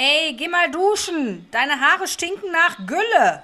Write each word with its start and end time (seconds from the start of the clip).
Ey, 0.00 0.32
geh 0.34 0.46
mal 0.46 0.70
duschen. 0.70 1.48
Deine 1.50 1.80
Haare 1.80 2.06
stinken 2.06 2.52
nach 2.52 2.86
Gülle. 2.86 3.42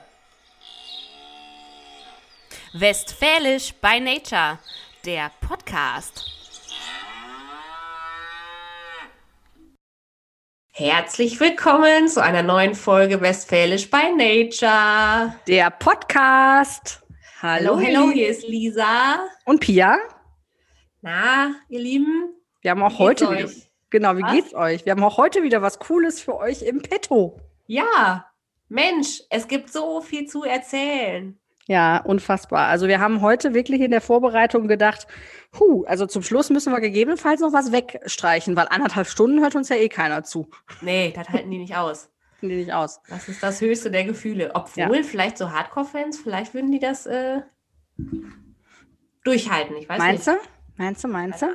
Westfälisch 2.74 3.74
by 3.74 3.98
Nature, 3.98 4.60
der 5.04 5.32
Podcast. 5.40 6.24
Herzlich 10.70 11.40
willkommen 11.40 12.06
zu 12.06 12.22
einer 12.22 12.44
neuen 12.44 12.76
Folge 12.76 13.20
Westfälisch 13.20 13.90
by 13.90 14.12
Nature. 14.14 15.34
Der 15.48 15.70
Podcast. 15.70 17.02
Hallo, 17.42 17.80
hallo, 17.80 18.12
hier 18.12 18.28
ist 18.28 18.46
Lisa. 18.46 19.26
Und 19.44 19.58
Pia. 19.58 19.98
Na, 21.02 21.56
ihr 21.68 21.80
Lieben. 21.80 22.32
Wir 22.60 22.70
haben 22.70 22.82
auch 22.84 23.00
heute 23.00 23.28
wieder, 23.28 23.50
Genau, 23.94 24.16
wie 24.16 24.22
was? 24.22 24.32
geht's 24.32 24.54
euch? 24.56 24.84
Wir 24.84 24.90
haben 24.90 25.04
auch 25.04 25.18
heute 25.18 25.44
wieder 25.44 25.62
was 25.62 25.78
Cooles 25.78 26.20
für 26.20 26.36
euch 26.36 26.62
im 26.62 26.82
Petto. 26.82 27.38
Ja, 27.68 28.26
Mensch, 28.68 29.22
es 29.30 29.46
gibt 29.46 29.70
so 29.70 30.00
viel 30.00 30.26
zu 30.26 30.42
erzählen. 30.42 31.38
Ja, 31.68 31.98
unfassbar. 31.98 32.66
Also 32.66 32.88
wir 32.88 32.98
haben 32.98 33.20
heute 33.20 33.54
wirklich 33.54 33.80
in 33.80 33.92
der 33.92 34.00
Vorbereitung 34.00 34.66
gedacht, 34.66 35.06
hu, 35.60 35.84
also 35.84 36.06
zum 36.06 36.24
Schluss 36.24 36.50
müssen 36.50 36.72
wir 36.72 36.80
gegebenenfalls 36.80 37.40
noch 37.40 37.52
was 37.52 37.70
wegstreichen, 37.70 38.56
weil 38.56 38.66
anderthalb 38.68 39.06
Stunden 39.06 39.40
hört 39.40 39.54
uns 39.54 39.68
ja 39.68 39.76
eh 39.76 39.88
keiner 39.88 40.24
zu. 40.24 40.50
Nee, 40.80 41.12
das 41.14 41.28
halten 41.28 41.52
die 41.52 41.58
nicht 41.58 41.76
aus. 41.76 42.10
Halten 42.32 42.48
die 42.48 42.56
nicht 42.56 42.72
aus. 42.72 43.00
Das 43.08 43.28
ist 43.28 43.44
das 43.44 43.60
höchste 43.60 43.92
der 43.92 44.02
Gefühle. 44.02 44.50
Obwohl, 44.54 44.96
ja. 44.96 45.02
vielleicht 45.04 45.38
so 45.38 45.52
Hardcore-Fans, 45.52 46.18
vielleicht 46.18 46.52
würden 46.52 46.72
die 46.72 46.80
das 46.80 47.06
äh, 47.06 47.42
durchhalten. 49.22 49.76
Ich 49.76 49.88
weiß 49.88 49.98
Meinst 49.98 50.26
nicht. 50.26 50.40
du? 50.40 50.48
Meinst 50.76 51.04
du, 51.04 51.08
meinst 51.08 51.40
du? 51.40 51.46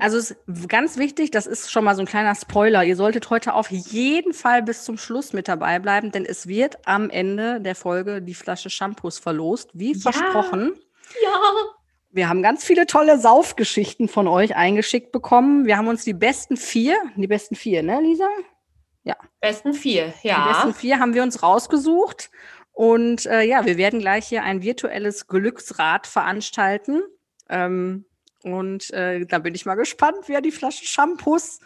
Also 0.00 0.18
es 0.18 0.32
ist 0.32 0.68
ganz 0.68 0.98
wichtig, 0.98 1.30
das 1.30 1.46
ist 1.46 1.70
schon 1.70 1.84
mal 1.84 1.94
so 1.94 2.02
ein 2.02 2.06
kleiner 2.06 2.34
Spoiler. 2.34 2.82
Ihr 2.82 2.96
solltet 2.96 3.30
heute 3.30 3.54
auf 3.54 3.70
jeden 3.70 4.32
Fall 4.32 4.62
bis 4.62 4.84
zum 4.84 4.98
Schluss 4.98 5.32
mit 5.32 5.46
dabei 5.46 5.78
bleiben, 5.78 6.10
denn 6.10 6.24
es 6.24 6.48
wird 6.48 6.78
am 6.84 7.08
Ende 7.08 7.60
der 7.60 7.76
Folge 7.76 8.20
die 8.20 8.34
Flasche 8.34 8.68
Shampoos 8.68 9.20
verlost, 9.20 9.70
wie 9.74 9.92
ja. 9.92 10.00
versprochen. 10.00 10.72
Ja. 11.22 11.52
Wir 12.10 12.28
haben 12.28 12.42
ganz 12.42 12.64
viele 12.64 12.86
tolle 12.86 13.18
Saufgeschichten 13.18 14.08
von 14.08 14.26
euch 14.26 14.56
eingeschickt 14.56 15.12
bekommen. 15.12 15.66
Wir 15.66 15.76
haben 15.76 15.88
uns 15.88 16.02
die 16.04 16.14
besten 16.14 16.56
vier, 16.56 16.96
die 17.16 17.28
besten 17.28 17.54
vier, 17.54 17.84
ne, 17.84 18.00
Lisa? 18.00 18.28
Ja. 19.04 19.16
Besten 19.40 19.72
vier, 19.72 20.12
ja. 20.22 20.42
Die 20.42 20.52
besten 20.52 20.74
vier 20.74 20.98
haben 20.98 21.14
wir 21.14 21.22
uns 21.22 21.42
rausgesucht. 21.44 22.30
Und 22.72 23.26
äh, 23.26 23.42
ja, 23.42 23.66
wir 23.66 23.76
werden 23.76 24.00
gleich 24.00 24.26
hier 24.26 24.42
ein 24.42 24.62
virtuelles 24.62 25.28
Glücksrad 25.28 26.06
veranstalten. 26.06 27.02
Ähm, 27.48 28.04
und 28.44 28.90
äh, 28.92 29.24
da 29.26 29.38
bin 29.38 29.54
ich 29.54 29.66
mal 29.66 29.74
gespannt, 29.74 30.24
wer 30.26 30.40
die 30.40 30.52
Flasche 30.52 30.84
Shampoos 30.84 31.60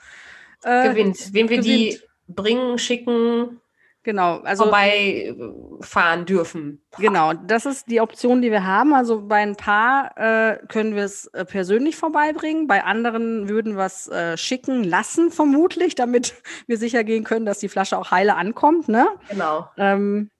äh, 0.62 0.88
gewinnt. 0.88 1.32
Wem 1.32 1.48
wir 1.48 1.58
gewinnt. 1.58 1.66
die 1.66 2.00
bringen, 2.28 2.78
schicken, 2.78 3.60
genau, 4.02 4.38
also 4.40 4.64
vorbeifahren 4.64 6.24
dürfen. 6.24 6.82
Genau, 6.98 7.32
das 7.34 7.66
ist 7.66 7.90
die 7.90 8.00
Option, 8.00 8.42
die 8.42 8.50
wir 8.50 8.64
haben. 8.64 8.94
Also 8.94 9.26
bei 9.26 9.42
ein 9.42 9.56
paar 9.56 10.16
äh, 10.16 10.58
können 10.68 10.94
wir 10.94 11.04
es 11.04 11.26
äh, 11.28 11.44
persönlich 11.44 11.96
vorbeibringen, 11.96 12.66
bei 12.66 12.84
anderen 12.84 13.48
würden 13.48 13.76
wir 13.76 13.86
es 13.86 14.08
äh, 14.08 14.36
schicken 14.36 14.84
lassen, 14.84 15.30
vermutlich, 15.30 15.94
damit 15.94 16.34
wir 16.66 16.78
sicher 16.78 17.04
gehen 17.04 17.24
können, 17.24 17.46
dass 17.46 17.58
die 17.58 17.68
Flasche 17.68 17.98
auch 17.98 18.10
heile 18.10 18.36
ankommt. 18.36 18.88
Ne? 18.88 19.06
Genau. 19.28 19.68
Ähm, 19.76 20.30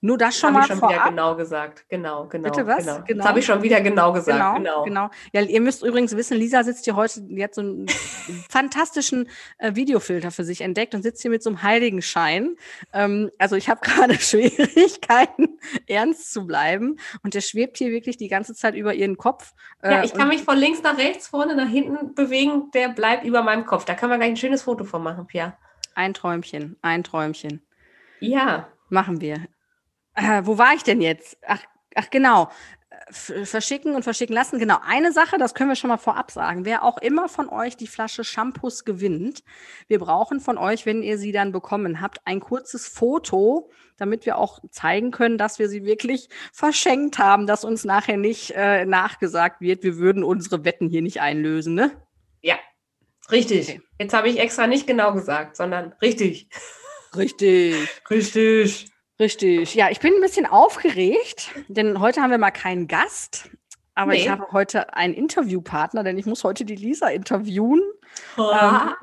nur 0.00 0.16
das 0.16 0.38
schon 0.38 0.54
das 0.54 0.54
mal 0.54 0.60
ich 0.60 0.66
schon 0.68 0.78
vorab. 0.78 0.94
wieder 0.94 1.08
genau 1.08 1.36
gesagt. 1.36 1.84
Genau, 1.88 2.26
genau. 2.28 2.48
Bitte 2.48 2.66
was? 2.66 2.84
Genau. 2.84 3.02
genau. 3.04 3.18
Das 3.18 3.28
habe 3.28 3.38
ich 3.40 3.46
schon 3.46 3.62
wieder 3.62 3.80
genau 3.80 4.12
gesagt. 4.12 4.38
Genau, 4.38 4.54
genau, 4.54 4.84
genau. 4.84 5.10
Ja, 5.32 5.42
ihr 5.42 5.60
müsst 5.60 5.82
übrigens 5.82 6.14
wissen, 6.14 6.36
Lisa 6.36 6.62
sitzt 6.62 6.84
hier 6.84 6.94
heute, 6.94 7.22
die 7.22 7.42
hat 7.42 7.54
so 7.54 7.62
einen 7.62 7.88
fantastischen 8.48 9.28
äh, 9.58 9.74
Videofilter 9.74 10.30
für 10.30 10.44
sich 10.44 10.60
entdeckt 10.60 10.94
und 10.94 11.02
sitzt 11.02 11.22
hier 11.22 11.32
mit 11.32 11.42
so 11.42 11.50
einem 11.50 11.62
Heiligenschein. 11.64 12.54
Ähm, 12.92 13.30
also 13.38 13.56
ich 13.56 13.68
habe 13.68 13.80
gerade 13.82 14.14
Schwierigkeiten, 14.14 15.58
ernst 15.88 16.32
zu 16.32 16.46
bleiben. 16.46 16.98
Und 17.24 17.34
der 17.34 17.40
schwebt 17.40 17.76
hier 17.78 17.90
wirklich 17.90 18.16
die 18.16 18.28
ganze 18.28 18.54
Zeit 18.54 18.76
über 18.76 18.94
ihren 18.94 19.16
Kopf. 19.16 19.52
Äh, 19.82 19.90
ja, 19.90 20.04
ich 20.04 20.14
kann 20.14 20.28
mich 20.28 20.42
von 20.42 20.56
links 20.56 20.80
nach 20.82 20.96
rechts, 20.96 21.26
vorne 21.26 21.56
nach 21.56 21.68
hinten 21.68 22.14
bewegen. 22.14 22.70
Der 22.72 22.88
bleibt 22.88 23.24
über 23.24 23.42
meinem 23.42 23.66
Kopf. 23.66 23.84
Da 23.84 23.94
kann 23.94 24.10
man 24.10 24.20
gleich 24.20 24.30
ein 24.30 24.36
schönes 24.36 24.62
Foto 24.62 24.84
von 24.84 25.02
machen, 25.02 25.26
Pia. 25.26 25.58
Ein 25.96 26.14
Träumchen, 26.14 26.76
ein 26.82 27.02
Träumchen. 27.02 27.62
Ja. 28.20 28.68
Machen 28.88 29.20
wir. 29.20 29.48
Äh, 30.18 30.42
wo 30.44 30.58
war 30.58 30.74
ich 30.74 30.82
denn 30.82 31.00
jetzt? 31.00 31.38
Ach, 31.46 31.62
ach 31.94 32.10
genau. 32.10 32.50
verschicken 33.10 33.94
und 33.94 34.02
verschicken 34.02 34.34
lassen. 34.34 34.58
Genau, 34.58 34.78
eine 34.84 35.12
Sache, 35.12 35.38
das 35.38 35.54
können 35.54 35.70
wir 35.70 35.76
schon 35.76 35.88
mal 35.88 35.96
vorab 35.96 36.30
sagen. 36.30 36.64
Wer 36.64 36.82
auch 36.82 36.98
immer 36.98 37.28
von 37.28 37.48
euch 37.48 37.76
die 37.76 37.86
Flasche 37.86 38.24
Shampoos 38.24 38.84
gewinnt, 38.84 39.42
wir 39.86 39.98
brauchen 39.98 40.40
von 40.40 40.58
euch, 40.58 40.84
wenn 40.84 41.02
ihr 41.02 41.16
sie 41.16 41.32
dann 41.32 41.52
bekommen 41.52 42.00
habt, 42.00 42.18
ein 42.24 42.40
kurzes 42.40 42.86
Foto, 42.86 43.70
damit 43.96 44.26
wir 44.26 44.36
auch 44.36 44.58
zeigen 44.70 45.10
können, 45.10 45.38
dass 45.38 45.58
wir 45.58 45.68
sie 45.68 45.84
wirklich 45.84 46.28
verschenkt 46.52 47.18
haben, 47.18 47.46
dass 47.46 47.64
uns 47.64 47.84
nachher 47.84 48.16
nicht 48.16 48.52
äh, 48.54 48.84
nachgesagt 48.84 49.60
wird, 49.60 49.84
wir 49.84 49.96
würden 49.96 50.24
unsere 50.24 50.64
Wetten 50.64 50.88
hier 50.88 51.02
nicht 51.02 51.20
einlösen, 51.20 51.74
ne? 51.74 51.92
Ja, 52.42 52.58
richtig. 53.30 53.68
Okay. 53.68 53.80
Jetzt 54.00 54.12
habe 54.12 54.28
ich 54.28 54.38
extra 54.38 54.66
nicht 54.66 54.86
genau 54.86 55.14
gesagt, 55.14 55.56
sondern 55.56 55.94
richtig. 56.02 56.48
Richtig. 57.16 57.74
Richtig. 58.10 58.90
Richtig. 59.20 59.74
Ja, 59.74 59.90
ich 59.90 60.00
bin 60.00 60.14
ein 60.14 60.20
bisschen 60.20 60.46
aufgeregt, 60.46 61.50
denn 61.68 62.00
heute 62.00 62.22
haben 62.22 62.30
wir 62.30 62.38
mal 62.38 62.50
keinen 62.50 62.86
Gast. 62.86 63.50
Aber 63.94 64.12
nee. 64.12 64.18
ich 64.18 64.28
habe 64.28 64.46
heute 64.52 64.94
einen 64.94 65.12
Interviewpartner, 65.14 66.04
denn 66.04 66.16
ich 66.18 66.26
muss 66.26 66.44
heute 66.44 66.64
die 66.64 66.76
Lisa 66.76 67.08
interviewen. 67.08 67.82
Ähm, 68.38 68.94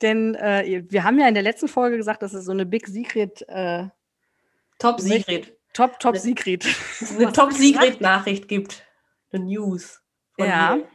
denn 0.00 0.34
äh, 0.36 0.84
wir 0.88 1.02
haben 1.02 1.18
ja 1.18 1.26
in 1.26 1.34
der 1.34 1.42
letzten 1.42 1.66
Folge 1.66 1.96
gesagt, 1.96 2.22
dass 2.22 2.34
es 2.34 2.44
so 2.44 2.52
eine 2.52 2.64
Big 2.64 2.86
Secret. 2.86 3.44
Äh, 3.48 3.88
Top 4.78 5.00
Secret. 5.00 5.56
Top, 5.72 5.98
Top 5.98 6.16
Secret. 6.16 6.64
Eine 7.18 7.32
Top 7.32 7.52
Secret 7.52 8.00
Nachricht 8.00 8.46
gibt. 8.46 8.86
Eine 9.32 9.44
News. 9.44 10.00
ja. 10.38 10.76
Mir. 10.76 10.88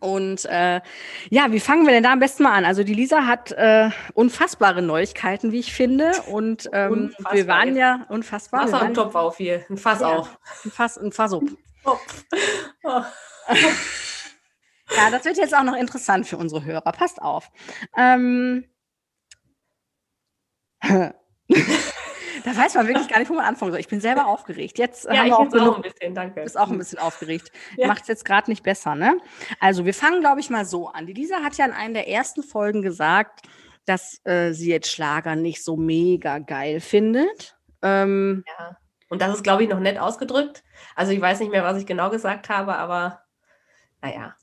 Und 0.00 0.44
äh, 0.46 0.80
ja, 1.30 1.52
wie 1.52 1.60
fangen 1.60 1.86
wir 1.86 1.92
denn 1.92 2.02
da 2.02 2.12
am 2.12 2.18
besten 2.20 2.42
mal 2.42 2.52
an? 2.52 2.64
Also 2.64 2.84
die 2.84 2.94
Lisa 2.94 3.26
hat 3.26 3.52
äh, 3.52 3.90
unfassbare 4.14 4.82
Neuigkeiten, 4.82 5.52
wie 5.52 5.60
ich 5.60 5.72
finde. 5.72 6.12
Und 6.30 6.68
ähm, 6.72 7.14
wir 7.32 7.46
waren 7.46 7.76
ja 7.76 8.06
unfassbar. 8.08 8.64
Wasser 8.64 8.86
im 8.86 8.94
Topf 8.94 9.14
auf 9.14 9.36
hier, 9.36 9.64
ein 9.68 9.76
Fass 9.76 10.00
ja, 10.00 10.08
auf. 10.08 10.38
Ein 10.64 10.70
Fass, 10.70 10.96
ein 10.98 11.12
Fass 11.12 11.32
auf. 11.32 11.42
Oh. 11.84 11.96
ja, 14.96 15.10
das 15.10 15.24
wird 15.24 15.36
jetzt 15.36 15.54
auch 15.54 15.64
noch 15.64 15.76
interessant 15.76 16.26
für 16.26 16.36
unsere 16.36 16.64
Hörer. 16.64 16.92
Passt 16.92 17.20
auf. 17.22 17.50
Ähm, 17.96 18.64
Da 22.44 22.54
weiß 22.54 22.74
man 22.74 22.86
wirklich 22.86 23.08
gar 23.08 23.18
nicht, 23.20 23.30
wo 23.30 23.34
man 23.34 23.46
anfangen 23.46 23.72
soll. 23.72 23.80
Ich 23.80 23.88
bin 23.88 24.02
selber 24.02 24.26
aufgeregt. 24.26 24.78
Jetzt 24.78 25.06
ja, 25.06 25.16
haben 25.16 25.26
wir 25.28 25.38
auch, 25.38 25.48
genug, 25.48 25.68
auch 25.68 25.76
ein 25.76 25.82
bisschen, 25.82 26.14
danke. 26.14 26.42
Bist 26.42 26.58
auch 26.58 26.70
ein 26.70 26.76
bisschen 26.76 26.98
aufgeregt. 26.98 27.50
Ja. 27.78 27.88
Macht 27.88 28.02
es 28.02 28.08
jetzt 28.08 28.26
gerade 28.26 28.50
nicht 28.50 28.62
besser, 28.62 28.94
ne? 28.94 29.16
Also 29.60 29.86
wir 29.86 29.94
fangen, 29.94 30.20
glaube 30.20 30.40
ich, 30.40 30.50
mal 30.50 30.66
so 30.66 30.88
an. 30.88 31.06
Die 31.06 31.14
Lisa 31.14 31.42
hat 31.42 31.56
ja 31.56 31.64
in 31.64 31.72
einer 31.72 31.94
der 31.94 32.08
ersten 32.08 32.42
Folgen 32.42 32.82
gesagt, 32.82 33.40
dass 33.86 34.20
äh, 34.24 34.52
sie 34.52 34.68
jetzt 34.68 34.92
Schlager 34.92 35.36
nicht 35.36 35.64
so 35.64 35.78
mega 35.78 36.38
geil 36.38 36.80
findet. 36.80 37.56
Ähm, 37.80 38.44
ja. 38.58 38.76
Und 39.08 39.22
das 39.22 39.36
ist, 39.36 39.42
glaube 39.42 39.62
ich, 39.62 39.70
noch 39.70 39.80
nett 39.80 39.98
ausgedrückt. 39.98 40.64
Also 40.94 41.12
ich 41.12 41.20
weiß 41.22 41.40
nicht 41.40 41.50
mehr, 41.50 41.64
was 41.64 41.78
ich 41.78 41.86
genau 41.86 42.10
gesagt 42.10 42.50
habe, 42.50 42.76
aber 42.76 43.22
naja. 44.02 44.36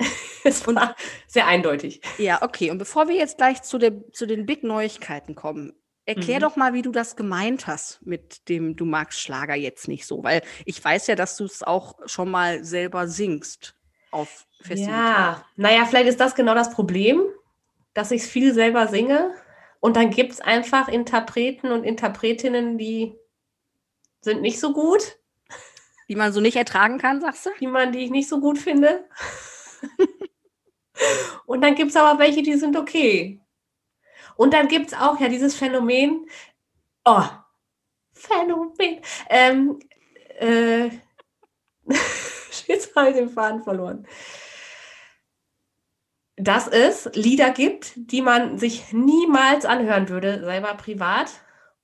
es 0.44 0.66
war 0.66 0.96
sehr 1.28 1.46
eindeutig. 1.46 2.00
Ja, 2.18 2.42
okay. 2.42 2.72
Und 2.72 2.78
bevor 2.78 3.06
wir 3.06 3.14
jetzt 3.14 3.36
gleich 3.36 3.62
zu, 3.62 3.78
der, 3.78 4.10
zu 4.10 4.26
den 4.26 4.44
Big 4.44 4.64
Neuigkeiten 4.64 5.36
kommen, 5.36 5.72
Erklär 6.06 6.38
mhm. 6.38 6.42
doch 6.42 6.56
mal, 6.56 6.74
wie 6.74 6.82
du 6.82 6.92
das 6.92 7.16
gemeint 7.16 7.66
hast 7.66 8.04
mit 8.04 8.48
dem 8.48 8.76
Du 8.76 8.84
magst 8.84 9.20
Schlager 9.20 9.54
jetzt 9.54 9.88
nicht 9.88 10.06
so, 10.06 10.22
weil 10.22 10.42
ich 10.66 10.84
weiß 10.84 11.06
ja, 11.06 11.14
dass 11.14 11.36
du 11.36 11.44
es 11.44 11.62
auch 11.62 11.98
schon 12.06 12.30
mal 12.30 12.62
selber 12.62 13.08
singst 13.08 13.74
auf 14.10 14.46
Festivals. 14.60 14.96
Ja, 14.96 15.44
naja, 15.56 15.86
vielleicht 15.86 16.08
ist 16.08 16.20
das 16.20 16.34
genau 16.34 16.54
das 16.54 16.70
Problem, 16.70 17.22
dass 17.94 18.10
ich 18.10 18.22
es 18.22 18.28
viel 18.28 18.52
selber 18.52 18.86
singe 18.88 19.34
und 19.80 19.96
dann 19.96 20.10
gibt 20.10 20.32
es 20.32 20.40
einfach 20.40 20.88
Interpreten 20.88 21.70
und 21.70 21.84
Interpretinnen, 21.84 22.78
die 22.78 23.14
sind 24.20 24.42
nicht 24.42 24.60
so 24.60 24.72
gut. 24.72 25.18
Die 26.08 26.16
man 26.16 26.32
so 26.32 26.40
nicht 26.40 26.56
ertragen 26.56 26.98
kann, 26.98 27.20
sagst 27.20 27.46
du? 27.46 27.50
Die 27.60 27.66
man, 27.66 27.92
die 27.92 28.00
ich 28.00 28.10
nicht 28.10 28.28
so 28.28 28.40
gut 28.40 28.58
finde. 28.58 29.04
und 31.46 31.62
dann 31.62 31.74
gibt 31.74 31.90
es 31.90 31.96
aber 31.96 32.18
welche, 32.18 32.42
die 32.42 32.54
sind 32.54 32.76
okay. 32.76 33.40
Und 34.36 34.54
dann 34.54 34.68
gibt 34.68 34.88
es 34.88 34.94
auch 34.94 35.20
ja 35.20 35.28
dieses 35.28 35.54
Phänomen, 35.54 36.26
oh, 37.04 37.24
Phänomen, 38.12 39.00
ähm, 39.28 39.78
äh, 40.38 40.90
jetzt 42.66 42.94
habe 42.96 43.10
ich 43.10 43.16
den 43.16 43.28
Faden 43.28 43.62
verloren. 43.62 44.06
Dass 46.36 46.66
es 46.66 47.08
Lieder 47.14 47.50
gibt, 47.50 47.92
die 47.96 48.22
man 48.22 48.58
sich 48.58 48.92
niemals 48.92 49.64
anhören 49.64 50.08
würde, 50.08 50.44
selber 50.44 50.74
privat. 50.74 51.30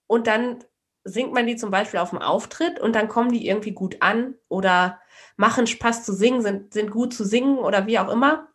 Und 0.07 0.27
dann 0.27 0.65
singt 1.05 1.33
man 1.33 1.47
die 1.47 1.57
zum 1.57 1.71
Beispiel 1.71 2.01
auf 2.01 2.11
dem 2.11 2.19
Auftritt 2.19 2.81
und 2.81 2.95
dann 2.95 3.09
kommen 3.09 3.31
die 3.33 3.47
irgendwie 3.47 3.73
gut 3.73 3.97
an 4.01 4.35
oder 4.49 5.01
machen 5.37 5.67
Spaß 5.67 6.05
zu 6.05 6.13
singen, 6.13 6.43
sind, 6.43 6.75
sind 6.75 6.91
gut 6.91 7.15
zu 7.15 7.25
singen 7.25 7.59
oder 7.59 7.87
wie 7.87 7.99
auch 7.99 8.09
immer. 8.09 8.49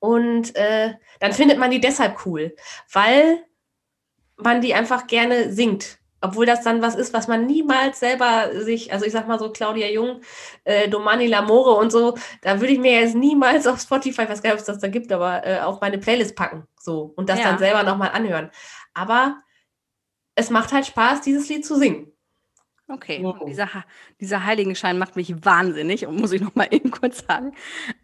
Und 0.00 0.56
äh, 0.56 0.94
dann 1.20 1.32
findet 1.32 1.58
man 1.58 1.70
die 1.70 1.80
deshalb 1.80 2.26
cool, 2.26 2.56
weil 2.92 3.44
man 4.36 4.60
die 4.60 4.74
einfach 4.74 5.06
gerne 5.06 5.52
singt. 5.52 5.98
Obwohl 6.22 6.44
das 6.44 6.62
dann 6.62 6.82
was 6.82 6.96
ist, 6.96 7.14
was 7.14 7.28
man 7.28 7.46
niemals 7.46 8.00
selber 8.00 8.50
sich, 8.62 8.92
also 8.92 9.06
ich 9.06 9.12
sag 9.12 9.26
mal 9.26 9.38
so 9.38 9.50
Claudia 9.50 9.88
Jung, 9.88 10.20
äh, 10.64 10.86
Domani 10.88 11.26
L'Amore 11.26 11.78
und 11.78 11.90
so, 11.90 12.14
da 12.42 12.60
würde 12.60 12.74
ich 12.74 12.78
mir 12.78 13.00
jetzt 13.00 13.14
niemals 13.14 13.66
auf 13.66 13.80
Spotify, 13.80 14.22
ich 14.22 14.28
weiß 14.28 14.42
gar 14.42 14.50
nicht, 14.50 14.54
ob 14.54 14.60
es 14.60 14.66
das 14.66 14.80
da 14.80 14.88
gibt, 14.88 15.10
aber 15.12 15.46
äh, 15.46 15.60
auf 15.60 15.80
meine 15.80 15.96
Playlist 15.96 16.36
packen. 16.36 16.66
So 16.78 17.12
und 17.16 17.30
das 17.30 17.38
Ja. 17.38 17.46
dann 17.46 17.58
selber 17.58 17.84
nochmal 17.84 18.10
anhören. 18.10 18.50
Aber 18.92 19.40
es 20.34 20.50
macht 20.50 20.72
halt 20.72 20.86
Spaß, 20.86 21.22
dieses 21.22 21.48
Lied 21.48 21.64
zu 21.64 21.76
singen. 21.76 22.12
Okay, 22.92 23.20
Wow. 23.22 23.44
dieser, 23.46 23.68
dieser 24.20 24.44
Heiligenschein 24.44 24.98
macht 24.98 25.16
mich 25.16 25.44
wahnsinnig, 25.44 26.06
muss 26.10 26.32
ich 26.32 26.40
noch 26.40 26.54
mal 26.54 26.68
eben 26.70 26.90
kurz 26.90 27.24
sagen. 27.26 27.52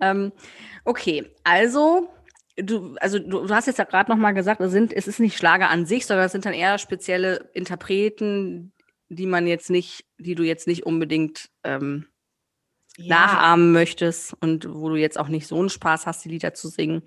Ähm, 0.01 0.33
okay, 0.85 1.31
also 1.45 2.09
du, 2.57 2.97
also 3.01 3.19
du, 3.19 3.47
du 3.47 3.55
hast 3.55 3.67
jetzt 3.67 3.79
ja 3.79 3.85
gerade 3.85 4.11
noch 4.11 4.19
mal 4.19 4.33
gesagt, 4.33 4.61
es, 4.61 4.73
sind, 4.73 4.93
es 4.93 5.09
ist 5.09 5.21
nicht 5.21 5.37
Schlager 5.37 5.71
an 5.71 5.87
sich, 5.87 6.07
sondern 6.07 6.27
es 6.27 6.33
sind 6.33 6.47
dann 6.47 6.55
eher 6.55 6.79
spezielle 6.79 7.51
Interpreten, 7.55 8.73
die 9.09 9.27
man 9.27 9.47
jetzt 9.47 9.71
nicht, 9.71 10.05
die 10.19 10.35
du 10.35 10.43
jetzt 10.43 10.67
nicht 10.67 10.85
unbedingt 10.87 11.49
ähm, 11.65 12.07
nachahmen 12.99 13.73
möchtest 13.73 14.35
und 14.41 14.73
wo 14.73 14.89
du 14.89 14.97
jetzt 14.97 15.19
auch 15.19 15.29
nicht 15.29 15.47
so 15.47 15.59
einen 15.59 15.69
Spaß 15.69 16.07
hast, 16.07 16.25
die 16.25 16.31
Lieder 16.31 16.55
zu 16.55 16.69
singen. 16.69 17.03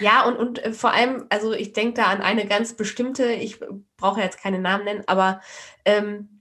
Ja, 0.00 0.24
und, 0.26 0.36
und 0.36 0.64
äh, 0.64 0.72
vor 0.72 0.92
allem, 0.92 1.26
also 1.28 1.52
ich 1.52 1.72
denke 1.72 1.94
da 1.94 2.04
an 2.04 2.22
eine 2.22 2.46
ganz 2.46 2.74
bestimmte, 2.74 3.26
ich 3.32 3.60
brauche 3.96 4.20
jetzt 4.20 4.40
keine 4.40 4.58
Namen 4.58 4.84
nennen, 4.84 5.04
aber 5.06 5.40
ähm, 5.84 6.35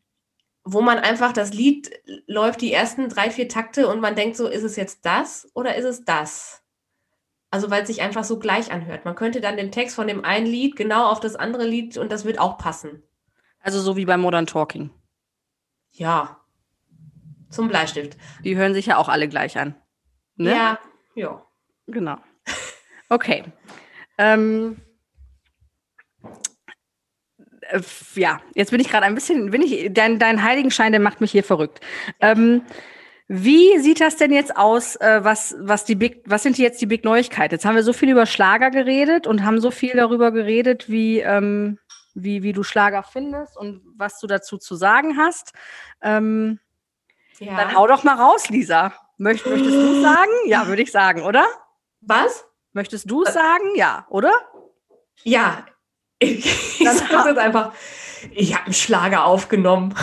wo 0.65 0.81
man 0.81 0.97
einfach 0.97 1.31
das 1.31 1.53
Lied 1.53 1.91
läuft 2.25 2.61
die 2.61 2.73
ersten 2.73 3.07
drei, 3.07 3.29
vier 3.29 3.47
Takte 3.47 3.87
und 3.87 4.01
man 4.01 4.15
denkt 4.15 4.35
so, 4.35 4.47
ist 4.47 4.63
es 4.63 4.75
jetzt 4.75 5.05
das 5.05 5.47
oder 5.53 5.75
ist 5.75 5.85
es 5.85 6.03
das? 6.03 6.63
Also 7.51 7.69
weil 7.69 7.83
es 7.83 7.87
sich 7.87 8.01
einfach 8.01 8.23
so 8.23 8.39
gleich 8.39 8.71
anhört. 8.71 9.05
Man 9.05 9.15
könnte 9.15 9.39
dann 9.41 9.57
den 9.57 9.71
Text 9.71 9.95
von 9.95 10.07
dem 10.07 10.25
einen 10.25 10.47
Lied 10.47 10.75
genau 10.75 11.05
auf 11.09 11.19
das 11.19 11.35
andere 11.35 11.65
Lied 11.65 11.97
und 11.97 12.11
das 12.11 12.25
wird 12.25 12.39
auch 12.39 12.57
passen. 12.57 13.03
Also 13.59 13.79
so 13.79 13.95
wie 13.95 14.05
bei 14.05 14.17
Modern 14.17 14.47
Talking. 14.47 14.89
Ja. 15.91 16.41
Zum 17.49 17.67
Bleistift. 17.67 18.17
Die 18.43 18.57
hören 18.57 18.73
sich 18.73 18.87
ja 18.87 18.97
auch 18.97 19.07
alle 19.07 19.29
gleich 19.29 19.57
an. 19.57 19.75
Ne? 20.35 20.51
Ja, 20.51 20.79
ja. 21.13 21.45
Genau. 21.87 22.17
Okay. 23.07 23.43
ähm, 24.17 24.77
äh, 24.77 24.84
ja, 28.15 28.39
jetzt 28.53 28.71
bin 28.71 28.79
ich 28.79 28.89
gerade 28.89 29.05
ein 29.05 29.15
bisschen, 29.15 29.51
bin 29.51 29.61
ich, 29.61 29.93
dein, 29.93 30.19
dein 30.19 30.43
Heiligenschein, 30.43 30.91
der 30.91 31.01
macht 31.01 31.21
mich 31.21 31.31
hier 31.31 31.43
verrückt. 31.43 31.79
Ähm, 32.19 32.63
wie 33.27 33.79
sieht 33.79 34.01
das 34.01 34.17
denn 34.17 34.31
jetzt 34.31 34.55
aus? 34.55 34.95
Äh, 34.97 35.23
was, 35.23 35.55
was, 35.59 35.83
die 35.83 35.95
Big, 35.95 36.21
was 36.25 36.43
sind 36.43 36.57
jetzt 36.57 36.79
die 36.81 36.85
Big 36.85 37.03
Neuigkeiten? 37.03 37.55
Jetzt 37.55 37.65
haben 37.65 37.75
wir 37.75 37.83
so 37.83 37.93
viel 37.93 38.09
über 38.09 38.27
Schlager 38.27 38.69
geredet 38.69 39.25
und 39.25 39.43
haben 39.43 39.59
so 39.59 39.71
viel 39.71 39.93
darüber 39.93 40.31
geredet, 40.31 40.89
wie, 40.89 41.19
ähm, 41.21 41.79
wie, 42.13 42.43
wie 42.43 42.53
du 42.53 42.61
Schlager 42.61 43.01
findest 43.01 43.57
und 43.57 43.81
was 43.97 44.19
du 44.19 44.27
dazu 44.27 44.57
zu 44.57 44.75
sagen 44.75 45.17
hast. 45.17 45.53
Ähm, 46.01 46.59
ja. 47.39 47.57
Dann 47.57 47.75
hau 47.75 47.87
doch 47.87 48.03
mal 48.03 48.15
raus, 48.15 48.49
Lisa. 48.49 48.93
Möcht, 49.17 49.45
möchtest 49.45 49.73
du 49.73 50.01
sagen? 50.01 50.31
Ja, 50.45 50.67
würde 50.67 50.83
ich 50.83 50.91
sagen, 50.91 51.23
oder? 51.23 51.45
Was? 52.01 52.45
Möchtest 52.73 53.09
du 53.09 53.23
es 53.23 53.33
sagen? 53.33 53.75
Ja, 53.75 54.05
oder? 54.09 54.31
Ja. 55.23 55.65
Ich, 56.19 56.79
Dann 56.83 56.97
sag 56.97 57.09
das 57.09 57.25
jetzt 57.25 57.37
einfach. 57.37 57.73
Ich 58.31 58.53
habe 58.55 58.65
einen 58.65 58.73
Schlager 58.73 59.25
aufgenommen. 59.25 59.93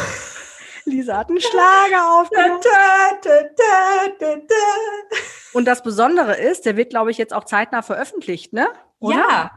Lisa 0.84 1.18
hat 1.18 1.28
einen 1.28 1.40
Schlager 1.40 2.20
aufgenommen. 2.20 2.60
Und 5.52 5.64
das 5.64 5.82
Besondere 5.82 6.36
ist, 6.36 6.66
der 6.66 6.76
wird, 6.76 6.90
glaube 6.90 7.10
ich, 7.10 7.18
jetzt 7.18 7.32
auch 7.32 7.44
zeitnah 7.44 7.82
veröffentlicht, 7.82 8.52
ne? 8.52 8.68
Oder? 8.98 9.16
Ja, 9.16 9.50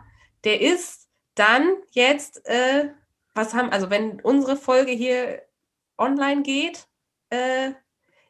der 0.44 0.62
ist 0.62 1.10
dann 1.36 1.76
jetzt, 1.92 2.46
äh, 2.46 2.90
was 3.34 3.54
haben, 3.54 3.72
also 3.72 3.90
wenn 3.90 4.22
unsere 4.22 4.56
Folge 4.56 4.92
hier 4.92 5.42
online 5.98 6.44
geht, 6.44 6.88
äh, 7.30 7.72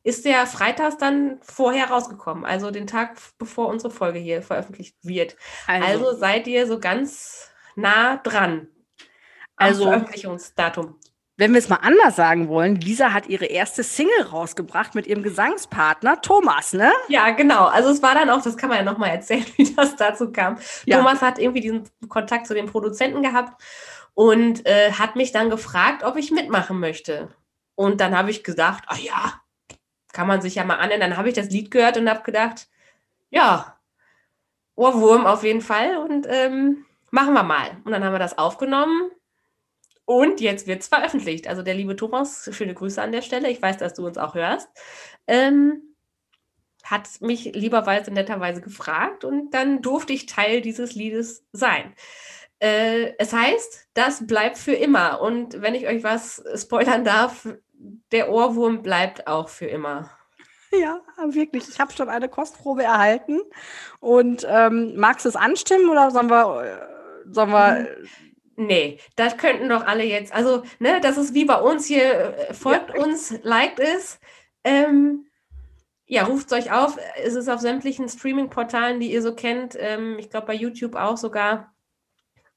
ist 0.03 0.25
der 0.25 0.45
freitags 0.45 0.97
dann 0.97 1.39
vorher 1.41 1.89
rausgekommen, 1.89 2.45
also 2.45 2.69
den 2.69 2.87
Tag 2.87 3.17
bevor 3.39 3.67
unsere 3.67 3.91
Folge 3.91 4.19
hier 4.19 4.41
veröffentlicht 4.43 4.95
wird. 5.01 5.35
Also, 5.67 5.87
Also, 5.87 6.19
seid 6.19 6.47
ihr 6.47 6.67
so 6.67 6.79
ganz 6.79 7.51
nah 7.75 8.17
dran. 8.17 8.67
Also- 9.55 9.85
Veröffentlichungsdatum. 9.85 10.95
wenn 11.37 11.51
wir 11.51 11.59
es 11.59 11.67
mal 11.67 11.79
anders 11.81 12.15
sagen 12.15 12.47
wollen, 12.47 12.75
Lisa 12.75 13.11
hat 13.11 13.27
ihre 13.27 13.45
erste 13.45 13.83
Single 13.83 14.21
rausgebracht 14.31 14.95
mit 14.95 15.05
ihrem 15.05 15.21
Gesangspartner 15.21 16.21
Thomas, 16.21 16.71
ne? 16.73 16.91
Ja, 17.09 17.31
genau. 17.31 17.65
Also 17.65 17.89
es 17.89 18.01
war 18.01 18.15
dann 18.15 18.29
auch, 18.29 18.41
das 18.41 18.55
kann 18.55 18.69
man 18.69 18.77
ja 18.77 18.83
nochmal 18.85 19.09
erzählen, 19.09 19.45
wie 19.57 19.73
das 19.75 19.95
dazu 19.97 20.31
kam. 20.31 20.57
Ja. 20.85 20.97
Thomas 20.97 21.21
hat 21.21 21.37
irgendwie 21.39 21.59
diesen 21.61 21.89
Kontakt 22.07 22.47
zu 22.47 22.53
den 22.53 22.67
Produzenten 22.67 23.21
gehabt 23.21 23.61
und 24.13 24.65
äh, 24.65 24.93
hat 24.93 25.17
mich 25.17 25.33
dann 25.33 25.49
gefragt, 25.49 26.03
ob 26.03 26.15
ich 26.15 26.31
mitmachen 26.31 26.79
möchte. 26.79 27.27
Und 27.75 27.99
dann 27.99 28.17
habe 28.17 28.31
ich 28.31 28.43
gesagt, 28.45 28.85
ach 28.87 28.97
ja, 28.99 29.41
kann 30.13 30.27
man 30.27 30.41
sich 30.41 30.55
ja 30.55 30.63
mal 30.63 30.75
anhören. 30.77 31.01
Dann 31.01 31.17
habe 31.17 31.27
ich 31.27 31.33
das 31.35 31.49
Lied 31.49 31.69
gehört 31.69 31.97
und 31.97 32.09
habe 32.09 32.23
gedacht, 32.23 32.69
ja, 33.29 33.77
Ohrwurm 34.75 35.25
auf 35.25 35.43
jeden 35.43 35.59
Fall 35.61 35.97
und 35.97 36.25
ähm, 36.29 36.85
machen 37.15 37.33
wir 37.33 37.43
mal. 37.43 37.81
Und 37.85 37.91
dann 37.93 38.03
haben 38.03 38.13
wir 38.13 38.19
das 38.19 38.37
aufgenommen 38.37 39.09
und 40.03 40.41
jetzt 40.41 40.67
wird 40.67 40.81
es 40.81 40.89
veröffentlicht. 40.89 41.47
Also 41.47 41.63
der 41.63 41.73
liebe 41.73 41.95
Thomas, 41.95 42.47
schöne 42.51 42.75
Grüße 42.75 43.01
an 43.01 43.13
der 43.13 43.21
Stelle. 43.21 43.49
Ich 43.49 43.61
weiß, 43.61 43.77
dass 43.77 43.93
du 43.95 44.05
uns 44.05 44.17
auch 44.17 44.35
hörst. 44.35 44.67
Ähm, 45.25 45.95
hat 46.83 47.09
mich 47.21 47.45
lieberweise 47.55 48.11
netterweise 48.11 48.61
gefragt 48.61 49.23
und 49.23 49.51
dann 49.55 49.81
durfte 49.81 50.13
ich 50.13 50.27
Teil 50.27 50.61
dieses 50.61 50.93
Liedes 50.93 51.47
sein. 51.53 51.95
Äh, 52.59 53.13
es 53.17 53.33
heißt, 53.33 53.87
das 53.95 54.27
bleibt 54.27 54.57
für 54.57 54.75
immer. 54.75 55.21
Und 55.21 55.61
wenn 55.61 55.73
ich 55.73 55.87
euch 55.87 56.03
was 56.03 56.43
spoilern 56.55 57.05
darf, 57.05 57.47
der 58.11 58.29
Ohrwurm 58.29 58.83
bleibt 58.83 59.25
auch 59.25 59.49
für 59.49 59.67
immer. 59.67 60.11
Ja, 60.71 60.99
wirklich. 61.29 61.69
Ich 61.69 61.79
habe 61.79 61.93
schon 61.93 62.09
eine 62.09 62.27
Kostprobe 62.27 62.83
erhalten. 62.83 63.39
Und 64.01 64.45
ähm, 64.49 64.95
magst 64.97 65.25
du 65.25 65.29
es 65.29 65.35
anstimmen 65.37 65.89
oder 65.89 66.11
sollen 66.11 66.29
wir, 66.29 66.94
sollen 67.31 67.51
wir 67.51 67.87
Nee, 68.57 68.99
das 69.17 69.37
könnten 69.37 69.67
doch 69.67 69.85
alle 69.85 70.03
jetzt. 70.05 70.33
Also, 70.33 70.63
ne, 70.79 71.01
das 71.01 71.17
ist 71.17 71.33
wie 71.33 71.45
bei 71.45 71.59
uns 71.59 71.85
hier. 71.85 72.37
äh, 72.49 72.53
Folgt 72.53 72.97
uns, 72.97 73.37
liked 73.43 73.79
es. 73.79 74.19
Ähm, 74.63 75.27
ja, 76.05 76.23
ruft 76.23 76.53
euch 76.53 76.71
auf. 76.71 76.97
Es 77.21 77.35
ist 77.35 77.49
auf 77.49 77.59
sämtlichen 77.59 78.07
Streaming-Portalen, 78.07 78.99
die 78.99 79.11
ihr 79.11 79.21
so 79.21 79.35
kennt. 79.35 79.75
Ähm, 79.77 80.17
ich 80.19 80.29
glaube, 80.29 80.47
bei 80.47 80.53
YouTube 80.53 80.95
auch 80.95 81.17
sogar. 81.17 81.73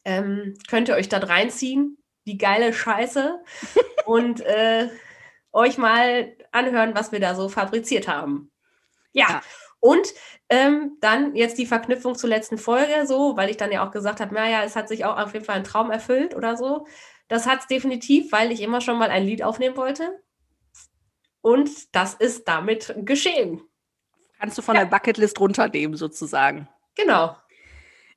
Ähm, 0.05 0.55
könnt 0.69 0.89
ihr 0.89 0.95
euch 0.95 1.09
da 1.09 1.19
reinziehen. 1.19 1.99
Die 2.27 2.39
geile 2.39 2.73
Scheiße. 2.73 3.43
und 4.07 4.41
äh, 4.43 4.89
euch 5.53 5.79
mal 5.79 6.37
anhören, 6.53 6.95
was 6.95 7.11
wir 7.11 7.21
da 7.21 7.35
so 7.35 7.49
fabriziert 7.49 8.07
haben. 8.07 8.53
Ja. 9.13 9.27
Ja. 9.29 9.43
Und 9.89 10.13
ähm, 10.51 10.99
dann 11.01 11.35
jetzt 11.35 11.57
die 11.57 11.65
Verknüpfung 11.65 12.15
zur 12.15 12.29
letzten 12.29 12.59
Folge, 12.59 13.07
so, 13.07 13.39
weil 13.39 13.49
ich 13.49 13.57
dann 13.57 13.73
ja 13.73 13.87
auch 13.87 13.91
gesagt 13.91 14.21
habe, 14.21 14.35
naja, 14.35 14.63
es 14.63 14.77
hat 14.77 14.87
sich 14.87 15.07
auch 15.07 15.17
auf 15.17 15.33
jeden 15.33 15.47
Fall 15.47 15.57
ein 15.57 15.65
Traum 15.65 15.91
erfüllt 15.91 16.37
oder 16.37 16.59
so. 16.59 16.87
Das 17.27 17.47
hat 17.47 17.61
es 17.61 17.69
definitiv, 17.69 18.31
weil 18.31 18.53
ich 18.53 18.61
immer 18.61 18.83
schon 18.83 18.99
mal 18.99 19.09
ein 19.09 19.25
Lied 19.25 19.43
aufnehmen 19.43 19.79
wollte. 19.79 20.23
Und 21.41 21.71
das 21.97 22.13
ist 22.13 22.47
damit 22.49 22.95
geschehen. 22.99 23.63
kannst 24.39 24.59
du 24.59 24.63
von 24.63 24.77
der 24.77 24.85
Bucketlist 24.85 25.41
runternehmen, 25.41 25.97
sozusagen? 25.97 26.69
Genau. 26.95 27.35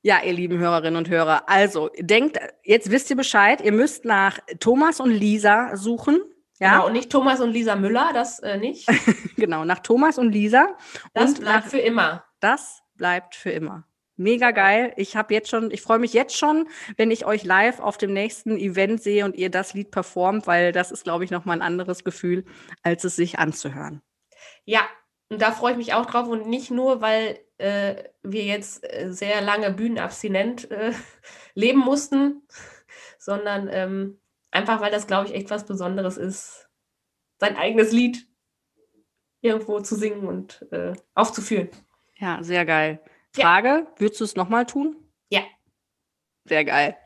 Ja, 0.02 0.22
ihr 0.26 0.34
lieben 0.34 0.58
Hörerinnen 0.58 0.98
und 0.98 1.08
Hörer, 1.08 1.48
also 1.48 1.90
denkt, 2.00 2.38
jetzt 2.64 2.92
wisst 2.92 3.10
ihr 3.12 3.16
Bescheid, 3.16 3.62
ihr 3.62 3.72
müsst 3.72 4.04
nach 4.04 4.40
Thomas 4.60 5.00
und 5.00 5.12
Lisa 5.12 5.78
suchen. 5.78 6.20
Genau. 6.62 6.74
Ja, 6.74 6.80
Und 6.82 6.94
nicht 6.94 7.12
Thomas 7.12 7.40
und 7.40 7.50
Lisa 7.54 7.76
Müller, 7.76 8.12
das 8.14 8.38
äh, 8.38 8.60
nicht. 8.60 8.88
genau, 9.36 9.66
nach 9.66 9.80
Thomas 9.80 10.20
und 10.20 10.32
Lisa. 10.32 10.78
Das 11.16 11.32
und 11.32 11.40
bleibt 11.40 11.66
nach, 11.66 11.72
für 11.72 11.80
immer. 11.80 12.24
das 12.40 12.84
bleibt 12.94 13.34
für 13.34 13.50
immer. 13.50 13.88
Mega 14.16 14.52
geil. 14.52 14.94
Ich 14.96 15.16
habe 15.16 15.34
jetzt 15.34 15.50
schon, 15.50 15.72
ich 15.72 15.82
freue 15.82 15.98
mich 15.98 16.14
jetzt 16.14 16.38
schon, 16.38 16.68
wenn 16.98 17.10
ich 17.10 17.26
euch 17.26 17.44
live 17.46 17.80
auf 17.80 17.98
dem 17.98 18.14
nächsten 18.14 18.58
Event 18.58 19.02
sehe 19.02 19.26
und 19.26 19.36
ihr 19.36 19.50
das 19.50 19.74
Lied 19.74 19.90
performt, 19.90 20.46
weil 20.46 20.72
das 20.72 20.92
ist, 20.92 21.04
glaube 21.04 21.24
ich, 21.24 21.32
nochmal 21.32 21.58
ein 21.58 21.64
anderes 21.64 22.04
Gefühl, 22.04 22.46
als 22.84 23.06
es 23.06 23.16
sich 23.16 23.40
anzuhören. 23.40 24.04
Ja, 24.64 24.82
und 25.30 25.42
da 25.42 25.54
freue 25.54 25.72
ich 25.72 25.78
mich 25.78 25.96
auch 25.96 26.06
drauf 26.06 26.28
und 26.28 26.46
nicht 26.46 26.70
nur, 26.70 27.02
weil 27.02 27.40
äh, 27.58 28.04
wir 28.22 28.44
jetzt 28.44 28.84
äh, 28.84 29.12
sehr 29.12 29.42
lange 29.42 29.72
bühnenabstinent 29.72 30.70
äh, 30.70 30.92
leben 31.56 31.80
mussten, 31.80 32.44
sondern 33.18 33.68
ähm, 33.72 34.22
einfach, 34.52 34.82
weil 34.82 34.92
das, 34.92 35.08
glaube 35.08 35.28
ich, 35.28 35.34
echt 35.34 35.50
was 35.50 35.66
Besonderes 35.66 36.18
ist, 36.18 36.70
sein 37.40 37.58
eigenes 37.58 37.92
Lied 37.92 38.28
irgendwo 39.42 39.80
zu 39.80 39.96
singen 39.96 40.28
und 40.28 40.66
äh, 40.72 40.94
aufzuführen. 41.16 41.70
Ja, 42.18 42.44
sehr 42.44 42.66
geil. 42.66 43.02
Ja. 43.36 43.46
Frage, 43.46 43.88
würdest 43.98 44.20
du 44.20 44.26
es 44.26 44.36
nochmal 44.36 44.66
tun? 44.66 44.96
Ja. 45.30 45.42
Sehr 46.46 46.66
geil. 46.66 46.98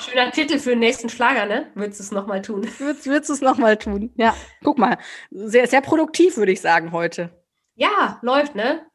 Schöner 0.00 0.30
Titel 0.30 0.58
für 0.58 0.70
den 0.70 0.80
nächsten 0.80 1.08
Schlager, 1.08 1.46
ne? 1.46 1.70
Würdest 1.74 2.00
du 2.00 2.04
es 2.04 2.10
nochmal 2.10 2.42
tun? 2.42 2.62
Würdest, 2.78 3.06
würdest 3.06 3.28
du 3.30 3.34
es 3.34 3.40
nochmal 3.40 3.76
tun? 3.76 4.12
Ja, 4.16 4.36
guck 4.62 4.78
mal. 4.78 4.98
Sehr, 5.30 5.66
sehr 5.66 5.80
produktiv, 5.80 6.36
würde 6.36 6.52
ich 6.52 6.60
sagen, 6.60 6.92
heute. 6.92 7.30
Ja, 7.74 8.18
läuft, 8.22 8.54
ne? 8.54 8.86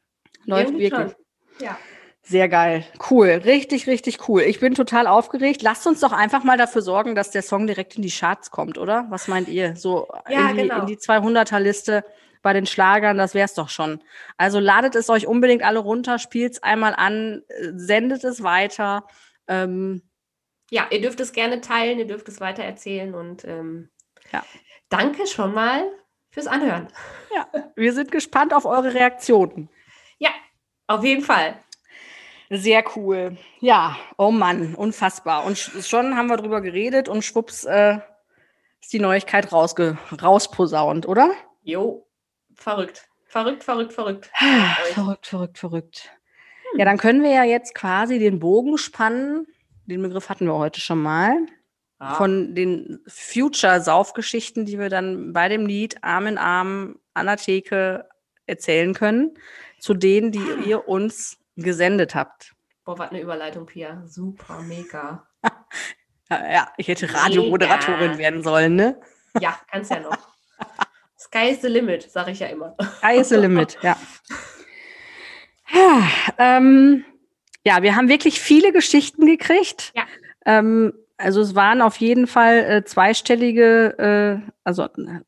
Läuft 0.44 0.68
Irgendwie 0.68 0.90
wirklich. 0.90 1.12
schon. 1.12 1.66
Ja. 1.66 1.78
Sehr 2.24 2.48
geil. 2.48 2.84
Cool. 3.10 3.28
Richtig, 3.44 3.86
richtig 3.88 4.28
cool. 4.28 4.42
Ich 4.42 4.60
bin 4.60 4.74
total 4.74 5.06
aufgeregt. 5.08 5.60
Lasst 5.62 5.86
uns 5.88 6.00
doch 6.00 6.12
einfach 6.12 6.44
mal 6.44 6.56
dafür 6.56 6.80
sorgen, 6.82 7.14
dass 7.16 7.30
der 7.32 7.42
Song 7.42 7.66
direkt 7.66 7.96
in 7.96 8.02
die 8.02 8.10
Charts 8.10 8.50
kommt, 8.52 8.78
oder? 8.78 9.06
Was 9.10 9.26
meint 9.26 9.48
ihr? 9.48 9.74
So 9.74 10.08
Ja, 10.28 10.50
in, 10.50 10.56
die, 10.56 10.62
genau. 10.62 10.80
in 10.80 10.86
die 10.86 10.96
200er-Liste 10.98 12.04
bei 12.40 12.52
den 12.52 12.66
Schlagern, 12.66 13.18
das 13.18 13.34
wär's 13.34 13.54
doch 13.54 13.68
schon. 13.68 14.02
Also 14.36 14.60
ladet 14.60 14.94
es 14.94 15.10
euch 15.10 15.26
unbedingt 15.26 15.62
alle 15.64 15.78
runter, 15.80 16.18
spielt's 16.18 16.62
einmal 16.62 16.94
an, 16.96 17.42
äh, 17.48 17.70
sendet 17.74 18.22
es 18.24 18.42
weiter. 18.42 19.04
Ähm, 19.48 20.02
Ja, 20.70 20.86
ihr 20.90 21.00
dürft 21.00 21.18
es 21.20 21.32
gerne 21.32 21.60
teilen, 21.60 21.98
ihr 21.98 22.06
dürft 22.06 22.28
es 22.28 22.40
weitererzählen 22.40 23.14
und 23.14 23.44
ähm, 23.44 23.90
Ja. 24.32 24.44
danke 24.88 25.26
schon 25.26 25.54
mal 25.54 25.84
fürs 26.30 26.46
Anhören. 26.46 26.86
ja, 27.34 27.46
wir 27.76 27.92
sind 27.92 28.10
gespannt 28.12 28.54
auf 28.54 28.64
eure 28.64 28.94
Reaktionen. 28.94 29.68
Ja, 30.18 30.30
auf 30.86 31.04
jeden 31.04 31.22
Fall. 31.22 31.56
Sehr 32.54 32.84
cool. 32.96 33.38
Ja, 33.60 33.96
oh 34.18 34.30
Mann, 34.30 34.74
unfassbar. 34.74 35.44
Und 35.46 35.56
sch- 35.56 35.88
schon 35.88 36.16
haben 36.16 36.26
wir 36.28 36.36
drüber 36.36 36.60
geredet 36.60 37.08
und 37.08 37.24
schwupps 37.24 37.64
äh, 37.64 37.98
ist 38.80 38.92
die 38.92 38.98
Neuigkeit 38.98 39.52
rausge 39.52 39.96
rausposaunt, 40.20 41.08
oder? 41.08 41.32
Jo, 41.62 42.06
verrückt. 42.54 43.08
Verrückt, 43.26 43.64
verrückt, 43.64 43.94
verrückt. 43.94 44.30
Verrückt, 44.92 45.26
verrückt, 45.26 45.58
verrückt. 45.58 46.10
Ja, 46.76 46.84
dann 46.84 46.98
können 46.98 47.22
wir 47.22 47.30
ja 47.30 47.44
jetzt 47.44 47.74
quasi 47.74 48.18
den 48.18 48.38
Bogen 48.38 48.76
spannen. 48.76 49.46
Den 49.86 50.02
Begriff 50.02 50.28
hatten 50.28 50.44
wir 50.46 50.56
heute 50.56 50.80
schon 50.80 51.00
mal. 51.00 51.34
Ja. 52.00 52.14
Von 52.14 52.54
den 52.54 53.00
Future-Saufgeschichten, 53.06 54.66
die 54.66 54.78
wir 54.78 54.90
dann 54.90 55.32
bei 55.32 55.48
dem 55.48 55.64
Lied 55.64 56.02
Arm 56.04 56.26
in 56.26 56.36
Arm 56.36 56.98
an 57.14 57.26
der 57.26 57.36
Theke 57.38 58.08
erzählen 58.46 58.92
können, 58.92 59.38
zu 59.78 59.94
denen, 59.94 60.32
die 60.32 60.44
ihr 60.66 60.86
uns 60.88 61.38
gesendet 61.56 62.14
habt. 62.14 62.54
Boah, 62.84 62.98
was 62.98 63.10
eine 63.10 63.20
Überleitung, 63.20 63.66
Pia. 63.66 64.02
Super, 64.06 64.60
mega. 64.62 65.26
Ja, 66.30 66.72
ich 66.78 66.88
hätte 66.88 67.12
Radiomoderatorin 67.12 68.16
werden 68.16 68.42
sollen, 68.42 68.74
ne? 68.74 68.98
Ja, 69.38 69.58
kannst 69.70 69.90
ja 69.90 70.00
noch. 70.00 70.16
Sky 71.18 71.50
is 71.50 71.60
the 71.60 71.68
limit, 71.68 72.10
sage 72.10 72.30
ich 72.30 72.38
ja 72.38 72.46
immer. 72.46 72.74
Sky 72.98 73.16
is 73.18 73.28
the 73.28 73.36
limit, 73.36 73.76
ja. 73.82 73.96
Ja, 75.70 76.02
ähm, 76.38 77.04
ja, 77.64 77.82
wir 77.82 77.96
haben 77.96 78.08
wirklich 78.08 78.40
viele 78.40 78.72
Geschichten 78.72 79.26
gekriegt. 79.26 79.92
Ja. 79.94 80.04
Ähm, 80.46 80.94
also 81.18 81.40
es 81.40 81.54
waren 81.54 81.82
auf 81.82 81.96
jeden 81.96 82.26
Fall 82.26 82.58
äh, 82.58 82.84
zweistellige, 82.84 84.42
äh, 84.46 84.52
also 84.64 84.84
äh, 84.84 85.20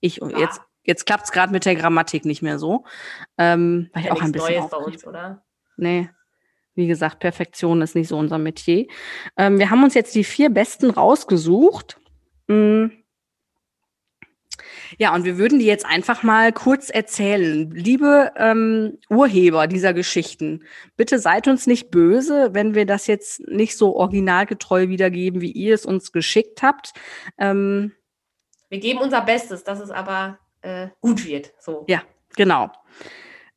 ich 0.00 0.16
jetzt 0.36 0.60
jetzt 0.82 1.06
klappt 1.06 1.24
es 1.24 1.32
gerade 1.32 1.52
mit 1.52 1.64
der 1.66 1.76
Grammatik 1.76 2.24
nicht 2.24 2.42
mehr 2.42 2.58
so, 2.58 2.84
ähm, 3.36 3.90
ich 3.94 4.06
Ja, 4.06 4.12
auch 4.12 4.22
ein 4.22 4.32
bisschen 4.32 4.54
Neues 4.54 4.70
bei 4.70 4.76
uns, 4.76 5.06
oder? 5.06 5.42
Nee. 5.78 6.10
Wie 6.74 6.86
gesagt, 6.86 7.18
Perfektion 7.18 7.82
ist 7.82 7.96
nicht 7.96 8.08
so 8.08 8.16
unser 8.16 8.38
Metier. 8.38 8.86
Ähm, 9.36 9.58
wir 9.58 9.70
haben 9.70 9.82
uns 9.82 9.94
jetzt 9.94 10.14
die 10.14 10.24
vier 10.24 10.50
besten 10.50 10.90
rausgesucht. 10.90 12.00
Mm. 12.46 12.86
Ja, 14.96 15.14
und 15.14 15.24
wir 15.24 15.38
würden 15.38 15.58
die 15.58 15.66
jetzt 15.66 15.84
einfach 15.84 16.22
mal 16.22 16.52
kurz 16.52 16.88
erzählen. 16.88 17.70
Liebe 17.70 18.32
ähm, 18.36 18.98
Urheber 19.10 19.66
dieser 19.66 19.92
Geschichten, 19.92 20.64
bitte 20.96 21.18
seid 21.18 21.48
uns 21.48 21.66
nicht 21.66 21.90
böse, 21.90 22.50
wenn 22.52 22.74
wir 22.74 22.86
das 22.86 23.06
jetzt 23.06 23.40
nicht 23.48 23.76
so 23.76 23.96
originalgetreu 23.96 24.88
wiedergeben, 24.88 25.40
wie 25.40 25.52
ihr 25.52 25.74
es 25.74 25.84
uns 25.84 26.12
geschickt 26.12 26.62
habt. 26.62 26.92
Ähm, 27.38 27.92
Wir 28.68 28.78
geben 28.78 29.00
unser 29.00 29.20
Bestes, 29.20 29.64
dass 29.64 29.80
es 29.80 29.90
aber 29.90 30.38
äh, 30.62 30.88
gut 31.00 31.26
wird. 31.26 31.52
So. 31.58 31.84
Ja. 31.88 32.02
genau. 32.36 32.70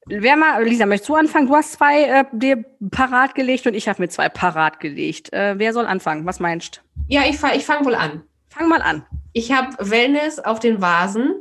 Wer 0.08 0.36
mal, 0.36 0.64
Lisa, 0.64 0.86
möchtest 0.86 1.10
du 1.10 1.16
anfangen? 1.16 1.48
Du 1.48 1.56
hast 1.56 1.74
zwei 1.74 2.04
äh, 2.04 2.26
dir 2.32 2.66
parat 2.90 3.36
gelegt 3.36 3.68
und 3.68 3.76
ich 3.76 3.88
habe 3.88 4.02
mir 4.02 4.10
zwei 4.10 4.30
parat 4.30 4.80
gelegt. 4.80 5.32
Äh, 5.32 5.60
wer 5.60 5.74
soll 5.74 5.86
anfangen? 5.86 6.26
Was 6.26 6.40
meinst 6.40 6.78
du? 6.78 6.82
Ja, 7.08 7.22
ich, 7.24 7.42
ich 7.56 7.66
fange 7.66 7.86
wohl 7.86 7.96
an. 7.96 8.24
Fang 8.50 8.68
mal 8.68 8.82
an. 8.82 9.06
Ich 9.34 9.52
habe 9.52 9.78
Wellness 9.80 10.40
auf 10.40 10.60
den 10.60 10.82
Vasen. 10.82 11.36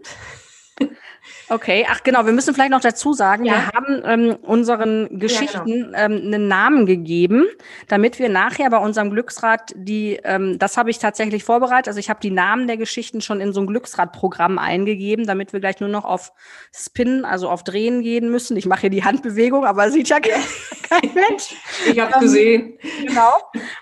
Okay, 1.49 1.85
ach 1.91 2.03
genau, 2.05 2.25
wir 2.27 2.33
müssen 2.33 2.55
vielleicht 2.55 2.71
noch 2.71 2.81
dazu 2.81 3.13
sagen, 3.13 3.45
Ja. 3.45 3.53
wir 3.55 3.67
haben 3.69 4.03
ähm, 4.05 4.37
unseren 4.43 5.19
Geschichten 5.19 5.93
ähm, 5.97 6.13
einen 6.25 6.47
Namen 6.49 6.87
gegeben, 6.87 7.47
damit 7.89 8.19
wir 8.19 8.29
nachher 8.29 8.71
bei 8.71 8.79
unserem 8.79 9.11
Glücksrad 9.11 9.73
die, 9.75 10.21
ähm, 10.23 10.59
das 10.59 10.77
habe 10.77 10.91
ich 10.91 10.99
tatsächlich 10.99 11.43
vorbereitet, 11.43 11.89
also 11.89 11.99
ich 11.99 12.09
habe 12.09 12.21
die 12.21 12.31
Namen 12.31 12.67
der 12.69 12.77
Geschichten 12.77 13.21
schon 13.21 13.41
in 13.41 13.53
so 13.53 13.61
ein 13.61 13.67
Glücksradprogramm 13.67 14.59
eingegeben, 14.59 15.27
damit 15.27 15.53
wir 15.53 15.59
gleich 15.61 15.81
nur 15.81 15.89
noch 15.89 16.05
auf 16.05 16.33
Spin, 16.73 17.25
also 17.25 17.49
auf 17.49 17.65
Drehen 17.65 18.03
gehen 18.03 18.31
müssen. 18.31 18.57
Ich 18.57 18.67
mache 18.67 18.83
hier 18.83 18.91
die 18.91 19.05
Handbewegung, 19.05 19.65
aber 19.67 19.91
sieht 19.91 20.09
ja 20.09 20.21
kein, 20.21 20.41
kein 20.89 21.15
Mensch. 21.15 21.55
Ich 21.91 21.99
habe 21.99 22.15
Ähm, 22.15 22.21
gesehen. 22.21 22.79
Genau. 23.07 23.33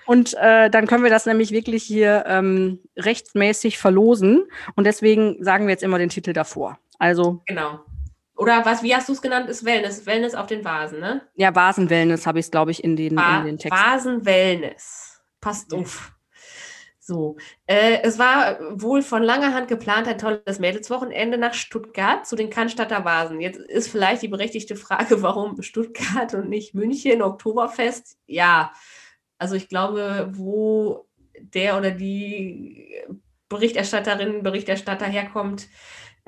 Und 0.05 0.33
äh, 0.41 0.69
dann 0.69 0.87
können 0.87 1.03
wir 1.03 1.11
das 1.11 1.25
nämlich 1.25 1.51
wirklich 1.51 1.83
hier 1.83 2.23
ähm, 2.27 2.79
rechtsmäßig 2.97 3.77
verlosen. 3.77 4.45
Und 4.75 4.85
deswegen 4.85 5.43
sagen 5.43 5.65
wir 5.67 5.71
jetzt 5.71 5.83
immer 5.83 5.99
den 5.99 6.09
Titel 6.09 6.33
davor. 6.33 6.77
Also, 6.99 7.41
Genau. 7.47 7.79
Oder 8.39 8.65
was, 8.65 8.83
wie 8.83 8.95
hast 8.95 9.09
du 9.09 9.13
es 9.13 9.21
genannt? 9.21 9.49
Ist 9.49 9.65
Wellness. 9.65 10.05
Wellness 10.05 10.33
auf 10.33 10.47
den 10.47 10.63
Vasen, 10.63 11.01
ne? 11.01 11.21
ja, 11.35 11.53
Vasen-Wellness 11.53 12.25
habe 12.25 12.39
ich 12.39 12.45
es, 12.45 12.51
glaube 12.51 12.71
ich, 12.71 12.83
in 12.83 12.95
den, 12.95 13.17
Va 13.17 13.39
in 13.39 13.47
den 13.47 13.57
Text. 13.57 13.77
Vasen 13.77 14.25
Wellness. 14.25 15.21
Passt 15.41 15.73
auf. 15.73 16.13
So. 17.09 17.37
Äh, 17.65 18.01
es 18.03 18.17
war 18.19 18.59
wohl 18.79 19.01
von 19.01 19.23
langer 19.23 19.53
Hand 19.53 19.67
geplant, 19.67 20.07
ein 20.07 20.19
tolles 20.19 20.59
Mädelswochenende 20.59 21.37
nach 21.37 21.53
Stuttgart 21.53 22.25
zu 22.25 22.35
den 22.35 22.49
Cannstatter 22.49 23.03
Vasen. 23.03 23.41
Jetzt 23.41 23.59
ist 23.59 23.89
vielleicht 23.89 24.21
die 24.21 24.27
berechtigte 24.27 24.75
Frage, 24.75 25.21
warum 25.21 25.61
Stuttgart 25.61 26.33
und 26.33 26.49
nicht 26.49 26.75
München, 26.75 27.21
Oktoberfest? 27.21 28.19
Ja, 28.25 28.71
also 29.37 29.55
ich 29.55 29.67
glaube, 29.67 30.29
wo 30.33 31.09
der 31.41 31.77
oder 31.77 31.91
die 31.91 32.93
Berichterstatterin, 33.49 34.43
Berichterstatter 34.43 35.07
herkommt, 35.07 35.67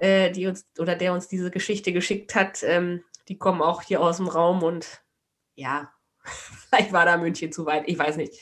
äh, 0.01 0.31
die 0.31 0.47
uns 0.47 0.65
oder 0.79 0.95
der 0.95 1.13
uns 1.13 1.27
diese 1.27 1.51
Geschichte 1.51 1.93
geschickt 1.93 2.33
hat, 2.33 2.63
ähm, 2.63 3.03
die 3.27 3.37
kommen 3.37 3.61
auch 3.61 3.83
hier 3.83 4.01
aus 4.01 4.17
dem 4.17 4.27
Raum 4.27 4.63
und 4.63 5.03
ja, 5.53 5.91
vielleicht 6.69 6.91
war 6.91 7.05
da 7.05 7.17
München 7.17 7.51
zu 7.51 7.65
weit, 7.65 7.83
ich 7.85 7.97
weiß 7.97 8.17
nicht. 8.17 8.33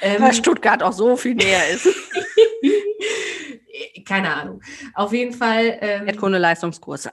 Ähm, 0.00 0.20
Weil 0.20 0.34
Stuttgart 0.34 0.82
auch 0.82 0.92
so 0.92 1.16
viel 1.16 1.36
näher 1.36 1.68
ist. 1.70 1.86
keine 4.04 4.34
Ahnung. 4.34 4.60
Auf 4.94 5.12
jeden 5.12 5.32
Fall, 5.32 5.78
ähm, 5.80 6.08
Erdkunde-Leistungskurse. 6.08 7.12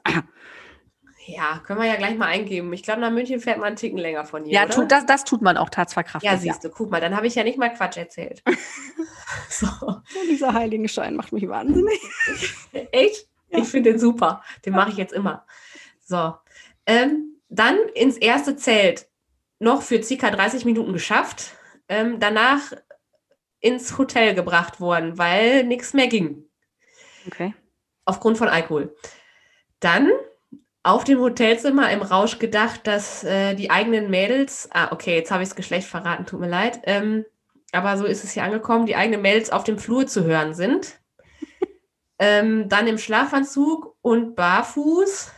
ja, 1.27 1.61
können 1.65 1.79
wir 1.79 1.87
ja 1.87 1.95
gleich 1.95 2.17
mal 2.17 2.27
eingeben. 2.27 2.73
Ich 2.73 2.83
glaube, 2.83 2.99
nach 2.99 3.11
München 3.11 3.39
fährt 3.39 3.57
man 3.57 3.67
einen 3.67 3.75
Ticken 3.75 3.99
länger 3.99 4.25
von 4.25 4.43
hier. 4.43 4.53
Ja, 4.53 4.65
tut, 4.65 4.91
das, 4.91 5.05
das 5.05 5.23
tut 5.23 5.41
man 5.41 5.55
auch 5.55 5.69
tatsverkraftet. 5.69 6.29
ja, 6.29 6.37
siehst 6.37 6.63
du, 6.63 6.69
guck 6.69 6.91
mal, 6.91 6.99
dann 6.99 7.15
habe 7.15 7.27
ich 7.27 7.35
ja 7.35 7.43
nicht 7.43 7.57
mal 7.57 7.69
Quatsch 7.69 7.97
erzählt. 7.97 8.43
so, 9.49 9.65
Ja, 9.65 10.01
dieser 10.29 10.53
Heiligenschein 10.53 11.15
macht 11.15 11.31
mich 11.31 11.47
wahnsinnig. 11.47 12.01
echt? 12.91 13.27
Ich 13.57 13.67
finde 13.69 13.91
den 13.91 13.99
super. 13.99 14.43
Den 14.65 14.73
mache 14.73 14.91
ich 14.91 14.97
jetzt 14.97 15.13
immer. 15.13 15.45
So, 15.99 16.35
ähm, 16.85 17.37
dann 17.49 17.77
ins 17.93 18.17
erste 18.17 18.55
Zelt 18.55 19.07
noch 19.59 19.81
für 19.81 20.01
circa 20.03 20.31
30 20.31 20.65
Minuten 20.65 20.93
geschafft. 20.93 21.51
Ähm, 21.87 22.19
danach 22.19 22.73
ins 23.59 23.97
Hotel 23.97 24.33
gebracht 24.35 24.79
worden, 24.79 25.17
weil 25.17 25.63
nichts 25.63 25.93
mehr 25.93 26.07
ging. 26.07 26.45
Okay. 27.27 27.53
aufgrund 28.05 28.37
von 28.37 28.49
Alkohol. 28.49 28.95
Dann 29.79 30.11
auf 30.83 31.05
dem 31.05 31.19
Hotelzimmer 31.19 31.89
im 31.91 32.01
Rausch 32.01 32.39
gedacht, 32.39 32.85
dass 32.85 33.23
äh, 33.23 33.55
die 33.55 33.71
eigenen 33.71 34.09
Mädels, 34.09 34.67
ah, 34.73 34.91
okay, 34.91 35.15
jetzt 35.15 35.31
habe 35.31 35.41
ich 35.43 35.49
das 35.49 35.55
Geschlecht 35.55 35.87
verraten, 35.87 36.25
tut 36.25 36.41
mir 36.41 36.49
leid, 36.49 36.81
ähm, 36.83 37.25
aber 37.71 37.97
so 37.97 38.05
ist 38.05 38.23
es 38.23 38.31
hier 38.31 38.43
angekommen, 38.43 38.85
die 38.85 38.97
eigenen 38.97 39.21
Mädels 39.21 39.49
auf 39.49 39.63
dem 39.63 39.79
Flur 39.79 40.05
zu 40.05 40.25
hören 40.25 40.53
sind. 40.53 40.99
Ähm, 42.19 42.69
dann 42.69 42.87
im 42.87 42.97
Schlafanzug 42.97 43.97
und 44.01 44.35
barfuß 44.35 45.31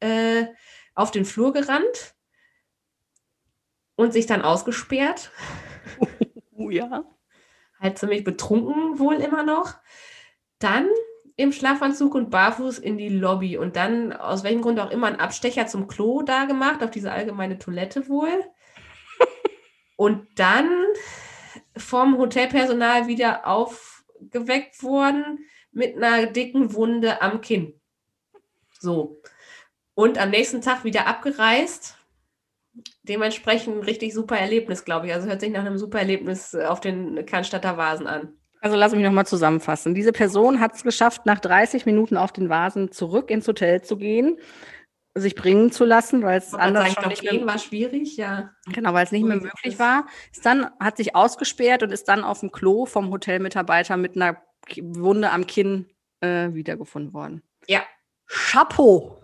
äh, 0.00 0.46
auf 0.94 1.10
den 1.10 1.24
Flur 1.24 1.52
gerannt 1.52 2.14
und 3.96 4.12
sich 4.12 4.26
dann 4.26 4.42
ausgesperrt 4.42 5.30
Oh 6.56 6.70
ja. 6.70 7.04
halt 7.80 7.98
ziemlich 7.98 8.24
betrunken 8.24 8.98
wohl 8.98 9.16
immer 9.16 9.42
noch. 9.42 9.74
Dann 10.58 10.88
im 11.36 11.52
Schlafanzug 11.52 12.14
und 12.14 12.30
barfuß 12.30 12.78
in 12.78 12.98
die 12.98 13.08
Lobby 13.08 13.56
und 13.56 13.76
dann 13.76 14.12
aus 14.12 14.44
welchem 14.44 14.62
Grund 14.62 14.78
auch 14.78 14.90
immer 14.90 15.08
einen 15.08 15.20
Abstecher 15.20 15.66
zum 15.66 15.88
Klo 15.88 16.22
da 16.22 16.44
gemacht, 16.44 16.82
auf 16.82 16.90
diese 16.90 17.10
allgemeine 17.10 17.58
Toilette 17.58 18.08
wohl. 18.08 18.44
Und 19.96 20.26
dann 20.36 20.70
vom 21.76 22.18
Hotelpersonal 22.18 23.06
wieder 23.06 23.46
aufgeweckt 23.46 24.82
worden 24.82 25.46
mit 25.72 25.96
einer 25.96 26.26
dicken 26.26 26.74
Wunde 26.74 27.20
am 27.22 27.40
Kinn. 27.40 27.80
So. 28.78 29.20
Und 29.94 30.18
am 30.18 30.30
nächsten 30.30 30.60
Tag 30.60 30.84
wieder 30.84 31.06
abgereist. 31.06 31.96
Dementsprechend 33.02 33.76
ein 33.76 33.82
richtig 33.82 34.14
super 34.14 34.36
Erlebnis, 34.36 34.84
glaube 34.84 35.06
ich. 35.06 35.12
Also 35.12 35.28
hört 35.28 35.40
sich 35.40 35.50
nach 35.50 35.60
einem 35.60 35.78
super 35.78 35.98
Erlebnis 35.98 36.54
äh, 36.54 36.64
auf 36.64 36.80
den 36.80 37.26
Cannstatter 37.26 37.76
Vasen 37.76 38.06
an. 38.06 38.36
Also 38.60 38.76
lass 38.76 38.92
mich 38.92 39.02
nochmal 39.02 39.26
zusammenfassen. 39.26 39.94
Diese 39.94 40.12
Person 40.12 40.60
hat 40.60 40.74
es 40.76 40.84
geschafft, 40.84 41.26
nach 41.26 41.40
30 41.40 41.84
Minuten 41.84 42.16
auf 42.16 42.32
den 42.32 42.48
Vasen 42.48 42.92
zurück 42.92 43.28
ins 43.30 43.48
Hotel 43.48 43.82
zu 43.82 43.96
gehen, 43.96 44.38
sich 45.14 45.34
bringen 45.34 45.72
zu 45.72 45.84
lassen, 45.84 46.22
weil 46.22 46.38
es 46.38 46.54
anders 46.54 46.92
sagen, 46.92 47.02
schon 47.02 47.12
ich 47.12 47.22
nicht 47.22 47.32
mehr, 47.32 47.46
war 47.46 47.58
schwierig, 47.58 48.16
ja. 48.16 48.50
genau, 48.72 48.94
weil 48.94 49.04
es 49.04 49.10
nicht 49.10 49.24
mehr 49.24 49.36
möglich 49.36 49.80
war. 49.80 50.06
Ist 50.30 50.46
dann, 50.46 50.70
hat 50.78 50.96
sich 50.96 51.16
ausgesperrt 51.16 51.82
und 51.82 51.90
ist 51.90 52.08
dann 52.08 52.22
auf 52.22 52.38
dem 52.38 52.52
Klo 52.52 52.86
vom 52.86 53.10
Hotelmitarbeiter 53.10 53.96
mit 53.96 54.14
einer 54.14 54.40
Wunde 54.80 55.30
am 55.30 55.46
Kinn 55.46 55.86
äh, 56.20 56.52
wiedergefunden 56.52 57.12
worden. 57.12 57.42
Ja. 57.66 57.82
Chapeau! 58.26 59.18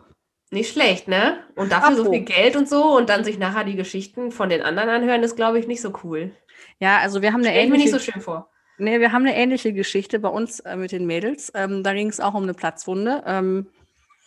Nicht 0.50 0.72
schlecht, 0.72 1.08
ne? 1.08 1.44
Und 1.56 1.72
dafür 1.72 1.96
so 1.96 2.04
Chapeau. 2.04 2.14
viel 2.14 2.24
Geld 2.24 2.56
und 2.56 2.68
so 2.68 2.96
und 2.96 3.08
dann 3.10 3.24
sich 3.24 3.38
nachher 3.38 3.64
die 3.64 3.76
Geschichten 3.76 4.32
von 4.32 4.48
den 4.48 4.62
anderen 4.62 4.88
anhören, 4.88 5.22
ist, 5.22 5.36
glaube 5.36 5.58
ich, 5.58 5.66
nicht 5.66 5.82
so 5.82 5.92
cool. 6.02 6.32
Ja, 6.78 6.98
also 6.98 7.20
wir 7.22 7.32
haben 7.32 7.40
eine 7.40 7.50
Stell 7.50 7.64
ich 7.64 7.70
mir 7.70 7.76
nicht 7.76 7.86
ähnliche, 7.88 8.04
so 8.04 8.12
schön 8.12 8.22
vor. 8.22 8.50
nee, 8.78 8.98
wir 8.98 9.12
haben 9.12 9.26
eine 9.26 9.36
ähnliche 9.36 9.72
Geschichte 9.72 10.18
bei 10.18 10.28
uns 10.28 10.60
äh, 10.60 10.76
mit 10.76 10.92
den 10.92 11.06
Mädels. 11.06 11.52
Ähm, 11.54 11.82
da 11.82 11.92
ging 11.92 12.08
es 12.08 12.20
auch 12.20 12.34
um 12.34 12.44
eine 12.44 12.54
Platzwunde. 12.54 13.22
Ähm, 13.26 13.66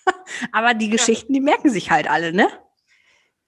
aber 0.51 0.74
die 0.75 0.89
Geschichten, 0.89 1.34
die 1.34 1.41
merken 1.41 1.70
sich 1.70 1.89
halt 1.89 2.10
alle, 2.10 2.34
ne? 2.34 2.48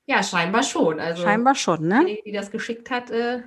Ja, 0.05 0.21
scheinbar 0.23 0.63
schon. 0.63 0.99
Also, 0.99 1.23
Scheinbar 1.23 1.55
schon, 1.55 1.87
ne? 1.87 2.05
die, 2.05 2.21
die 2.25 2.31
das 2.31 2.51
geschickt 2.51 2.89
hat, 2.89 3.09
äh, 3.11 3.41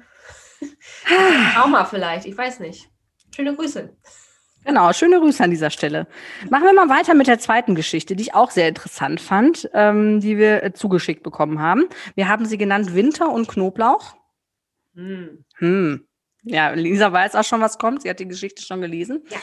Trauma 1.54 1.84
vielleicht, 1.84 2.26
ich 2.26 2.36
weiß 2.36 2.60
nicht. 2.60 2.88
Schöne 3.36 3.54
Grüße. 3.54 3.90
Genau, 4.64 4.90
schöne 4.94 5.20
Grüße 5.20 5.44
an 5.44 5.50
dieser 5.50 5.68
Stelle. 5.68 6.06
Machen 6.48 6.64
wir 6.64 6.72
mal 6.72 6.88
weiter 6.88 7.12
mit 7.12 7.26
der 7.26 7.38
zweiten 7.38 7.74
Geschichte, 7.74 8.16
die 8.16 8.22
ich 8.22 8.34
auch 8.34 8.50
sehr 8.50 8.66
interessant 8.66 9.20
fand, 9.20 9.68
ähm, 9.74 10.20
die 10.20 10.38
wir 10.38 10.62
äh, 10.62 10.72
zugeschickt 10.72 11.22
bekommen 11.22 11.60
haben. 11.60 11.84
Wir 12.14 12.28
haben 12.28 12.46
sie 12.46 12.56
genannt 12.56 12.94
Winter 12.94 13.30
und 13.30 13.46
Knoblauch. 13.46 14.16
Hm. 14.94 15.44
Hm. 15.56 16.06
Ja, 16.44 16.70
Lisa 16.70 17.12
weiß 17.12 17.34
auch 17.34 17.44
schon, 17.44 17.60
was 17.60 17.76
kommt. 17.76 18.02
Sie 18.02 18.08
hat 18.08 18.20
die 18.20 18.28
Geschichte 18.28 18.62
schon 18.62 18.80
gelesen. 18.80 19.22
Ja. 19.28 19.36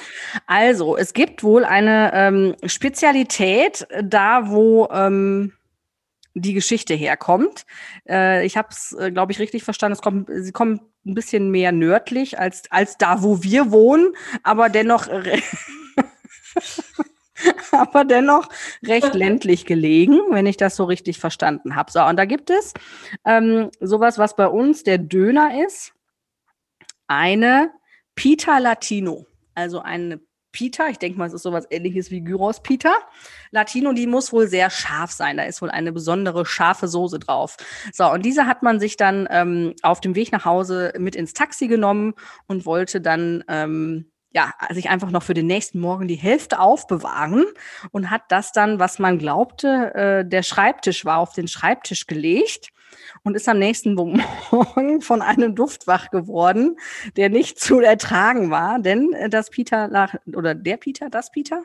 Also, 0.48 0.98
es 0.98 1.14
gibt 1.14 1.44
wohl 1.44 1.64
eine 1.64 2.12
ähm, 2.16 2.56
Spezialität 2.66 3.86
äh, 3.92 4.04
da, 4.04 4.50
wo 4.50 4.88
ähm, 4.92 5.54
die 6.34 6.54
Geschichte 6.54 6.94
herkommt. 6.94 7.66
Äh, 8.08 8.46
ich 8.46 8.58
habe 8.58 8.70
es, 8.72 8.94
äh, 8.94 9.12
glaube 9.12 9.32
ich, 9.32 9.40
richtig 9.40 9.64
verstanden. 9.64 9.94
Es 9.94 10.02
kommt, 10.02 10.30
sie 10.32 10.52
kommt 10.52 10.82
ein 11.06 11.14
bisschen 11.14 11.52
mehr 11.52 11.72
nördlich 11.72 12.40
als, 12.40 12.64
als 12.72 12.98
da, 12.98 13.24
wo 13.24 13.44
wir 13.44 13.72
wohnen, 13.72 14.14
aber 14.42 14.70
dennoch, 14.70 15.08
aber 17.72 18.06
dennoch 18.06 18.50
recht 18.86 19.14
ländlich 19.14 19.66
gelegen, 19.66 20.20
wenn 20.30 20.46
ich 20.46 20.58
das 20.58 20.76
so 20.76 20.86
richtig 20.86 21.20
verstanden 21.20 21.76
habe. 21.76 21.92
So, 21.92 22.04
und 22.04 22.18
da 22.18 22.26
gibt 22.26 22.50
es 22.50 22.74
ähm, 23.26 23.70
sowas, 23.80 24.18
was 24.18 24.36
bei 24.36 24.48
uns 24.48 24.84
der 24.84 24.98
Döner 24.98 25.66
ist. 25.66 25.94
Eine 27.08 27.72
Pita 28.16 28.60
Latino. 28.60 29.26
Also 29.56 29.82
eine 29.82 30.20
Pita, 30.54 30.88
ich 30.88 31.00
denke 31.00 31.20
mal, 31.20 31.26
es 31.26 31.34
ist 31.34 31.44
sowas 31.44 31.68
ähnliches 31.70 32.10
wie 32.12 32.22
Gyros 32.22 32.62
Pita. 32.62 32.94
Latino, 33.52 33.92
die 33.92 34.08
muss 34.08 34.32
wohl 34.32 34.48
sehr 34.48 34.70
scharf 34.70 35.12
sein. 35.12 35.36
Da 35.36 35.44
ist 35.44 35.62
wohl 35.62 35.70
eine 35.70 35.92
besondere 35.92 36.46
scharfe 36.46 36.88
Soße 36.88 37.20
drauf. 37.20 37.58
So, 37.92 38.10
und 38.10 38.24
diese 38.24 38.46
hat 38.46 38.64
man 38.64 38.80
sich 38.80 38.96
dann 38.96 39.28
ähm, 39.30 39.74
auf 39.82 40.00
dem 40.00 40.16
Weg 40.16 40.32
nach 40.32 40.46
Hause 40.46 40.94
mit 40.98 41.18
ins 41.18 41.34
Taxi 41.34 41.68
genommen 41.68 42.14
und 42.48 42.66
wollte 42.66 43.02
dann 43.02 43.44
ähm, 43.50 44.10
ja, 44.32 44.52
sich 44.72 44.90
einfach 44.90 45.12
noch 45.12 45.24
für 45.24 45.34
den 45.34 45.48
nächsten 45.48 45.80
Morgen 45.80 46.08
die 46.08 46.16
Hälfte 46.16 46.60
aufbewahren 46.60 47.46
und 47.92 48.10
hat 48.10 48.24
das 48.30 48.52
dann, 48.52 48.80
was 48.80 48.98
man 48.98 49.20
glaubte, 49.20 49.94
äh, 49.94 50.26
der 50.28 50.44
Schreibtisch 50.44 51.06
war, 51.06 51.18
auf 51.18 51.34
den 51.34 51.48
Schreibtisch 51.48 52.08
gelegt 52.08 52.70
und 53.24 53.36
ist 53.36 53.48
am 53.50 53.60
nächsten 53.60 53.94
Morgen 53.96 55.02
von 55.02 55.22
einem 55.22 55.56
Duft 55.56 55.88
wach 55.88 56.10
geworden, 56.10 56.78
der 57.16 57.30
nicht 57.30 57.60
zu 57.60 57.80
ertragen 57.80 58.52
war, 58.52 58.80
denn 58.80 59.14
äh, 59.14 59.30
das 59.30 59.50
Peter 59.50 59.88
lag, 59.88 60.16
oder 60.36 60.56
der 60.56 60.78
Peter, 60.78 61.10
das 61.10 61.32
Peter, 61.32 61.64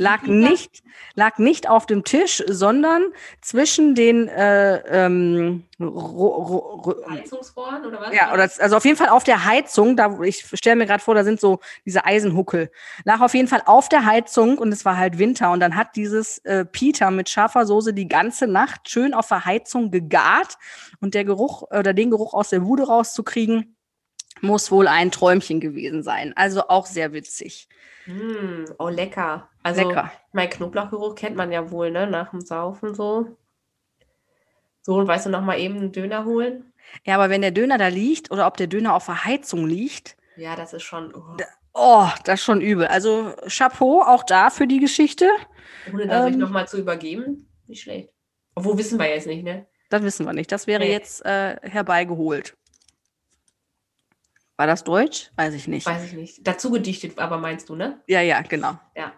lag 0.00 0.22
nicht, 0.22 0.82
lag 1.14 1.36
nicht 1.36 1.68
auf 1.68 1.84
dem 1.84 2.04
Tisch, 2.04 2.42
sondern 2.48 3.02
zwischen 3.42 3.94
den 3.94 4.28
äh, 4.28 4.78
ähm, 4.88 5.64
ro, 5.78 5.86
ro, 5.86 6.56
ro, 6.56 6.94
Heizungsrohren 7.10 7.84
oder 7.84 8.00
was? 8.00 8.14
ja, 8.14 8.32
oder 8.32 8.50
also 8.58 8.76
auf 8.76 8.84
jeden 8.86 8.96
Fall 8.96 9.10
auf 9.10 9.24
der 9.24 9.44
Heizung, 9.44 9.98
da 9.98 10.18
ich 10.22 10.46
stelle 10.54 10.76
mir 10.76 10.86
gerade 10.86 11.02
vor, 11.02 11.14
da 11.14 11.22
sind 11.22 11.38
so 11.38 11.60
diese 11.84 12.06
Eisenhuckel. 12.06 12.70
Lag 13.04 13.20
auf 13.20 13.34
jeden 13.34 13.46
Fall 13.46 13.62
auf 13.66 13.90
der 13.90 14.06
Heizung 14.06 14.56
und 14.56 14.72
es 14.72 14.86
war 14.86 14.96
halt 14.96 15.18
Winter 15.18 15.52
und 15.52 15.60
dann 15.60 15.76
hat 15.76 15.96
dieses 15.96 16.38
äh, 16.38 16.64
Peter 16.64 17.10
mit 17.10 17.28
scharfer 17.28 17.66
Soße 17.66 17.92
die 17.92 18.08
ganze 18.08 18.46
Nacht 18.46 18.88
schön 18.88 19.12
auf 19.12 19.28
der 19.28 19.44
Heizung 19.44 19.90
gegart 19.90 20.56
und 21.02 21.12
der 21.12 21.26
Geruch 21.26 21.62
oder 21.70 21.92
den 21.92 22.10
Geruch 22.10 22.32
aus 22.32 22.48
der 22.48 22.60
Bude 22.60 22.86
rauszukriegen, 22.86 23.76
muss 24.40 24.70
wohl 24.70 24.88
ein 24.88 25.10
Träumchen 25.10 25.60
gewesen 25.60 26.02
sein. 26.02 26.32
Also 26.36 26.68
auch 26.68 26.86
sehr 26.86 27.12
witzig. 27.12 27.68
Hm, 28.04 28.64
oh, 28.78 28.88
lecker. 28.88 29.48
Also, 29.62 29.86
Lecker. 29.86 30.10
mein 30.32 30.48
Knoblauchgeruch 30.50 31.14
kennt 31.14 31.36
man 31.36 31.52
ja 31.52 31.70
wohl, 31.70 31.90
ne? 31.90 32.06
Nach 32.06 32.30
dem 32.30 32.40
Saufen 32.40 32.94
so. 32.94 33.36
So, 34.82 34.94
und 34.94 35.06
weißt 35.06 35.26
du, 35.26 35.30
noch 35.30 35.42
mal 35.42 35.58
eben 35.58 35.76
einen 35.76 35.92
Döner 35.92 36.24
holen? 36.24 36.72
Ja, 37.04 37.14
aber 37.16 37.28
wenn 37.28 37.42
der 37.42 37.50
Döner 37.50 37.76
da 37.78 37.88
liegt 37.88 38.30
oder 38.30 38.46
ob 38.46 38.56
der 38.56 38.66
Döner 38.66 38.94
auf 38.94 39.06
der 39.06 39.24
Heizung 39.24 39.66
liegt, 39.66 40.16
Ja, 40.36 40.56
das 40.56 40.72
ist 40.72 40.82
schon, 40.82 41.14
oh, 41.14 41.36
oh, 41.74 42.08
das 42.24 42.40
ist 42.40 42.44
schon 42.44 42.62
übel. 42.62 42.86
Also 42.86 43.34
Chapeau 43.46 44.00
auch 44.02 44.22
da 44.24 44.48
für 44.48 44.66
die 44.66 44.80
Geschichte. 44.80 45.28
ohne 45.92 46.06
da 46.06 46.24
sich 46.24 46.32
ähm, 46.32 46.40
noch 46.40 46.50
mal 46.50 46.66
zu 46.66 46.78
übergeben, 46.78 47.46
nicht 47.66 47.82
schlecht. 47.82 48.08
Obwohl, 48.54 48.78
wissen 48.78 48.98
wir 48.98 49.08
jetzt 49.10 49.26
nicht, 49.26 49.44
ne? 49.44 49.66
Das 49.90 50.02
wissen 50.02 50.24
wir 50.24 50.32
nicht. 50.32 50.50
Das 50.50 50.66
wäre 50.66 50.80
Nee. 50.80 50.90
jetzt 50.92 51.24
äh, 51.26 51.56
herbeigeholt. 51.62 52.56
War 54.60 54.66
das 54.66 54.84
Deutsch? 54.84 55.30
Weiß 55.36 55.54
ich 55.54 55.68
nicht. 55.68 55.86
Weiß 55.86 56.04
ich 56.04 56.12
nicht. 56.12 56.46
Dazu 56.46 56.70
gedichtet, 56.70 57.18
aber 57.18 57.38
meinst 57.38 57.70
du, 57.70 57.76
ne? 57.76 57.98
Ja, 58.06 58.20
ja, 58.20 58.42
genau. 58.42 58.78
Ja. 58.94 59.14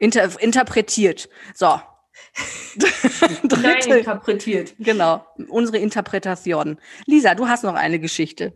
Inter 0.00 0.28
interpretiert. 0.42 1.28
So. 1.54 1.66
Nein, 2.74 3.38
Dritte, 3.44 3.98
interpretiert. 3.98 4.74
genau. 4.80 5.24
Unsere 5.48 5.78
Interpretation. 5.78 6.80
Lisa, 7.06 7.36
du 7.36 7.46
hast 7.46 7.62
noch 7.62 7.74
eine 7.74 8.00
Geschichte. 8.00 8.52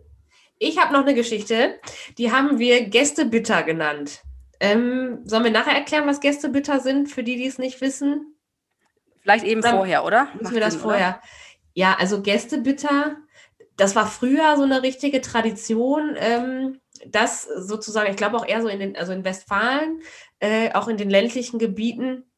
Ich 0.59 0.77
habe 0.77 0.93
noch 0.93 1.03
eine 1.03 1.15
Geschichte, 1.15 1.79
die 2.19 2.33
haben 2.33 2.59
wir 2.59 2.89
Gästebitter 2.89 3.63
genannt. 3.63 4.25
Ähm, 4.59 5.21
sollen 5.23 5.45
wir 5.45 5.53
nachher 5.53 5.77
erklären, 5.77 6.09
was 6.09 6.19
Gästebitter 6.19 6.81
sind, 6.81 7.13
für 7.13 7.23
die, 7.23 7.37
die 7.37 7.47
es 7.47 7.59
nicht 7.59 7.81
wissen? 7.81 8.35
Vielleicht 9.21 9.45
eben 9.45 9.61
Dann 9.61 9.77
vorher, 9.77 10.05
oder? 10.05 10.25
Müssen 10.33 10.43
Macht 10.43 10.55
wir 10.55 10.61
das 10.61 10.73
Sinn, 10.73 10.83
oder? 10.83 10.91
vorher? 10.91 11.21
Ja, 11.75 11.97
also 11.97 12.23
Gästebitter, 12.23 13.19
das 13.77 13.97
war 13.97 14.07
früher 14.07 14.57
so 14.57 14.63
eine 14.63 14.83
richtige 14.83 15.21
Tradition, 15.21 16.15
ähm, 16.17 16.81
dass 17.07 17.43
sozusagen, 17.43 18.11
ich 18.11 18.17
glaube 18.17 18.37
auch 18.37 18.47
eher 18.47 18.63
so 18.63 18.69
in 18.69 18.79
den, 18.79 18.97
also 18.97 19.13
in 19.13 19.25
Westfalen, 19.25 20.01
äh, 20.39 20.73
auch 20.73 20.89
in 20.89 20.97
den 20.97 21.11
ländlichen 21.11 21.59
Gebieten, 21.59 22.31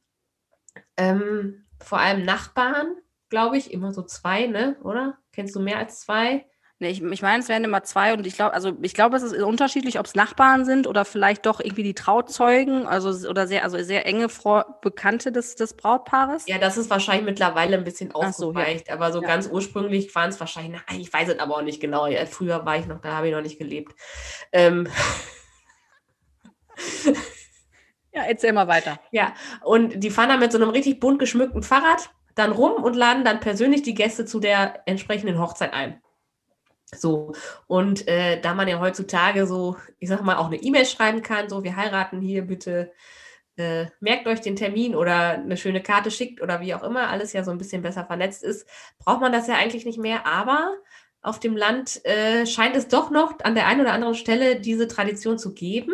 ähm, 0.96 1.66
vor 1.81 1.99
allem 1.99 2.25
Nachbarn, 2.25 2.96
glaube 3.29 3.59
ich, 3.59 3.72
immer 3.72 3.92
so 3.92 4.03
zwei, 4.03 4.46
ne? 4.46 4.77
Oder? 4.83 5.18
Kennst 5.33 5.55
du 5.55 5.61
mehr 5.61 5.79
als 5.79 6.01
zwei? 6.01 6.46
Nee, 6.78 6.90
ich, 6.90 7.02
ich 7.02 7.22
meine, 7.22 7.42
es 7.42 7.48
wären 7.48 7.64
immer 7.64 7.84
zwei 7.84 8.12
und 8.12 8.26
ich 8.26 8.34
glaube, 8.34 8.52
also 8.52 8.76
ich 8.82 8.92
glaube, 8.92 9.16
es 9.16 9.22
ist 9.22 9.32
unterschiedlich, 9.40 9.98
ob 9.98 10.04
es 10.04 10.14
Nachbarn 10.14 10.66
sind 10.66 10.86
oder 10.86 11.06
vielleicht 11.06 11.46
doch 11.46 11.58
irgendwie 11.60 11.82
die 11.82 11.94
Trauzeugen, 11.94 12.86
also 12.86 13.28
oder 13.30 13.46
sehr, 13.46 13.64
also 13.64 13.82
sehr 13.82 14.04
enge 14.04 14.28
Fro 14.28 14.62
Bekannte 14.82 15.32
des, 15.32 15.56
des 15.56 15.74
Brautpaares. 15.74 16.46
Ja, 16.46 16.58
das 16.58 16.76
ist 16.76 16.90
wahrscheinlich 16.90 17.24
mittlerweile 17.24 17.78
ein 17.78 17.84
bisschen 17.84 18.10
Ach 18.12 18.30
so, 18.34 18.52
ja. 18.52 18.58
ausgeweicht, 18.58 18.90
aber 18.90 19.10
so 19.10 19.22
Ja. 19.22 19.26
ganz 19.26 19.48
ursprünglich 19.48 20.14
waren 20.14 20.28
es 20.28 20.38
wahrscheinlich, 20.38 20.82
na, 20.86 20.96
ich 20.98 21.10
weiß 21.10 21.28
es 21.30 21.38
aber 21.38 21.56
auch 21.56 21.62
nicht 21.62 21.80
genau. 21.80 22.06
Ja, 22.08 22.26
früher 22.26 22.66
war 22.66 22.76
ich 22.76 22.86
noch, 22.86 23.00
da 23.00 23.12
habe 23.16 23.28
ich 23.28 23.34
noch 23.34 23.42
nicht 23.42 23.58
gelebt. 23.58 23.94
Ähm, 24.52 24.86
Ja, 28.12 28.22
erzähl 28.22 28.54
mal 28.54 28.66
weiter. 28.66 28.98
Ja, 29.10 29.34
und 29.62 30.02
die 30.02 30.08
fahren 30.10 30.30
dann 30.30 30.40
mit 30.40 30.50
so 30.50 30.56
einem 30.56 30.70
richtig 30.70 31.00
bunt 31.00 31.18
geschmückten 31.18 31.62
Fahrrad 31.62 32.08
dann 32.34 32.50
rum 32.50 32.82
und 32.82 32.96
laden 32.96 33.24
dann 33.24 33.40
persönlich 33.40 33.82
die 33.82 33.92
Gäste 33.94 34.24
zu 34.24 34.40
der 34.40 34.82
entsprechenden 34.86 35.38
Hochzeit 35.38 35.74
ein. 35.74 36.00
So, 36.94 37.33
und 37.66 38.07
äh, 38.09 38.40
da 38.40 38.55
man 38.55 38.68
ja 38.68 38.79
heutzutage 38.81 39.46
so, 39.46 39.77
ich 39.99 40.09
sag 40.09 40.22
mal, 40.22 40.37
auch 40.37 40.46
eine 40.46 40.57
E-Mail 40.57 40.87
schreiben 40.87 41.22
kann, 41.22 41.49
so, 41.49 41.64
wir 41.64 41.77
heiraten 41.77 42.20
hier, 42.20 42.42
bitte 42.42 42.92
äh, 43.57 43.87
merkt 44.01 44.27
euch 44.29 44.40
den 44.40 44.57
Termin 44.57 44.94
oder 44.94 45.31
eine 45.31 45.57
schöne 45.57 45.83
Karte 45.83 46.11
schickt 46.11 46.42
oder 46.42 46.61
wie 46.61 46.75
auch 46.75 46.83
immer, 46.83 47.09
alles 47.09 47.33
ja 47.33 47.42
so 47.44 47.51
ein 47.51 47.59
bisschen 47.59 47.83
besser 47.83 48.05
vernetzt 48.05 48.44
ist, 48.44 48.68
braucht 48.99 49.20
man 49.20 49.33
das 49.33 49.49
ja 49.49 49.55
eigentlich 49.57 49.85
nicht 49.87 49.99
mehr. 49.99 50.27
Aber 50.27 50.75
auf 51.22 51.40
dem 51.40 51.57
Land 51.57 52.05
äh, 52.05 52.46
scheint 52.46 52.77
es 52.77 52.88
doch 52.88 53.11
noch 53.11 53.40
an 53.42 53.55
der 53.55 53.66
einen 53.66 53.81
oder 53.81 53.92
anderen 53.92 54.14
Stelle 54.14 54.61
diese 54.61 54.87
Tradition 54.88 55.38
zu 55.38 55.55
geben 55.55 55.92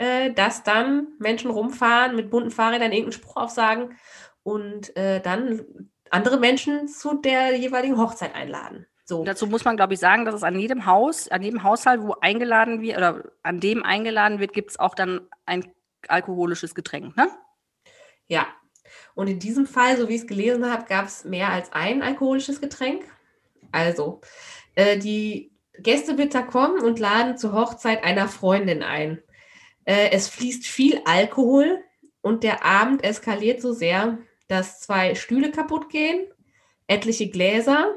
äh, 0.00 0.32
dass 0.32 0.62
dann 0.62 1.08
Menschen 1.18 1.50
rumfahren 1.50 2.16
mit 2.16 2.30
bunten 2.30 2.50
Fahrrädern 2.50 2.90
irgendeinen 2.90 3.12
Spruch 3.12 3.36
aufsagen 3.36 3.98
und 4.42 4.96
äh, 4.96 5.20
dann 5.20 5.90
andere 6.08 6.38
Menschen 6.40 6.88
zu 6.88 7.20
der 7.20 7.54
jeweiligen 7.56 7.98
Hochzeit 7.98 8.34
einladen. 8.34 8.86
So. 9.10 9.24
Dazu 9.24 9.48
muss 9.48 9.64
man, 9.64 9.76
glaube 9.76 9.94
ich, 9.94 9.98
sagen, 9.98 10.24
dass 10.24 10.36
es 10.36 10.44
an 10.44 10.56
jedem 10.56 10.86
Haus, 10.86 11.26
an 11.26 11.42
jedem 11.42 11.64
Haushalt, 11.64 12.00
wo 12.00 12.14
eingeladen 12.20 12.80
wird 12.80 12.96
oder 12.96 13.24
an 13.42 13.58
dem 13.58 13.82
eingeladen 13.82 14.38
wird, 14.38 14.52
gibt 14.52 14.70
es 14.70 14.78
auch 14.78 14.94
dann 14.94 15.22
ein 15.46 15.64
alkoholisches 16.06 16.76
Getränk, 16.76 17.16
ne? 17.16 17.28
Ja. 18.28 18.46
Und 19.16 19.26
in 19.26 19.40
diesem 19.40 19.66
Fall, 19.66 19.96
so 19.96 20.08
wie 20.08 20.14
ich 20.14 20.20
es 20.20 20.26
gelesen 20.28 20.70
habe, 20.70 20.84
gab 20.84 21.06
es 21.06 21.24
mehr 21.24 21.48
als 21.50 21.72
ein 21.72 22.02
alkoholisches 22.02 22.60
Getränk. 22.60 23.02
Also, 23.72 24.20
äh, 24.76 24.96
die 24.96 25.50
Gästebitter 25.76 26.44
kommen 26.44 26.80
und 26.80 27.00
laden 27.00 27.36
zur 27.36 27.52
Hochzeit 27.52 28.04
einer 28.04 28.28
Freundin 28.28 28.84
ein. 28.84 29.20
Äh, 29.86 30.10
es 30.12 30.28
fließt 30.28 30.68
viel 30.68 31.00
Alkohol 31.04 31.82
und 32.20 32.44
der 32.44 32.64
Abend 32.64 33.02
eskaliert 33.02 33.60
so 33.60 33.72
sehr, 33.72 34.18
dass 34.46 34.78
zwei 34.78 35.16
Stühle 35.16 35.50
kaputt 35.50 35.88
gehen, 35.88 36.28
etliche 36.86 37.28
Gläser 37.28 37.92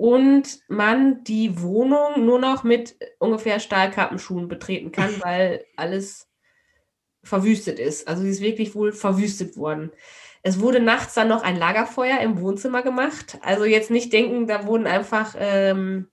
und 0.00 0.60
man 0.66 1.24
die 1.24 1.60
Wohnung 1.60 2.24
nur 2.24 2.38
noch 2.38 2.64
mit 2.64 2.96
ungefähr 3.18 3.60
Stahlkappenschuhen 3.60 4.48
betreten 4.48 4.92
kann, 4.92 5.10
weil 5.20 5.66
alles 5.76 6.30
verwüstet 7.22 7.78
ist. 7.78 8.08
Also 8.08 8.22
sie 8.22 8.30
ist 8.30 8.40
wirklich 8.40 8.74
wohl 8.74 8.92
verwüstet 8.92 9.58
worden. 9.58 9.92
Es 10.42 10.58
wurde 10.58 10.80
nachts 10.80 11.12
dann 11.12 11.28
noch 11.28 11.42
ein 11.42 11.58
Lagerfeuer 11.58 12.18
im 12.20 12.40
Wohnzimmer 12.40 12.80
gemacht. 12.80 13.38
Also 13.42 13.66
jetzt 13.66 13.90
nicht 13.90 14.10
denken, 14.10 14.46
da 14.46 14.64
wurden 14.64 14.86
einfach 14.86 15.36
ähm, 15.38 16.08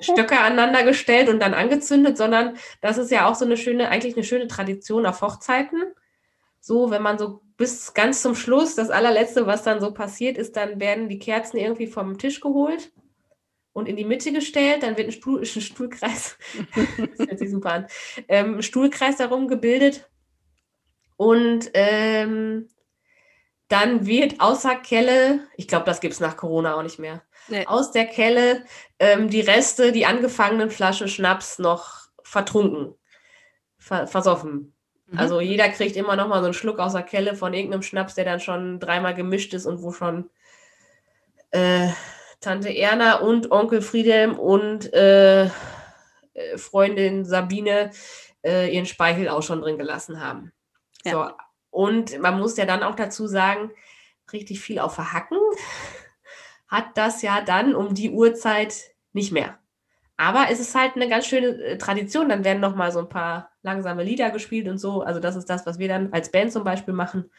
Stöcke 0.00 0.38
aneinander 0.40 0.82
gestellt 0.82 1.28
und 1.28 1.40
dann 1.40 1.52
angezündet, 1.52 2.16
sondern 2.16 2.56
das 2.80 2.96
ist 2.96 3.10
ja 3.10 3.28
auch 3.28 3.34
so 3.34 3.44
eine 3.44 3.58
schöne, 3.58 3.90
eigentlich 3.90 4.16
eine 4.16 4.24
schöne 4.24 4.48
Tradition 4.48 5.04
auf 5.04 5.20
Hochzeiten. 5.20 5.92
So, 6.58 6.90
wenn 6.90 7.02
man 7.02 7.18
so 7.18 7.42
bis 7.58 7.92
ganz 7.92 8.22
zum 8.22 8.34
Schluss, 8.34 8.76
das 8.76 8.88
allerletzte, 8.88 9.46
was 9.46 9.62
dann 9.62 9.78
so 9.78 9.92
passiert 9.92 10.38
ist, 10.38 10.56
dann 10.56 10.80
werden 10.80 11.10
die 11.10 11.18
Kerzen 11.18 11.58
irgendwie 11.58 11.86
vom 11.86 12.16
Tisch 12.16 12.40
geholt 12.40 12.90
und 13.72 13.88
in 13.88 13.96
die 13.96 14.04
Mitte 14.04 14.32
gestellt, 14.32 14.82
dann 14.82 14.96
wird 14.96 15.08
ein, 15.08 15.12
Stuhl, 15.12 15.40
ein 15.42 15.46
Stuhlkreis, 15.46 16.36
das 17.16 17.28
hört 17.28 17.38
sich 17.38 17.50
super 17.50 17.72
an, 17.72 17.86
ähm, 18.28 18.62
Stuhlkreis 18.62 19.16
darum 19.16 19.48
gebildet 19.48 20.08
und 21.16 21.70
ähm, 21.74 22.68
dann 23.68 24.06
wird 24.06 24.40
außer 24.40 24.76
Kelle, 24.76 25.46
ich 25.56 25.68
glaube, 25.68 25.84
das 25.84 26.00
gibt 26.00 26.14
es 26.14 26.20
nach 26.20 26.36
Corona 26.36 26.74
auch 26.74 26.82
nicht 26.82 26.98
mehr, 26.98 27.22
nee. 27.48 27.66
aus 27.66 27.92
der 27.92 28.06
Kelle 28.06 28.64
ähm, 28.98 29.28
die 29.28 29.40
Reste, 29.40 29.92
die 29.92 30.06
angefangenen 30.06 30.70
Flaschen 30.70 31.08
Schnaps 31.08 31.58
noch 31.58 32.08
vertrunken, 32.22 32.94
ver 33.78 34.06
versoffen. 34.06 34.74
Mhm. 35.06 35.18
Also 35.18 35.40
jeder 35.40 35.68
kriegt 35.68 35.96
immer 35.96 36.16
noch 36.16 36.28
mal 36.28 36.40
so 36.40 36.46
einen 36.46 36.54
Schluck 36.54 36.78
aus 36.78 36.92
der 36.92 37.02
Kelle 37.02 37.34
von 37.34 37.54
irgendeinem 37.54 37.82
Schnaps, 37.82 38.14
der 38.14 38.24
dann 38.24 38.40
schon 38.40 38.80
dreimal 38.80 39.14
gemischt 39.14 39.54
ist 39.54 39.66
und 39.66 39.82
wo 39.82 39.92
schon 39.92 40.30
äh, 41.50 41.88
Tante 42.40 42.70
Erna 42.70 43.16
und 43.16 43.50
Onkel 43.50 43.82
Friedhelm 43.82 44.38
und 44.38 44.92
äh, 44.92 45.44
äh, 45.44 45.50
Freundin 46.56 47.24
Sabine 47.24 47.90
äh, 48.42 48.74
ihren 48.74 48.86
Speichel 48.86 49.28
auch 49.28 49.42
schon 49.42 49.60
drin 49.60 49.78
gelassen 49.78 50.20
haben. 50.20 50.52
Ja. 51.04 51.12
So. 51.12 51.30
Und 51.70 52.18
man 52.18 52.38
muss 52.38 52.56
ja 52.56 52.64
dann 52.64 52.82
auch 52.82 52.96
dazu 52.96 53.26
sagen, 53.26 53.70
richtig 54.32 54.60
viel 54.60 54.78
auf 54.78 54.94
Verhacken 54.94 55.38
hat 56.68 56.96
das 56.96 57.22
ja 57.22 57.40
dann 57.42 57.74
um 57.74 57.94
die 57.94 58.10
Uhrzeit 58.10 58.94
nicht 59.12 59.32
mehr. 59.32 59.58
Aber 60.16 60.46
es 60.50 60.60
ist 60.60 60.74
halt 60.74 60.96
eine 60.96 61.08
ganz 61.08 61.26
schöne 61.26 61.48
äh, 61.62 61.78
Tradition. 61.78 62.28
Dann 62.28 62.44
werden 62.44 62.60
noch 62.60 62.74
mal 62.74 62.92
so 62.92 62.98
ein 62.98 63.08
paar 63.08 63.52
langsame 63.62 64.04
Lieder 64.04 64.30
gespielt 64.30 64.68
und 64.68 64.78
so. 64.78 65.02
Also 65.02 65.18
das 65.18 65.34
ist 65.34 65.48
das, 65.48 65.64
was 65.64 65.78
wir 65.78 65.88
dann 65.88 66.12
als 66.12 66.30
Band 66.30 66.52
zum 66.52 66.62
Beispiel 66.62 66.92
machen, 66.92 67.30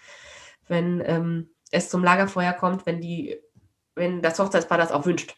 wenn 0.67 1.01
ähm, 1.05 1.49
es 1.71 1.89
zum 1.89 2.03
Lagerfeuer 2.03 2.53
kommt, 2.53 2.85
wenn 2.85 2.99
die 2.99 3.39
wenn 3.95 4.21
das 4.21 4.39
Hochzeitspaar 4.39 4.77
das 4.77 4.91
auch 4.91 5.05
wünscht. 5.05 5.37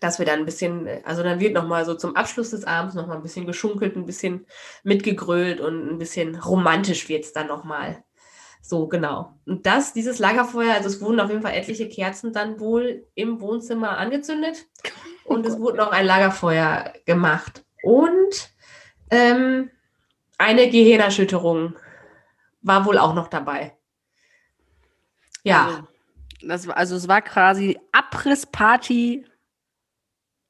Dass 0.00 0.18
wir 0.18 0.26
dann 0.26 0.40
ein 0.40 0.44
bisschen, 0.44 0.88
also 1.04 1.22
dann 1.22 1.40
wird 1.40 1.54
nochmal 1.54 1.84
so 1.84 1.94
zum 1.94 2.16
Abschluss 2.16 2.50
des 2.50 2.64
Abends 2.64 2.94
nochmal 2.94 3.16
ein 3.16 3.22
bisschen 3.22 3.46
geschunkelt, 3.46 3.96
ein 3.96 4.06
bisschen 4.06 4.46
mitgegrölt 4.82 5.60
und 5.60 5.88
ein 5.88 5.98
bisschen 5.98 6.36
romantisch 6.36 7.08
wird 7.08 7.24
es 7.24 7.32
dann 7.32 7.46
nochmal. 7.46 8.04
So, 8.60 8.88
genau. 8.88 9.38
Und 9.46 9.64
das, 9.64 9.92
dieses 9.92 10.18
Lagerfeuer, 10.18 10.74
also 10.74 10.88
es 10.88 11.00
wurden 11.00 11.20
auf 11.20 11.30
jeden 11.30 11.42
Fall 11.42 11.54
etliche 11.54 11.88
Kerzen 11.88 12.32
dann 12.32 12.58
wohl 12.58 13.06
im 13.14 13.40
Wohnzimmer 13.40 13.96
angezündet 13.96 14.66
und 15.24 15.46
es 15.46 15.58
wurde 15.58 15.78
noch 15.78 15.92
ein 15.92 16.04
Lagerfeuer 16.04 16.92
gemacht. 17.04 17.64
Und 17.82 18.50
ähm, 19.10 19.70
eine 20.36 20.68
Gehirnerschütterung 20.68 21.76
war 22.62 22.84
wohl 22.84 22.98
auch 22.98 23.14
noch 23.14 23.28
dabei. 23.28 23.76
Ja. 25.44 25.66
Also 25.66 25.86
das, 26.42 26.68
also 26.68 26.96
es 26.96 27.08
war 27.08 27.22
quasi 27.22 27.78
Abrissparty 27.92 29.24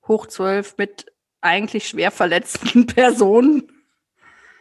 hoch 0.07 0.27
zwölf 0.27 0.77
mit 0.77 1.07
eigentlich 1.40 1.88
schwer 1.88 2.11
verletzten 2.11 2.87
Personen. 2.87 3.72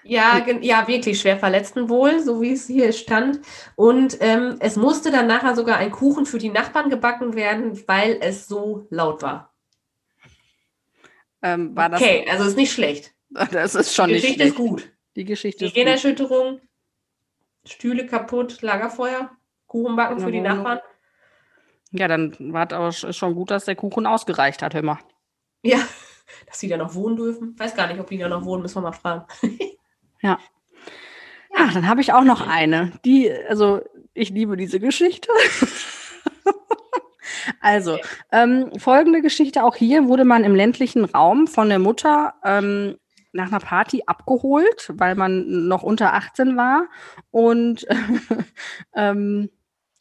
Ja, 0.03 0.45
ja, 0.61 0.87
wirklich 0.87 1.19
schwer 1.19 1.37
verletzten 1.37 1.89
wohl, 1.89 2.21
so 2.21 2.39
wie 2.39 2.53
es 2.53 2.67
hier 2.67 2.93
stand. 2.93 3.39
Und 3.75 4.17
ähm, 4.19 4.57
es 4.59 4.75
musste 4.75 5.11
dann 5.11 5.25
nachher 5.25 5.55
sogar 5.55 5.77
ein 5.77 5.89
Kuchen 5.89 6.27
für 6.27 6.37
die 6.37 6.49
Nachbarn 6.49 6.91
gebacken 6.91 7.35
werden, 7.35 7.81
weil 7.87 8.19
es 8.21 8.47
so 8.47 8.85
laut 8.91 9.23
war. 9.23 9.51
Ähm, 11.41 11.75
war 11.75 11.91
okay, 11.91 12.25
also 12.29 12.45
ist 12.45 12.57
nicht 12.57 12.71
schlecht. 12.71 13.13
Das 13.51 13.75
ist 13.75 13.93
schon 13.93 14.07
Die 14.07 14.13
Geschichte 14.13 14.43
ist 14.43 14.55
gut. 14.55 14.93
Die 15.15 15.25
Geschichte 15.25 15.59
die 15.59 15.65
ist 15.65 15.73
Generschütterung, 15.73 16.61
Stühle 17.65 18.05
kaputt, 18.05 18.61
Lagerfeuer, 18.61 19.35
Kuchen 19.65 19.95
backen 19.95 20.19
für 20.19 20.31
die 20.31 20.39
Nachbarn. 20.39 20.79
Ja, 21.97 22.07
dann 22.07 22.35
war 22.39 22.69
es 22.87 23.15
schon 23.15 23.35
gut, 23.35 23.51
dass 23.51 23.65
der 23.65 23.75
Kuchen 23.75 24.05
ausgereicht 24.05 24.61
hat, 24.61 24.73
hör 24.73 24.83
mal. 24.83 24.99
Ja, 25.63 25.77
dass 26.47 26.59
sie 26.59 26.67
da 26.67 26.77
noch 26.77 26.95
wohnen 26.95 27.15
dürfen. 27.15 27.57
Weiß 27.57 27.75
gar 27.75 27.87
nicht, 27.87 27.99
ob 27.99 28.07
die 28.07 28.17
da 28.17 28.27
noch 28.27 28.45
wohnen, 28.45 28.61
müssen 28.61 28.77
wir 28.77 28.81
mal 28.81 28.91
fragen. 28.91 29.25
ja. 30.21 30.39
Ach, 31.57 31.73
dann 31.73 31.87
habe 31.87 32.01
ich 32.01 32.11
auch 32.11 32.23
noch 32.23 32.45
eine. 32.45 32.91
Die, 33.05 33.31
also 33.31 33.81
ich 34.13 34.29
liebe 34.29 34.57
diese 34.57 34.79
Geschichte. 34.79 35.29
also, 37.61 37.97
ähm, 38.31 38.71
folgende 38.77 39.21
Geschichte 39.21 39.63
auch 39.63 39.75
hier 39.75 40.07
wurde 40.07 40.25
man 40.25 40.43
im 40.43 40.55
ländlichen 40.55 41.05
Raum 41.05 41.47
von 41.47 41.69
der 41.69 41.79
Mutter 41.79 42.33
ähm, 42.43 42.97
nach 43.35 43.47
einer 43.47 43.59
Party 43.59 44.03
abgeholt, 44.05 44.91
weil 44.93 45.15
man 45.15 45.67
noch 45.67 45.83
unter 45.83 46.13
18 46.13 46.57
war 46.57 46.87
und 47.31 47.85
ähm, 48.95 49.49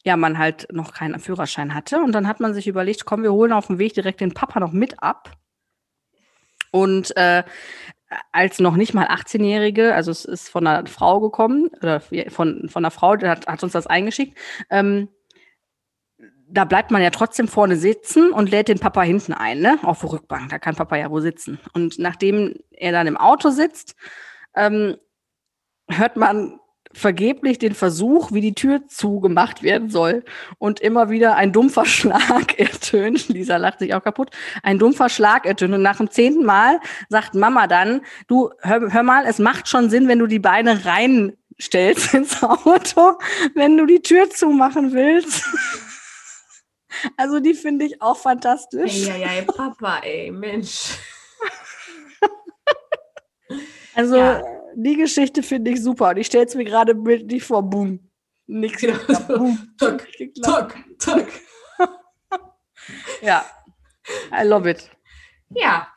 ja, 0.05 0.15
man 0.17 0.37
halt 0.37 0.67
noch 0.71 0.93
keinen 0.93 1.19
Führerschein 1.19 1.73
hatte. 1.73 1.99
Und 1.99 2.11
dann 2.11 2.27
hat 2.27 2.39
man 2.39 2.53
sich 2.53 2.67
überlegt, 2.67 3.05
komm, 3.05 3.23
wir 3.23 3.33
holen 3.33 3.51
auf 3.51 3.67
dem 3.67 3.79
Weg 3.79 3.95
direkt 3.95 4.21
den 4.21 4.33
Papa 4.33 4.59
noch 4.59 4.71
mit 4.71 5.01
ab. 5.01 5.31
Und 6.71 7.17
äh, 7.17 7.43
als 8.31 8.59
noch 8.59 8.75
nicht 8.75 8.93
mal 8.93 9.07
18-Jährige, 9.07 9.95
also 9.95 10.11
es 10.11 10.23
ist 10.23 10.49
von 10.49 10.67
einer 10.67 10.87
Frau 10.87 11.19
gekommen, 11.19 11.69
oder 11.81 12.01
von, 12.01 12.69
von 12.69 12.85
einer 12.85 12.91
Frau, 12.91 13.15
die 13.15 13.27
hat, 13.27 13.47
hat 13.47 13.63
uns 13.63 13.73
das 13.73 13.87
eingeschickt, 13.87 14.37
ähm, 14.69 15.09
da 16.47 16.65
bleibt 16.65 16.91
man 16.91 17.01
ja 17.01 17.09
trotzdem 17.09 17.47
vorne 17.47 17.75
sitzen 17.75 18.31
und 18.31 18.51
lädt 18.51 18.67
den 18.67 18.79
Papa 18.79 19.01
hinten 19.01 19.33
ein, 19.33 19.59
ne? 19.59 19.79
Auf 19.81 20.01
der 20.01 20.11
Rückbank. 20.11 20.49
Da 20.49 20.59
kann 20.59 20.75
Papa 20.75 20.95
ja 20.95 21.09
wo 21.09 21.19
sitzen. 21.19 21.59
Und 21.73 21.97
nachdem 21.97 22.53
er 22.69 22.91
dann 22.91 23.07
im 23.07 23.17
Auto 23.17 23.49
sitzt, 23.49 23.95
ähm, 24.55 24.97
hört 25.89 26.15
man 26.15 26.59
vergeblich 26.95 27.59
den 27.59 27.75
Versuch, 27.75 28.31
wie 28.31 28.39
die 28.39 28.55
Tür 28.55 28.87
zugemacht 28.87 29.63
werden 29.63 29.89
soll. 29.89 30.23
Und 30.57 30.79
immer 30.79 31.09
wieder 31.09 31.35
ein 31.35 31.51
dumpfer 31.51 31.85
Schlag 31.85 32.57
ertönt. 32.57 33.27
Lisa 33.27 33.57
lacht 33.57 33.79
sich 33.79 33.93
auch 33.93 34.03
kaputt. 34.03 34.31
Ein 34.63 34.79
dumpfer 34.79 35.09
Schlag 35.09 35.45
ertönt. 35.45 35.73
Und 35.73 35.81
nach 35.81 35.97
dem 35.97 36.09
zehnten 36.09 36.45
Mal 36.45 36.79
sagt 37.09 37.35
Mama 37.35 37.67
dann, 37.67 38.01
du, 38.27 38.49
hör, 38.61 38.93
hör 38.93 39.03
mal, 39.03 39.25
es 39.25 39.39
macht 39.39 39.67
schon 39.67 39.89
Sinn, 39.89 40.07
wenn 40.07 40.19
du 40.19 40.27
die 40.27 40.39
Beine 40.39 40.85
reinstellst 40.85 42.13
ins 42.13 42.41
Auto, 42.41 43.19
wenn 43.53 43.77
du 43.77 43.85
die 43.85 44.01
Tür 44.01 44.29
zumachen 44.29 44.93
willst. 44.93 45.45
Also 47.17 47.41
die 47.41 47.53
finde 47.53 47.83
ich 47.83 48.01
auch 48.01 48.15
fantastisch. 48.15 49.05
Ja, 49.05 49.17
ja, 49.17 49.33
ja, 49.33 49.41
Papa, 49.41 49.99
ey, 49.99 50.31
Mensch. 50.31 50.97
Also 53.95 54.15
ja 54.15 54.41
die 54.75 54.95
Geschichte 54.95 55.41
finde 55.41 55.71
ich 55.71 55.81
super. 55.81 56.09
Und 56.09 56.17
ich 56.17 56.27
stelle 56.27 56.45
es 56.45 56.55
mir 56.55 56.65
gerade 56.65 56.93
bildlich 56.93 57.43
vor. 57.43 57.63
Boom. 57.63 57.99
Nix. 58.47 58.81
Genau. 58.81 58.97
Boom. 59.27 59.75
Tuck, 59.77 60.07
tuck, 60.43 60.75
tuck. 60.99 61.27
ja. 63.21 63.45
I 64.31 64.45
love 64.45 64.69
it. 64.69 64.89
Ja. 65.49 65.87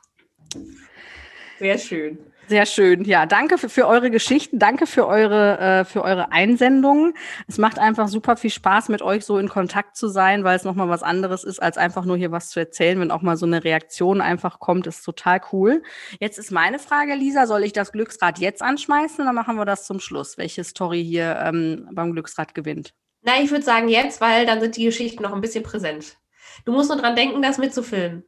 Sehr 1.58 1.78
schön. 1.78 2.18
Sehr 2.48 2.64
schön. 2.64 3.04
Ja, 3.04 3.26
danke 3.26 3.58
für, 3.58 3.68
für 3.68 3.86
eure 3.86 4.10
Geschichten. 4.10 4.58
Danke 4.58 4.86
für 4.86 5.06
eure, 5.06 5.58
äh, 5.58 5.84
für 5.84 6.02
eure 6.02 6.32
Einsendungen. 6.32 7.12
Es 7.46 7.58
macht 7.58 7.78
einfach 7.78 8.08
super 8.08 8.38
viel 8.38 8.48
Spaß, 8.48 8.88
mit 8.88 9.02
euch 9.02 9.26
so 9.26 9.36
in 9.36 9.50
Kontakt 9.50 9.98
zu 9.98 10.08
sein, 10.08 10.44
weil 10.44 10.56
es 10.56 10.64
nochmal 10.64 10.88
was 10.88 11.02
anderes 11.02 11.44
ist, 11.44 11.60
als 11.60 11.76
einfach 11.76 12.06
nur 12.06 12.16
hier 12.16 12.32
was 12.32 12.48
zu 12.48 12.58
erzählen. 12.58 12.98
Wenn 13.00 13.10
auch 13.10 13.20
mal 13.20 13.36
so 13.36 13.44
eine 13.44 13.64
Reaktion 13.64 14.22
einfach 14.22 14.60
kommt, 14.60 14.86
ist 14.86 15.02
total 15.02 15.42
cool. 15.52 15.82
Jetzt 16.20 16.38
ist 16.38 16.50
meine 16.50 16.78
Frage, 16.78 17.14
Lisa, 17.16 17.46
soll 17.46 17.64
ich 17.64 17.74
das 17.74 17.92
Glücksrad 17.92 18.38
jetzt 18.38 18.62
anschmeißen 18.62 19.20
oder 19.20 19.34
machen 19.34 19.56
wir 19.56 19.66
das 19.66 19.84
zum 19.84 20.00
Schluss? 20.00 20.38
Welche 20.38 20.64
Story 20.64 21.04
hier 21.04 21.38
ähm, 21.44 21.86
beim 21.92 22.12
Glücksrad 22.12 22.54
gewinnt? 22.54 22.94
Na, 23.20 23.42
ich 23.42 23.50
würde 23.50 23.64
sagen 23.64 23.88
jetzt, 23.88 24.22
weil 24.22 24.46
dann 24.46 24.62
sind 24.62 24.74
die 24.78 24.86
Geschichten 24.86 25.22
noch 25.22 25.34
ein 25.34 25.42
bisschen 25.42 25.64
präsent. 25.64 26.16
Du 26.64 26.72
musst 26.72 26.88
nur 26.88 26.98
dran 26.98 27.14
denken, 27.14 27.42
das 27.42 27.58
mitzufilmen. 27.58 28.24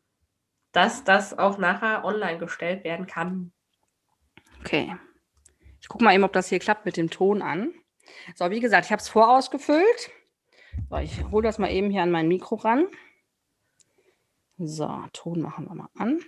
Dass 0.72 1.04
das 1.04 1.38
auch 1.38 1.56
nachher 1.56 2.04
online 2.04 2.36
gestellt 2.38 2.84
werden 2.84 3.06
kann. 3.06 3.52
Okay. 4.60 4.96
Ich 5.80 5.88
gucke 5.88 6.04
mal 6.04 6.14
eben, 6.14 6.24
ob 6.24 6.32
das 6.32 6.48
hier 6.48 6.58
klappt 6.58 6.84
mit 6.84 6.96
dem 6.96 7.10
Ton 7.10 7.42
an. 7.42 7.74
So, 8.34 8.50
wie 8.50 8.60
gesagt, 8.60 8.86
ich 8.86 8.92
habe 8.92 9.00
es 9.00 9.08
vorausgefüllt. 9.08 10.10
So, 10.88 10.96
ich 10.96 11.24
hole 11.30 11.42
das 11.42 11.58
mal 11.58 11.70
eben 11.70 11.90
hier 11.90 12.02
an 12.02 12.10
mein 12.10 12.28
Mikro 12.28 12.56
ran. 12.56 12.86
So, 14.58 15.04
Ton 15.12 15.40
machen 15.40 15.66
wir 15.66 15.74
mal 15.74 15.88
an. 15.96 16.20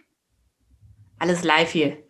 Alles 1.18 1.44
live 1.44 1.70
hier. 1.70 2.02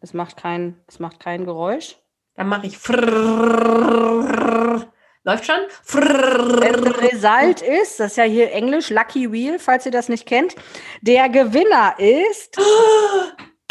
Es 0.00 0.14
macht 0.14 0.36
kein, 0.36 0.82
es 0.88 0.98
macht 0.98 1.20
kein 1.20 1.44
Geräusch. 1.44 1.98
Dann 2.34 2.48
mache 2.48 2.66
ich. 2.66 2.78
Läuft 5.24 5.46
schon? 5.46 5.60
Result 5.94 7.62
ist, 7.62 8.00
das 8.00 8.12
ist 8.12 8.16
ja 8.16 8.24
hier 8.24 8.50
Englisch, 8.50 8.90
Lucky 8.90 9.30
Wheel, 9.30 9.60
falls 9.60 9.86
ihr 9.86 9.92
das 9.92 10.08
nicht 10.08 10.26
kennt. 10.26 10.56
Der 11.02 11.28
Gewinner 11.28 11.94
ist 11.98 12.58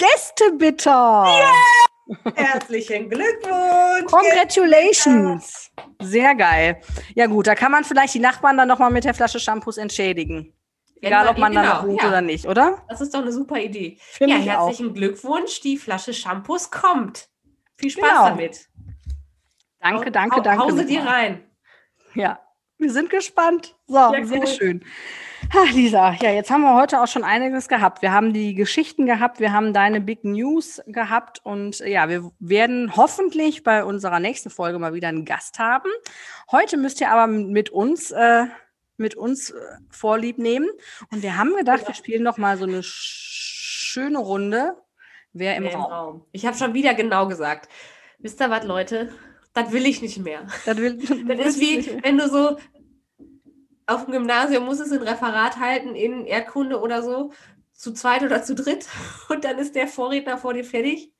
Gästebitter. 0.02 1.26
Yeah! 1.28 2.34
Herzlichen 2.36 3.10
Glückwunsch! 3.10 4.12
Congratulations! 4.12 5.72
Sehr 6.02 6.34
geil. 6.36 6.82
Ja 7.16 7.28
gut, 7.28 7.48
da 7.48 7.56
kann 7.56 7.72
man 7.72 7.84
vielleicht 7.84 8.16
die 8.16 8.20
Nachbarn 8.20 8.58
dann 8.58 8.68
nochmal 8.68 8.92
mit 8.92 9.04
der 9.04 9.14
Flasche 9.14 9.40
Shampoos 9.40 9.78
entschädigen. 9.78 10.54
Egal, 11.02 11.28
ob 11.28 11.38
man 11.38 11.52
genau, 11.52 11.64
dann 11.64 11.78
noch 11.78 11.84
ruht 11.86 12.02
ja. 12.02 12.10
oder 12.10 12.22
nicht, 12.22 12.46
oder? 12.48 12.84
Das 12.90 13.02
ist 13.02 13.14
doch 13.14 13.22
eine 13.22 13.32
super 13.32 13.60
Idee. 13.60 13.98
Find 14.00 14.30
ja, 14.32 14.38
herzlichen 14.38 14.90
auch. 14.90 14.94
Glückwunsch. 14.94 15.62
Die 15.62 15.78
Flasche 15.78 16.14
Shampoos 16.14 16.70
kommt. 16.70 17.30
Viel 17.78 17.92
Spaß 17.92 18.10
genau. 18.10 18.26
damit. 18.30 18.68
Danke, 19.80 20.12
danke, 20.12 20.42
danke. 20.42 20.64
Hause 20.64 20.86
dir 20.86 21.04
rein. 21.04 21.44
Ja, 22.14 22.40
wir 22.78 22.92
sind 22.92 23.10
gespannt. 23.10 23.76
So, 23.88 23.96
ja, 23.96 24.26
sehr 24.26 24.40
cool. 24.40 24.48
schön. 24.48 24.86
Ach, 25.54 25.70
Lisa, 25.74 26.14
ja, 26.14 26.32
jetzt 26.32 26.50
haben 26.50 26.62
wir 26.62 26.76
heute 26.76 27.02
auch 27.02 27.08
schon 27.08 27.26
einiges 27.26 27.68
gehabt. 27.68 28.02
Wir 28.02 28.14
haben 28.14 28.32
die 28.32 28.56
Geschichten 28.56 29.06
gehabt, 29.06 29.42
wir 29.42 29.52
haben 29.52 29.74
deine 29.74 30.00
Big 30.00 30.24
News 30.24 30.82
gehabt 30.88 31.42
und 31.44 31.80
ja, 31.80 32.08
wir 32.08 32.32
werden 32.40 32.96
hoffentlich 32.96 33.64
bei 33.64 33.84
unserer 33.84 34.22
nächsten 34.22 34.50
Folge 34.50 34.80
mal 34.80 34.94
wieder 34.94 35.10
einen 35.10 35.26
Gast 35.26 35.60
haben. 35.60 35.90
Heute 36.52 36.78
müsst 36.78 37.02
ihr 37.02 37.12
aber 37.12 37.28
mit 37.28 37.70
uns, 37.70 38.12
äh, 38.12 38.46
mit 38.96 39.16
uns 39.16 39.50
äh, 39.50 39.56
Vorlieb 39.90 40.38
nehmen 40.38 40.70
und 41.12 41.22
wir 41.22 41.38
haben 41.38 41.54
gedacht, 41.54 41.82
ja. 41.82 41.88
wir 41.90 41.96
spielen 41.96 42.24
noch 42.24 42.38
mal 42.38 42.58
so 42.58 42.64
eine 42.64 42.82
schöne 42.82 44.20
Runde. 44.20 44.78
Wer 45.34 45.58
im, 45.58 45.66
Wer 45.66 45.74
Raum? 45.74 45.86
im 45.86 45.92
Raum? 45.92 46.26
Ich 46.32 46.46
habe 46.46 46.56
schon 46.56 46.74
wieder 46.74 46.94
genau 46.94 47.28
gesagt. 47.28 47.68
Wisst 48.20 48.40
ihr 48.40 48.50
was, 48.50 48.64
Leute? 48.64 49.12
Das 49.54 49.74
will 49.74 49.86
ich 49.86 50.02
nicht 50.02 50.18
mehr. 50.20 50.48
Das, 50.66 50.78
will, 50.78 50.98
das 51.28 51.46
ist 51.46 51.60
wie, 51.60 52.02
wenn 52.04 52.18
du 52.18 52.30
so 52.30 52.58
auf 53.91 54.06
dem 54.06 54.13
Gymnasium 54.13 54.65
musst 54.65 54.82
es 54.82 54.91
ein 54.91 55.01
Referat 55.01 55.58
halten 55.58 55.95
in 55.95 56.25
Erdkunde 56.25 56.80
oder 56.80 57.04
so, 57.04 57.32
zu 57.73 57.93
zweit 57.93 58.23
oder 58.23 58.43
zu 58.43 58.56
dritt. 58.56 58.88
Und 59.30 59.43
dann 59.43 59.58
ist 59.60 59.75
der 59.75 59.88
Vorredner 59.88 60.38
vor 60.38 60.54
dir 60.54 60.63
fertig. 60.63 61.13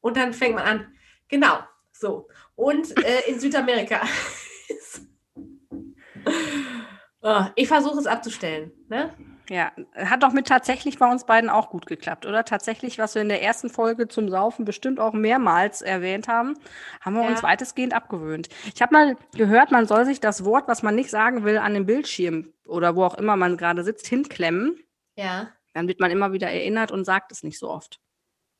Und 0.00 0.16
dann 0.16 0.32
fängt 0.32 0.54
man 0.54 0.64
an. 0.64 0.94
Genau, 1.28 1.58
so. 1.92 2.28
Und 2.54 2.96
äh, 3.04 3.28
in 3.28 3.40
Südamerika. 3.40 4.00
oh, 7.20 7.44
ich 7.54 7.68
versuche 7.68 7.98
es 7.98 8.06
abzustellen. 8.06 8.72
Ne? 8.88 9.12
Ja, 9.50 9.72
hat 9.94 10.22
doch 10.22 10.32
mit 10.32 10.46
tatsächlich 10.46 10.98
bei 10.98 11.10
uns 11.10 11.24
beiden 11.24 11.48
auch 11.48 11.70
gut 11.70 11.86
geklappt, 11.86 12.26
oder? 12.26 12.44
Tatsächlich, 12.44 12.98
was 12.98 13.14
wir 13.14 13.22
in 13.22 13.30
der 13.30 13.42
ersten 13.42 13.70
Folge 13.70 14.06
zum 14.06 14.28
Saufen 14.28 14.66
bestimmt 14.66 15.00
auch 15.00 15.14
mehrmals 15.14 15.80
erwähnt 15.80 16.28
haben, 16.28 16.54
haben 17.00 17.14
wir 17.14 17.22
ja. 17.22 17.30
uns 17.30 17.42
weitestgehend 17.42 17.94
abgewöhnt. 17.94 18.50
Ich 18.74 18.82
habe 18.82 18.92
mal 18.92 19.16
gehört, 19.34 19.70
man 19.70 19.86
soll 19.86 20.04
sich 20.04 20.20
das 20.20 20.44
Wort, 20.44 20.68
was 20.68 20.82
man 20.82 20.94
nicht 20.94 21.08
sagen 21.08 21.44
will, 21.44 21.56
an 21.56 21.72
dem 21.72 21.86
Bildschirm 21.86 22.52
oder 22.66 22.94
wo 22.94 23.04
auch 23.04 23.14
immer 23.14 23.36
man 23.36 23.56
gerade 23.56 23.84
sitzt, 23.84 24.06
hinklemmen. 24.06 24.78
Ja. 25.16 25.50
Dann 25.72 25.88
wird 25.88 26.00
man 26.00 26.10
immer 26.10 26.32
wieder 26.32 26.48
erinnert 26.48 26.92
und 26.92 27.04
sagt 27.04 27.32
es 27.32 27.42
nicht 27.42 27.58
so 27.58 27.70
oft. 27.70 28.00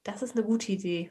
Das 0.05 0.23
ist 0.23 0.37
eine 0.37 0.47
gute 0.47 0.73
Idee. 0.73 1.11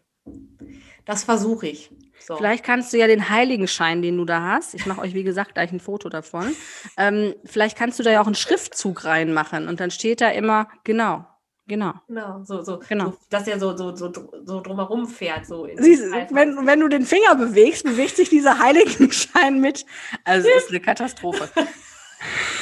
Das 1.05 1.23
versuche 1.23 1.67
ich. 1.67 1.91
So. 2.19 2.36
Vielleicht 2.36 2.63
kannst 2.63 2.91
du 2.91 2.97
ja 2.97 3.08
den 3.08 3.30
Heiligenschein, 3.30 4.01
den 4.01 4.17
du 4.17 4.25
da 4.25 4.41
hast, 4.41 4.73
ich 4.73 4.86
mache 4.86 5.01
euch 5.01 5.13
wie 5.13 5.23
gesagt 5.23 5.53
gleich 5.53 5.71
ein 5.71 5.80
Foto 5.80 6.10
davon, 6.10 6.53
ähm, 6.97 7.34
vielleicht 7.45 7.77
kannst 7.77 7.99
du 7.99 8.03
da 8.03 8.12
ja 8.12 8.21
auch 8.21 8.25
einen 8.25 8.36
Schriftzug 8.36 9.06
reinmachen 9.06 9.67
und 9.67 9.80
dann 9.80 9.91
steht 9.91 10.21
da 10.21 10.30
immer, 10.30 10.67
genau, 10.84 11.25
genau. 11.67 11.93
Genau, 12.08 12.43
so, 12.43 12.63
so, 12.63 12.80
genau. 12.88 13.12
So, 13.12 13.17
dass 13.30 13.47
er 13.47 13.60
so, 13.60 13.77
so, 13.77 13.95
so, 13.95 14.12
so 14.43 14.62
drumherum 14.62 15.08
fährt. 15.08 15.45
So 15.45 15.67
Siehst, 15.77 16.12
wenn, 16.32 16.65
wenn 16.65 16.80
du 16.80 16.88
den 16.88 17.06
Finger 17.06 17.36
bewegst, 17.36 17.84
bewegt 17.84 18.15
sich 18.15 18.30
dieser 18.30 18.60
Heiligenschein 18.60 19.62
mit. 19.62 19.86
Also 20.23 20.49
es 20.49 20.63
ist 20.63 20.69
eine 20.71 20.82
Katastrophe. 20.82 21.49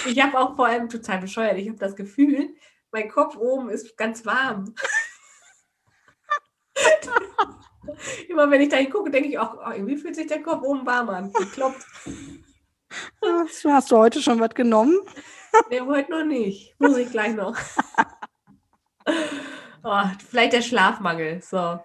ich 0.05 0.21
habe 0.21 0.37
auch 0.37 0.55
vor 0.55 0.67
allem 0.67 0.89
total 0.89 1.19
bescheuert, 1.19 1.57
ich 1.57 1.67
habe 1.69 1.79
das 1.79 1.95
Gefühl, 1.95 2.49
mein 2.91 3.09
Kopf 3.09 3.35
oben 3.35 3.69
ist 3.69 3.97
ganz 3.97 4.25
warm. 4.25 4.75
Immer 8.29 8.49
wenn 8.51 8.61
ich 8.61 8.69
da 8.69 8.83
gucke, 8.85 9.11
denke 9.11 9.29
ich 9.29 9.39
auch, 9.39 9.55
oh, 9.55 9.71
irgendwie 9.71 9.97
fühlt 9.97 10.15
sich 10.15 10.27
der 10.27 10.41
Kopf 10.41 10.63
oben 10.63 10.85
warm 10.85 11.09
an. 11.09 11.33
Gekloppt. 11.33 11.85
Hast 13.65 13.91
du 13.91 13.97
heute 13.97 14.21
schon 14.21 14.39
was 14.39 14.53
genommen? 14.53 14.97
Nee, 15.69 15.81
heute 15.81 16.11
noch 16.11 16.25
nicht. 16.25 16.75
Muss 16.79 16.97
ich 16.97 17.09
gleich 17.11 17.35
noch. 17.35 17.57
Oh, 19.87 20.01
vielleicht 20.27 20.53
der 20.53 20.63
Schlafmangel. 20.63 21.43
So. 21.43 21.79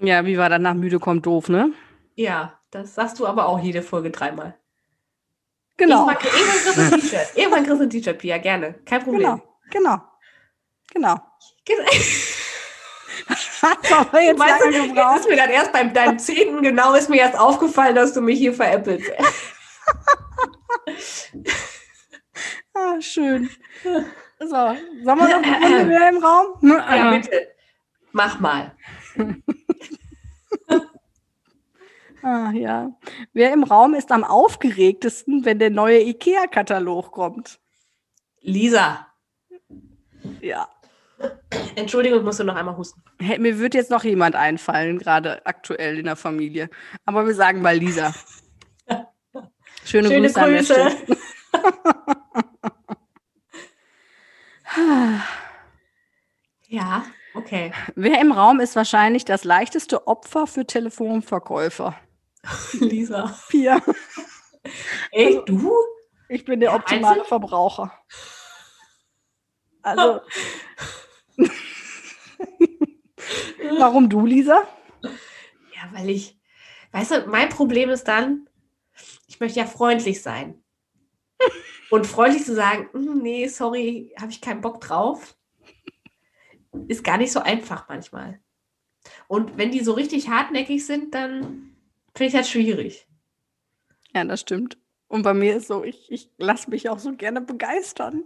Ja, 0.00 0.26
wie 0.26 0.36
war 0.36 0.48
danach 0.48 0.74
müde 0.74 0.98
kommt 0.98 1.26
doof, 1.26 1.48
ne? 1.48 1.72
Ja, 2.16 2.58
das 2.72 2.96
sagst 2.96 3.20
du 3.20 3.26
aber 3.26 3.46
auch 3.46 3.60
jede 3.60 3.82
Folge 3.82 4.10
dreimal. 4.10 4.58
Genau. 5.76 6.08
Irgendwann, 6.08 6.18
kriegst 6.18 6.76
du 6.76 6.80
ein 6.80 7.00
T-Shirt. 7.00 7.36
Irgendwann 7.36 7.64
kriegst 7.64 7.78
du 7.78 7.84
ein 7.84 7.90
T-Shirt, 7.90 8.18
Pia, 8.18 8.38
gerne. 8.38 8.74
Kein 8.84 9.04
Problem. 9.04 9.40
Genau, 9.70 10.00
genau. 10.92 11.16
Genau. 11.64 11.86
Hat 13.62 13.92
aber 13.92 14.20
jetzt 14.20 14.38
weißt 14.38 14.64
du, 14.64 14.88
gebraucht. 14.88 15.16
Jetzt 15.16 15.24
ist 15.24 15.30
mir 15.30 15.36
dann 15.36 15.50
erst 15.50 15.72
beim 15.72 15.92
deinem 15.92 16.18
zehnten 16.18 16.62
genau 16.62 16.94
ist 16.94 17.10
mir 17.10 17.20
erst 17.20 17.38
aufgefallen, 17.38 17.94
dass 17.94 18.12
du 18.12 18.20
mich 18.20 18.38
hier 18.38 18.52
veräppelst. 18.52 19.10
ah, 22.74 23.00
schön. 23.00 23.50
So, 24.40 24.46
sollen 24.46 24.78
wir 25.04 25.14
noch 25.14 25.42
eine 25.42 25.60
Runde 25.64 25.84
mehr 25.86 26.08
im 26.08 26.18
Raum? 26.18 26.46
Ja, 26.62 27.10
bitte. 27.10 27.48
Mach 28.12 28.38
mal. 28.38 28.76
ah, 32.22 32.50
ja. 32.52 32.92
Wer 33.32 33.52
im 33.52 33.64
Raum 33.64 33.94
ist 33.94 34.12
am 34.12 34.22
aufgeregtesten, 34.24 35.44
wenn 35.44 35.58
der 35.58 35.70
neue 35.70 36.00
IKEA-Katalog 36.00 37.10
kommt? 37.10 37.58
Lisa. 38.40 39.08
Ja. 40.40 40.68
Entschuldigung, 41.74 42.24
musst 42.24 42.40
du 42.40 42.44
noch 42.44 42.56
einmal 42.56 42.76
husten. 42.76 43.02
Hey, 43.20 43.38
mir 43.38 43.58
wird 43.58 43.74
jetzt 43.74 43.90
noch 43.90 44.04
jemand 44.04 44.34
einfallen, 44.34 44.98
gerade 44.98 45.44
aktuell 45.46 45.98
in 45.98 46.06
der 46.06 46.16
Familie. 46.16 46.70
Aber 47.04 47.26
wir 47.26 47.34
sagen 47.34 47.62
mal 47.62 47.76
Lisa. 47.76 48.14
Schöne, 49.84 50.08
Schöne 50.08 50.30
Grüße. 50.32 50.74
Grüße. 50.74 50.96
ja, 56.68 57.04
okay. 57.34 57.72
Wer 57.94 58.20
im 58.20 58.32
Raum 58.32 58.60
ist 58.60 58.76
wahrscheinlich 58.76 59.24
das 59.24 59.44
leichteste 59.44 60.06
Opfer 60.06 60.46
für 60.46 60.66
Telefonverkäufer? 60.66 61.94
Lisa. 62.80 63.34
Pia. 63.48 63.80
Ey, 65.12 65.40
du? 65.46 65.72
Ich 66.28 66.44
bin 66.44 66.60
der 66.60 66.74
optimale 66.74 67.24
Verbraucher. 67.24 67.92
Also. 69.82 70.20
Warum 73.78 74.08
du, 74.08 74.24
Lisa? 74.26 74.66
Ja, 75.02 75.88
weil 75.92 76.10
ich, 76.10 76.38
weißt 76.92 77.10
du, 77.10 77.26
mein 77.28 77.48
Problem 77.48 77.90
ist 77.90 78.04
dann, 78.04 78.48
ich 79.26 79.40
möchte 79.40 79.60
ja 79.60 79.66
freundlich 79.66 80.22
sein. 80.22 80.62
Und 81.90 82.06
freundlich 82.06 82.44
zu 82.44 82.54
sagen, 82.54 82.88
hm, 82.92 83.22
nee, 83.22 83.46
sorry, 83.48 84.12
habe 84.20 84.30
ich 84.30 84.40
keinen 84.40 84.60
Bock 84.60 84.80
drauf, 84.80 85.36
ist 86.88 87.04
gar 87.04 87.16
nicht 87.16 87.32
so 87.32 87.40
einfach 87.40 87.88
manchmal. 87.88 88.40
Und 89.26 89.56
wenn 89.56 89.70
die 89.70 89.80
so 89.80 89.92
richtig 89.92 90.28
hartnäckig 90.28 90.84
sind, 90.84 91.14
dann 91.14 91.76
finde 92.14 92.26
ich 92.26 92.32
das 92.32 92.50
schwierig. 92.50 93.06
Ja, 94.14 94.24
das 94.24 94.40
stimmt. 94.40 94.78
Und 95.06 95.22
bei 95.22 95.32
mir 95.32 95.56
ist 95.56 95.68
so, 95.68 95.84
ich, 95.84 96.10
ich 96.10 96.30
lasse 96.36 96.70
mich 96.70 96.88
auch 96.90 96.98
so 96.98 97.14
gerne 97.14 97.40
begeistern. 97.40 98.24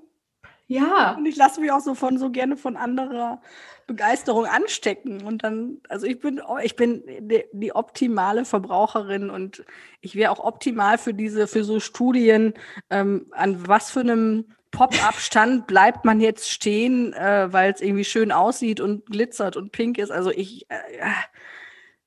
Ja. 0.72 1.16
Und 1.18 1.26
ich 1.26 1.36
lasse 1.36 1.60
mich 1.60 1.70
auch 1.70 1.80
so 1.80 1.94
von 1.94 2.16
so 2.16 2.30
gerne 2.30 2.56
von 2.56 2.78
anderer 2.78 3.42
Begeisterung 3.86 4.46
anstecken. 4.46 5.22
Und 5.22 5.44
dann, 5.44 5.82
also 5.90 6.06
ich 6.06 6.18
bin, 6.18 6.40
ich 6.62 6.76
bin 6.76 7.02
die, 7.06 7.44
die 7.52 7.74
optimale 7.74 8.46
Verbraucherin 8.46 9.28
und 9.28 9.64
ich 10.00 10.16
wäre 10.16 10.32
auch 10.32 10.42
optimal 10.42 10.96
für 10.96 11.12
diese, 11.12 11.46
für 11.46 11.62
so 11.62 11.78
Studien, 11.78 12.54
ähm, 12.88 13.26
an 13.32 13.68
was 13.68 13.90
für 13.90 14.00
einem 14.00 14.46
Pop-Up-Stand 14.70 15.66
bleibt 15.66 16.06
man 16.06 16.20
jetzt 16.20 16.50
stehen, 16.50 17.12
äh, 17.12 17.52
weil 17.52 17.72
es 17.72 17.82
irgendwie 17.82 18.04
schön 18.04 18.32
aussieht 18.32 18.80
und 18.80 19.04
glitzert 19.04 19.58
und 19.58 19.72
pink 19.72 19.98
ist. 19.98 20.10
Also 20.10 20.30
ich. 20.30 20.64
Äh, 20.70 21.02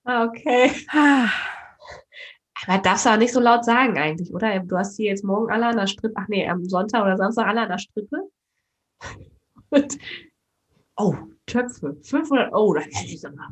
ah, 0.06 0.26
okay. 0.26 0.72
Aber 2.68 2.80
darfst 2.82 3.06
du 3.06 3.10
auch 3.12 3.18
nicht 3.18 3.34
so 3.34 3.40
laut 3.40 3.64
sagen 3.64 4.00
eigentlich, 4.00 4.34
oder? 4.34 4.60
Du 4.60 4.76
hast 4.76 4.96
hier 4.96 5.12
jetzt 5.12 5.24
morgen 5.24 5.52
alle 5.52 5.68
an 5.68 5.78
der 5.78 5.86
Strippe, 5.86 6.16
ach 6.18 6.28
nee, 6.30 6.50
am 6.50 6.66
Sonntag 6.66 7.04
oder 7.04 7.18
Samstag 7.18 7.46
alle 7.46 7.62
an 7.62 7.70
der 7.70 7.78
Strippe. 7.78 8.32
Und, 9.70 9.98
oh, 10.98 11.16
Töpfe, 11.46 11.98
500 12.04 12.54
Euro, 12.54 12.74
das 12.76 12.86
ist 13.06 13.26
aber. 13.26 13.50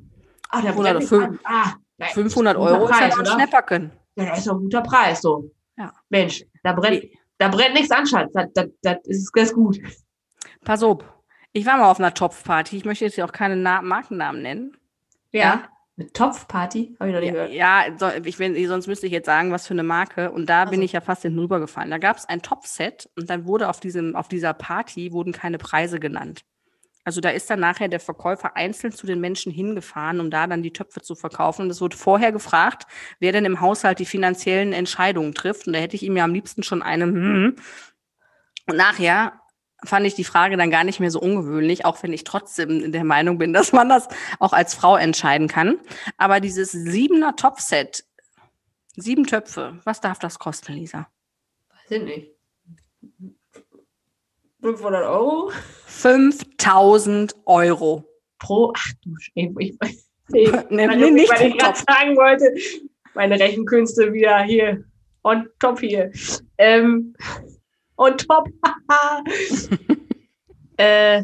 Ah, 0.50 0.62
der 0.62 0.74
500, 0.74 1.04
5, 1.04 1.40
ah, 1.44 1.74
500 2.14 2.58
Euro 2.58 2.86
Preis, 2.86 3.10
ist 3.10 3.14
ja 3.14 3.20
ein 3.20 3.26
Schnäpperken. 3.26 3.92
Ja, 4.16 4.26
das 4.26 4.40
ist 4.40 4.48
doch 4.48 4.56
ein 4.56 4.62
guter 4.62 4.82
Preis, 4.82 5.22
so. 5.22 5.52
Ja. 5.78 5.92
Mensch, 6.10 6.44
da 6.64 6.74
brennt, 6.74 7.04
da 7.38 7.48
brennt 7.48 7.74
nichts 7.74 7.92
an, 7.92 8.06
Schatz. 8.06 8.32
Das, 8.34 8.48
das, 8.54 8.68
das 8.82 8.98
ist 9.06 9.32
ganz 9.32 9.54
gut. 9.54 9.80
Pass 10.64 10.84
auf, 10.84 11.00
ich 11.52 11.66
war 11.66 11.78
mal 11.78 11.90
auf 11.90 12.00
einer 12.00 12.14
Topfparty. 12.14 12.78
Ich 12.78 12.86
möchte 12.86 13.06
jetzt 13.06 13.18
ja 13.18 13.26
auch 13.26 13.32
keine 13.32 13.56
Na 13.56 13.82
Markennamen 13.82 14.42
nennen. 14.42 14.78
Ja. 15.32 15.42
ja. 15.42 15.70
Eine 15.98 16.12
Topfparty? 16.12 16.96
Habe 17.00 17.10
ich 17.10 17.16
noch 17.16 17.22
nie 17.22 17.28
Ja, 17.28 17.32
gehört. 17.32 17.52
ja 17.52 17.86
so, 17.98 18.08
ich, 18.26 18.40
wenn, 18.40 18.68
sonst 18.68 18.88
müsste 18.88 19.06
ich 19.06 19.14
jetzt 19.14 19.28
sagen, 19.28 19.52
was 19.52 19.68
für 19.68 19.74
eine 19.76 19.84
Marke. 19.84 20.32
Und 20.32 20.50
da 20.50 20.66
bin 20.66 20.80
so. 20.80 20.86
ich 20.86 20.94
ja 20.94 21.02
fast 21.02 21.22
hinten 21.24 21.40
rübergefallen. 21.40 21.92
Da 21.92 22.00
gab 22.00 22.18
es 22.18 22.26
ein 22.28 22.42
Topfset 22.42 23.10
und 23.16 23.30
dann 23.30 23.46
wurde 23.46 23.70
auf, 23.70 23.80
diesem, 23.80 24.16
auf 24.16 24.28
dieser 24.28 24.54
Party 24.54 25.12
wurden 25.12 25.34
keine 25.34 25.60
Preise 25.60 26.00
genannt. 26.00 26.44
Also 27.06 27.22
da 27.22 27.30
ist 27.30 27.50
dann 27.50 27.60
nachher 27.60 27.90
der 27.90 28.00
Verkäufer 28.00 28.56
einzeln 28.56 28.94
zu 28.94 29.06
den 29.06 29.20
Menschen 29.20 29.52
hingefahren, 29.52 30.20
um 30.22 30.32
da 30.32 30.48
dann 30.48 30.64
die 30.64 30.72
Töpfe 30.74 31.02
zu 31.02 31.16
verkaufen. 31.16 31.64
Und 31.64 31.70
es 31.70 31.82
wurde 31.82 31.98
vorher 31.98 32.32
gefragt, 32.32 32.86
wer 33.20 33.32
denn 33.34 33.46
im 33.46 33.60
Haushalt 33.62 34.00
die 34.00 34.06
finanziellen 34.06 34.74
Entscheidungen 34.74 35.34
trifft. 35.34 35.68
Und 35.68 35.74
da 35.74 35.80
hätte 35.80 35.96
ich 35.98 36.04
ihm 36.04 36.16
ja 36.18 36.24
am 36.24 36.34
liebsten 36.34 36.64
schon 36.64 36.82
eine. 36.82 37.06
Hm. 37.06 37.56
Und 38.68 38.78
nachher 38.78 39.34
fand 39.86 40.06
ich 40.06 40.16
die 40.16 40.24
Frage 40.24 40.58
dann 40.58 40.72
gar 40.72 40.84
nicht 40.84 41.00
mehr 41.00 41.12
so 41.12 41.20
ungewöhnlich, 41.20 41.86
auch 41.86 42.02
wenn 42.04 42.14
ich 42.14 42.24
trotzdem 42.24 42.92
der 42.92 43.04
Meinung 43.04 43.38
bin, 43.38 43.54
dass 43.54 43.72
man 43.74 43.90
das 43.90 44.08
auch 44.40 44.54
als 44.54 44.74
Frau 44.74 44.96
entscheiden 44.96 45.48
kann. 45.48 45.80
Aber 46.18 46.40
dieses 46.40 46.72
siebener 46.72 47.36
Topfset, 47.36 48.04
sieben 48.96 49.26
Töpfe, 49.28 49.80
was 49.84 50.02
darf 50.02 50.20
das 50.20 50.40
kosten, 50.40 50.74
Lisa? 50.74 51.08
Weiß 51.70 51.92
ich 51.92 52.04
nicht. 52.04 52.30
500 54.62 55.06
Euro 55.06 55.52
5000 55.88 57.36
Euro. 57.46 58.06
pro. 58.40 58.72
Ach 58.76 58.86
du, 59.04 59.10
Sch- 59.12 59.32
ich, 59.36 59.50
ich, 59.60 59.78
ich, 60.30 60.52
Nee, 60.70 60.88
weil 60.88 60.98
nee, 60.98 61.12
nicht 61.12 61.30
weil 61.32 61.50
ich 61.50 61.58
gerade 61.58 61.78
sagen 61.80 62.16
wollte, 62.16 62.54
meine 63.14 63.40
Rechenkünste 63.40 64.14
wieder 64.14 64.42
hier 64.44 64.84
on 65.24 65.48
top 65.60 65.80
hier. 65.82 66.12
Ähm, 66.58 67.14
on 67.98 68.18
top. 68.18 68.48
äh, 70.78 71.24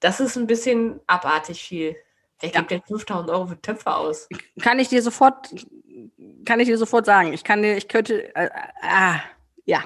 das 0.00 0.20
ist 0.20 0.36
ein 0.36 0.46
bisschen 0.46 1.00
abartig 1.06 1.62
viel. 1.62 1.96
Wer 2.40 2.50
Ja. 2.50 2.58
gibt 2.60 2.70
denn 2.70 2.82
5000 2.82 3.30
Euro 3.30 3.46
für 3.46 3.60
Töpfe 3.60 3.94
aus? 3.94 4.28
Kann 4.60 4.78
ich 4.78 4.88
dir 4.88 5.02
sofort, 5.02 5.50
kann 6.46 6.58
ich 6.60 6.68
dir 6.68 6.78
sofort 6.78 7.04
sagen. 7.06 7.32
Ich 7.34 7.44
kann 7.44 7.62
dir, 7.62 7.76
ich 7.76 7.86
könnte, 7.88 8.34
äh, 8.34 8.48
ah, 8.82 9.20
ja. 9.66 9.84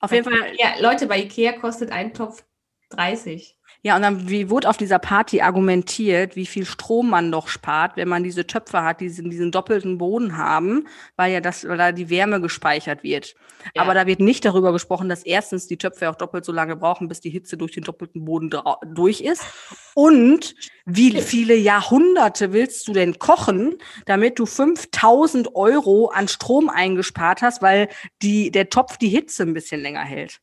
Auf 0.00 0.12
jeden 0.12 0.24
Fall, 0.24 0.54
Ja, 0.56 0.74
Leute, 0.80 1.06
bei 1.06 1.18
Ikea 1.20 1.52
kostet 1.52 1.90
ein 1.90 2.14
Topf 2.14 2.44
30. 2.90 3.58
Ja, 3.84 3.96
und 3.96 4.02
dann 4.02 4.28
wie 4.28 4.48
wurde 4.48 4.68
auf 4.68 4.76
dieser 4.76 5.00
Party 5.00 5.40
argumentiert, 5.40 6.36
wie 6.36 6.46
viel 6.46 6.64
Strom 6.64 7.10
man 7.10 7.32
doch 7.32 7.48
spart, 7.48 7.96
wenn 7.96 8.08
man 8.08 8.22
diese 8.22 8.46
Töpfe 8.46 8.84
hat, 8.84 9.00
die 9.00 9.08
diesen, 9.08 9.28
diesen 9.28 9.50
doppelten 9.50 9.98
Boden 9.98 10.36
haben, 10.36 10.86
weil 11.16 11.32
ja 11.32 11.40
das, 11.40 11.66
weil 11.66 11.78
da 11.78 11.90
die 11.90 12.08
Wärme 12.08 12.40
gespeichert 12.40 13.02
wird. 13.02 13.34
Ja. 13.74 13.82
Aber 13.82 13.94
da 13.94 14.06
wird 14.06 14.20
nicht 14.20 14.44
darüber 14.44 14.72
gesprochen, 14.72 15.08
dass 15.08 15.24
erstens 15.24 15.66
die 15.66 15.78
Töpfe 15.78 16.08
auch 16.08 16.14
doppelt 16.14 16.44
so 16.44 16.52
lange 16.52 16.76
brauchen, 16.76 17.08
bis 17.08 17.20
die 17.20 17.30
Hitze 17.30 17.56
durch 17.56 17.72
den 17.72 17.82
doppelten 17.82 18.24
Boden 18.24 18.50
durch 18.94 19.20
ist. 19.20 19.44
Und 19.94 20.54
wie 20.86 21.20
viele 21.20 21.56
Jahrhunderte 21.56 22.52
willst 22.52 22.86
du 22.86 22.92
denn 22.92 23.18
kochen, 23.18 23.78
damit 24.06 24.38
du 24.38 24.46
5000 24.46 25.56
Euro 25.56 26.06
an 26.06 26.28
Strom 26.28 26.68
eingespart 26.68 27.42
hast, 27.42 27.62
weil 27.62 27.88
die, 28.22 28.52
der 28.52 28.68
Topf 28.70 28.96
die 28.96 29.08
Hitze 29.08 29.42
ein 29.42 29.54
bisschen 29.54 29.80
länger 29.80 30.04
hält? 30.04 30.40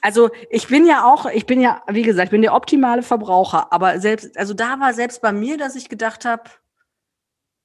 Also 0.00 0.30
ich 0.50 0.68
bin 0.68 0.86
ja 0.86 1.04
auch, 1.04 1.26
ich 1.26 1.46
bin 1.46 1.60
ja, 1.60 1.82
wie 1.88 2.02
gesagt, 2.02 2.26
ich 2.26 2.30
bin 2.30 2.42
der 2.42 2.54
optimale 2.54 3.02
Verbraucher, 3.02 3.72
aber 3.72 3.98
selbst, 4.00 4.38
also 4.38 4.54
da 4.54 4.78
war 4.78 4.94
selbst 4.94 5.20
bei 5.20 5.32
mir, 5.32 5.58
dass 5.58 5.74
ich 5.74 5.88
gedacht 5.88 6.24
habe, 6.24 6.44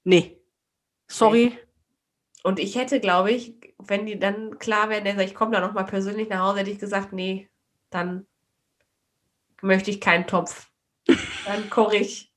nee, 0.02 0.40
sorry, 1.06 1.56
Und 2.42 2.58
ich 2.58 2.76
hätte, 2.76 3.00
glaube 3.00 3.30
ich, 3.30 3.54
wenn 3.78 4.06
die 4.06 4.18
dann 4.18 4.58
klar 4.58 4.88
sagt, 4.90 5.20
ich 5.20 5.34
komme 5.34 5.52
da 5.52 5.60
nochmal 5.60 5.86
persönlich 5.86 6.28
nach 6.28 6.40
Hause, 6.40 6.60
hätte 6.60 6.70
ich 6.70 6.78
gesagt, 6.78 7.12
nee, 7.12 7.48
dann 7.90 8.26
möchte 9.62 9.90
ich 9.90 10.00
keinen 10.00 10.26
Topf. 10.26 10.70
Dann 11.46 11.68
koche 11.68 11.96
ich 11.96 12.32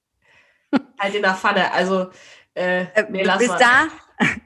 halt 0.99 1.15
in 1.15 1.21
der 1.21 1.35
Pfanne. 1.35 1.71
Also, 1.71 2.09
äh, 2.53 2.83
Äh, 2.93 3.05
nee, 3.09 3.23
lass 3.23 3.39
bis, 3.39 3.47
mal. 3.47 3.59
da, 3.59 3.87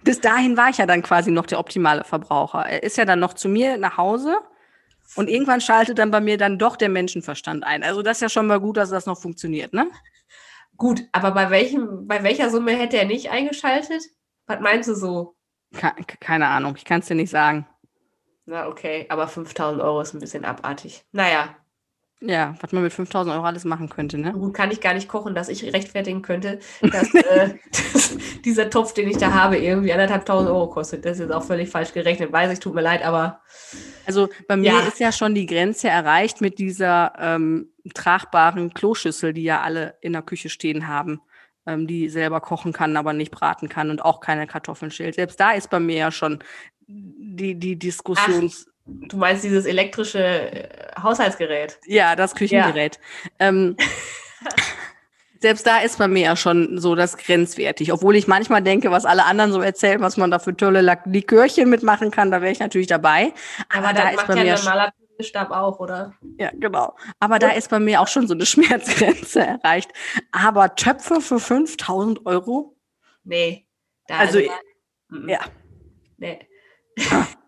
bis 0.04 0.22
dahin 0.22 0.58
war 0.58 0.70
ich 0.70 0.78
ja 0.78 0.86
dann 0.86 1.02
quasi 1.02 1.32
noch 1.32 1.48
der 1.48 1.58
optimale 1.60 2.04
Verbraucher. 2.04 2.66
Er 2.68 2.84
ist 2.84 2.98
ja 2.98 3.06
dann 3.06 3.20
noch 3.20 3.34
zu 3.34 3.50
mir 3.50 3.78
nach 3.78 3.98
Hause 3.98 4.38
und 5.16 5.30
irgendwann 5.30 5.62
schaltet 5.62 6.00
dann 6.00 6.12
bei 6.12 6.22
mir 6.22 6.38
dann 6.38 6.58
doch 6.58 6.76
der 6.76 6.90
Menschenverstand 6.90 7.64
ein. 7.64 7.84
Also 7.84 8.02
das 8.02 8.18
ist 8.18 8.22
ja 8.22 8.30
schon 8.30 8.48
mal 8.48 8.60
gut, 8.60 8.78
dass 8.78 8.90
das 8.90 9.06
noch 9.06 9.20
funktioniert, 9.20 9.74
ne? 9.74 9.90
Gut, 10.78 11.04
aber 11.12 11.32
bei 11.32 11.50
welchem, 11.50 12.08
bei 12.08 12.24
welcher 12.24 12.50
Summe 12.50 12.72
hätte 12.72 12.98
er 12.98 13.06
nicht 13.06 13.30
eingeschaltet? 13.30 14.04
Was 14.48 14.60
meinst 14.60 14.90
du 14.90 14.96
so? 14.96 15.36
Ke 15.74 15.94
keine 16.20 16.48
Ahnung, 16.48 16.76
ich 16.76 16.86
kann 16.86 17.02
es 17.02 17.08
dir 17.08 17.16
nicht 17.16 17.30
sagen. 17.30 17.68
Na, 18.46 18.68
okay, 18.68 19.06
aber 19.10 19.28
5000 19.28 19.82
Euro 19.82 20.02
ist 20.02 20.14
ein 20.14 20.20
bisschen 20.20 20.44
abartig. 20.44 21.06
Naja, 21.12 21.56
Ja, 22.24 22.54
was 22.62 22.72
man 22.72 22.84
mit 22.84 22.94
5000 22.94 23.36
Euro 23.36 23.44
alles 23.46 23.66
machen 23.66 23.90
könnte, 23.90 24.20
ne? 24.20 24.32
gut, 24.32 24.54
kann 24.54 24.70
ich 24.70 24.80
gar 24.80 24.94
nicht 24.94 25.08
kochen, 25.08 25.34
dass 25.34 25.50
ich 25.50 25.74
rechtfertigen 25.74 26.22
könnte, 26.22 26.60
dass, 26.82 27.12
äh, 27.16 27.50
dass 27.94 28.16
dieser 28.46 28.70
Topf, 28.70 28.94
den 28.94 29.10
ich 29.10 29.18
da 29.18 29.34
habe, 29.34 29.58
irgendwie 29.58 29.92
anderthalb 29.92 30.26
tausend 30.26 30.52
Euro 30.52 30.70
kostet. 30.70 31.04
Das 31.04 31.14
ist 31.14 31.20
jetzt 31.22 31.32
auch 31.32 31.44
völlig 31.44 31.70
falsch 31.70 31.94
gerechnet. 31.94 32.32
Weiß 32.32 32.52
ich, 32.54 32.60
tut 32.60 32.76
mir 32.76 32.82
leid, 32.82 33.04
aber 33.04 33.42
Also 34.06 34.30
bei 34.48 34.56
mir 34.56 34.72
Ja. 34.72 34.80
ist 34.82 35.00
ja 35.00 35.12
schon 35.12 35.34
die 35.34 35.48
Grenze 35.48 35.88
erreicht 35.90 36.42
mit 36.42 36.60
dieser 36.60 37.14
ähm, 37.18 37.72
tragbaren 37.96 38.72
Kloschüssel, 38.74 39.34
die 39.34 39.44
ja 39.44 39.62
alle 39.62 39.96
in 40.02 40.14
der 40.14 40.22
Küche 40.22 40.50
stehen 40.50 40.88
haben, 40.88 41.22
ähm, 41.66 41.88
die 41.88 42.08
selber 42.10 42.40
kochen 42.40 42.72
kann, 42.72 42.98
aber 42.98 43.14
nicht 43.14 43.32
braten 43.32 43.68
kann 43.68 43.90
und 43.90 44.04
auch 44.06 44.20
keine 44.20 44.46
Kartoffeln 44.46 44.92
schält. 44.92 45.16
Selbst 45.16 45.40
da 45.40 45.52
ist 45.54 45.72
bei 45.72 45.80
mir 45.80 45.98
ja 45.98 46.12
schon 46.12 46.38
die, 46.88 47.56
die 47.56 47.80
Diskussions... 47.80 48.68
du 49.08 49.18
meinst 49.18 49.44
dieses 49.44 49.66
elektrische 49.66 50.20
äh, 50.24 50.70
Haushaltsgerät. 51.02 51.80
Ja, 51.86 52.16
das 52.16 52.36
Küchengerät. 52.36 53.00
Ähm, 53.40 53.78
selbst 55.40 55.66
da 55.66 55.80
ist 55.80 55.98
bei 55.98 56.08
mir 56.08 56.22
ja 56.22 56.36
schon 56.36 56.80
so 56.80 56.96
das 56.96 57.18
grenzwertig. 57.18 57.92
Obwohl 57.92 58.16
ich 58.16 58.28
manchmal 58.28 58.62
denke, 58.62 58.92
was 58.92 59.06
alle 59.06 59.26
anderen 59.26 59.52
so 59.52 59.62
erzählen, 59.62 60.02
was 60.02 60.18
man 60.18 60.32
da 60.32 60.40
für 60.40 60.56
tolle 60.56 60.82
Likörchen 61.06 61.70
mitmachen 61.70 62.12
kann, 62.12 62.32
da 62.32 62.42
wäre 62.42 62.52
ich 62.52 62.60
natürlich 62.60 62.88
dabei. 62.88 63.34
Aber, 63.70 63.90
Aber 63.90 63.94
da 63.98 64.10
ist 64.10 64.28
bei 64.28 64.36
ja 64.36 64.44
mir 64.44 64.56
normaler 64.56 64.94
Stab 65.20 65.52
auch, 65.52 65.80
oder? 65.80 66.14
Ja, 66.38 66.50
genau. 66.54 66.96
Aber 67.20 67.38
da 67.38 67.50
ist 67.50 67.70
bei 67.70 67.80
mir 67.80 68.02
auch 68.02 68.08
schon 68.08 68.28
so 68.28 68.34
eine 68.34 68.46
Schmerzgrenze 68.48 69.42
erreicht. 69.42 69.92
Aber 70.32 70.76
Töpfe 70.76 71.22
für 71.22 71.40
5000 71.40 72.26
Euro? 72.26 72.76
Nee. 73.24 73.68
Da, 74.08 74.18
Also, 74.18 74.40
mm, 75.10 75.30
ja. 75.30 75.40
Nee. 76.18 76.40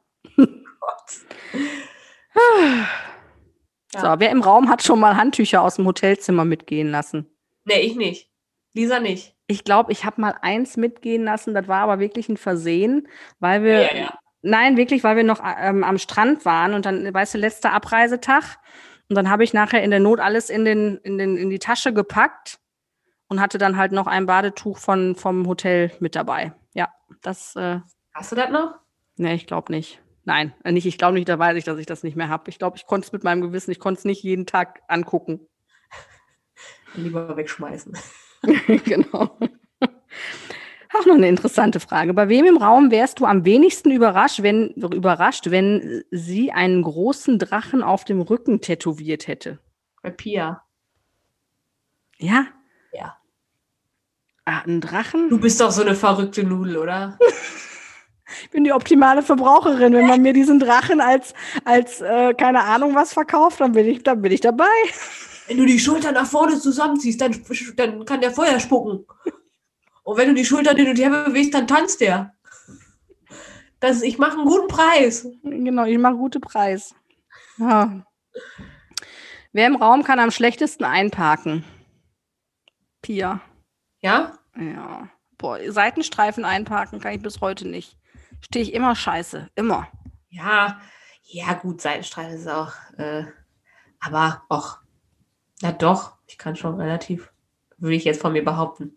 Ja. 3.94 4.02
So, 4.02 4.20
wer 4.20 4.32
im 4.32 4.42
Raum 4.42 4.70
hat 4.70 4.82
schon 4.82 5.00
mal 5.00 5.16
Handtücher 5.18 5.62
aus 5.62 5.76
dem 5.76 5.86
Hotelzimmer 5.86 6.46
mitgehen 6.46 6.90
lassen? 6.90 7.28
Nee, 7.66 7.82
ich 7.82 7.96
nicht. 7.96 8.30
Lisa 8.74 9.00
nicht. 9.00 9.36
Ich 9.48 9.64
glaube, 9.64 9.92
ich 9.92 10.04
habe 10.04 10.20
mal 10.20 10.36
eins 10.42 10.78
mitgehen 10.78 11.24
lassen, 11.26 11.54
das 11.54 11.68
war 11.68 11.82
aber 11.82 12.00
wirklich 12.00 12.28
ein 12.28 12.38
Versehen, 12.38 13.08
weil 13.40 13.64
wir, 13.64 13.82
Ja, 13.84 13.96
ja. 13.96 14.20
nein, 14.42 14.78
wirklich, 14.78 15.04
weil 15.04 15.16
wir 15.16 15.24
noch 15.24 15.42
ähm, 15.60 15.84
am 15.84 16.00
Strand 16.00 16.44
waren 16.46 16.74
und 16.74 16.86
dann, 16.88 17.14
weißt 17.14 17.36
du, 17.36 17.38
letzter 17.38 17.72
Abreisetag 17.74 18.58
und 19.10 19.16
dann 19.16 19.30
habe 19.30 19.44
ich 19.44 19.54
nachher 19.54 19.84
in 19.84 19.92
der 19.92 20.00
Not 20.00 20.20
alles 20.20 20.50
in, 20.50 20.66
den, 20.66 20.98
in, 21.04 21.18
den, 21.20 21.38
in 21.38 21.50
die 21.52 21.60
Tasche 21.60 21.94
gepackt 21.94 22.60
und 23.28 23.40
hatte 23.42 23.60
dann 23.60 23.78
halt 23.78 23.92
noch 23.92 24.08
ein 24.08 24.26
Badetuch 24.26 24.78
von, 24.80 25.16
vom 25.16 25.46
Hotel 25.46 25.92
mit 26.00 26.16
dabei. 26.16 26.54
Ja, 26.74 26.88
das, 27.22 27.56
äh, 27.56 27.80
Hast 28.16 28.32
du 28.32 28.36
das 28.36 28.50
noch? 28.50 28.76
nee, 29.18 29.36
ich 29.36 29.46
glaube 29.46 29.72
nicht. 29.72 30.02
Nein, 30.26 30.54
äh, 30.64 30.72
nicht, 30.72 30.86
ich 30.86 30.98
glaube 30.98 31.16
nicht, 31.16 31.28
da 31.28 31.38
weiß 31.38 31.58
ich, 31.58 31.64
dass 31.64 31.78
ich 31.78 31.86
das 31.86 32.04
nicht 32.04 32.16
mehr 32.16 32.30
habe. 32.30 32.50
Ich 32.50 32.58
glaube, 32.58 32.78
ich 32.78 32.86
konnte 32.86 33.06
es 33.06 33.12
mit 33.12 33.24
meinem 33.24 33.42
Gewissen, 33.42 33.72
ich 33.72 33.80
konnte 33.80 34.00
es 34.00 34.06
nicht 34.06 34.24
jeden 34.24 34.46
Tag 34.46 34.82
angucken. 34.88 35.48
Lieber 36.96 37.36
wegschmeißen. 37.36 37.98
genau. 38.86 39.38
Auch 40.96 41.06
noch 41.08 41.16
eine 41.16 41.28
interessante 41.28 41.80
Frage. 41.80 42.14
Bei 42.14 42.30
wem 42.30 42.46
im 42.46 42.58
Raum 42.58 42.92
wärst 42.92 43.20
du 43.20 43.26
am 43.26 43.46
wenigsten 43.46 43.92
überrascht, 43.92 44.44
wenn, 44.44 44.70
überrascht, 44.70 45.50
wenn 45.50 46.04
sie 46.12 46.52
einen 46.52 46.84
großen 46.84 47.40
Drachen 47.40 47.82
auf 47.82 48.06
dem 48.06 48.22
Rücken 48.22 48.62
tätowiert 48.62 49.28
hätte? 49.28 49.60
Bei 50.04 50.12
Pia. 50.12 50.64
Ja? 52.18 52.46
Ja. 52.92 53.18
Ah, 54.46 54.62
ein 54.68 54.82
Drachen? 54.82 55.30
Du 55.30 55.40
bist 55.40 55.60
doch 55.60 55.72
so 55.72 55.82
eine 55.82 55.96
verrückte 55.96 56.44
Nudel, 56.44 56.78
oder? 56.78 57.18
Ich 58.44 58.50
bin 58.50 58.64
die 58.64 58.74
optimale 58.74 59.22
Verbraucherin. 59.22 59.94
Wenn 59.94 60.08
man 60.08 60.22
mir 60.22 60.34
diesen 60.34 60.60
Drachen 60.60 61.02
als, 61.02 61.34
als 61.66 62.02
äh, 62.02 62.34
keine 62.34 62.64
Ahnung 62.64 62.96
was 62.96 63.14
verkauft, 63.14 63.62
dann 63.62 63.74
bin 63.74 63.88
ich, 63.88 64.04
dann 64.04 64.22
bin 64.22 64.32
ich 64.32 64.42
dabei. 64.42 64.66
Wenn 65.48 65.58
du 65.58 65.66
die 65.66 65.80
Schultern 65.80 66.14
nach 66.14 66.26
vorne 66.26 66.60
zusammenziehst, 66.60 67.20
dann, 67.22 67.36
dann 67.76 68.06
kann 68.06 68.22
der 68.22 68.32
Feuer 68.32 68.60
spucken. 68.60 69.06
Und 70.04 70.18
wenn 70.18 70.30
du 70.30 70.34
die 70.36 70.46
Schultern 70.46 70.76
hin 70.76 70.90
und 70.90 71.00
her 71.00 71.10
bewegst, 71.10 71.54
dann 71.54 71.68
tanzt 71.68 72.02
der. 72.02 72.34
Das, 73.80 74.02
ich 74.02 74.18
mache 74.18 74.38
einen 74.38 74.46
guten 74.46 74.68
Preis. 74.68 75.28
Genau, 75.44 75.86
ich 75.86 75.98
mache 75.98 76.16
gute 76.16 76.40
Preis. 76.40 76.96
Ja. 77.58 78.06
Wer 79.52 79.68
im 79.68 79.76
Raum 79.76 80.04
kann 80.04 80.20
am 80.20 80.32
schlechtesten 80.32 80.84
einparken? 80.84 81.64
Pia. 83.02 83.42
Ja? 84.02 84.34
Ja. 84.58 85.10
Boah, 85.38 85.60
Seitenstreifen 85.68 86.46
einparken 86.46 87.00
kann 87.00 87.14
ich 87.14 87.22
bis 87.22 87.42
heute 87.42 87.68
nicht. 87.68 87.98
Stehe 88.44 88.64
ich 88.64 88.74
immer 88.74 88.96
scheiße. 88.96 89.50
Immer. 89.56 89.88
Ja. 90.30 90.80
Ja, 91.24 91.54
gut, 91.54 91.82
Seitenstreifen 91.82 92.36
ist 92.36 92.48
auch. 92.48 92.74
Äh, 92.98 93.26
aber 94.00 94.44
auch. 94.50 94.80
Na 95.62 95.72
doch, 95.72 96.18
ich 96.28 96.38
kann 96.38 96.56
schon 96.56 96.80
relativ 96.80 97.34
würde 97.84 97.96
ich 97.96 98.06
jetzt 98.06 98.22
von 98.22 98.34
mir 98.34 98.44
behaupten. 98.44 98.96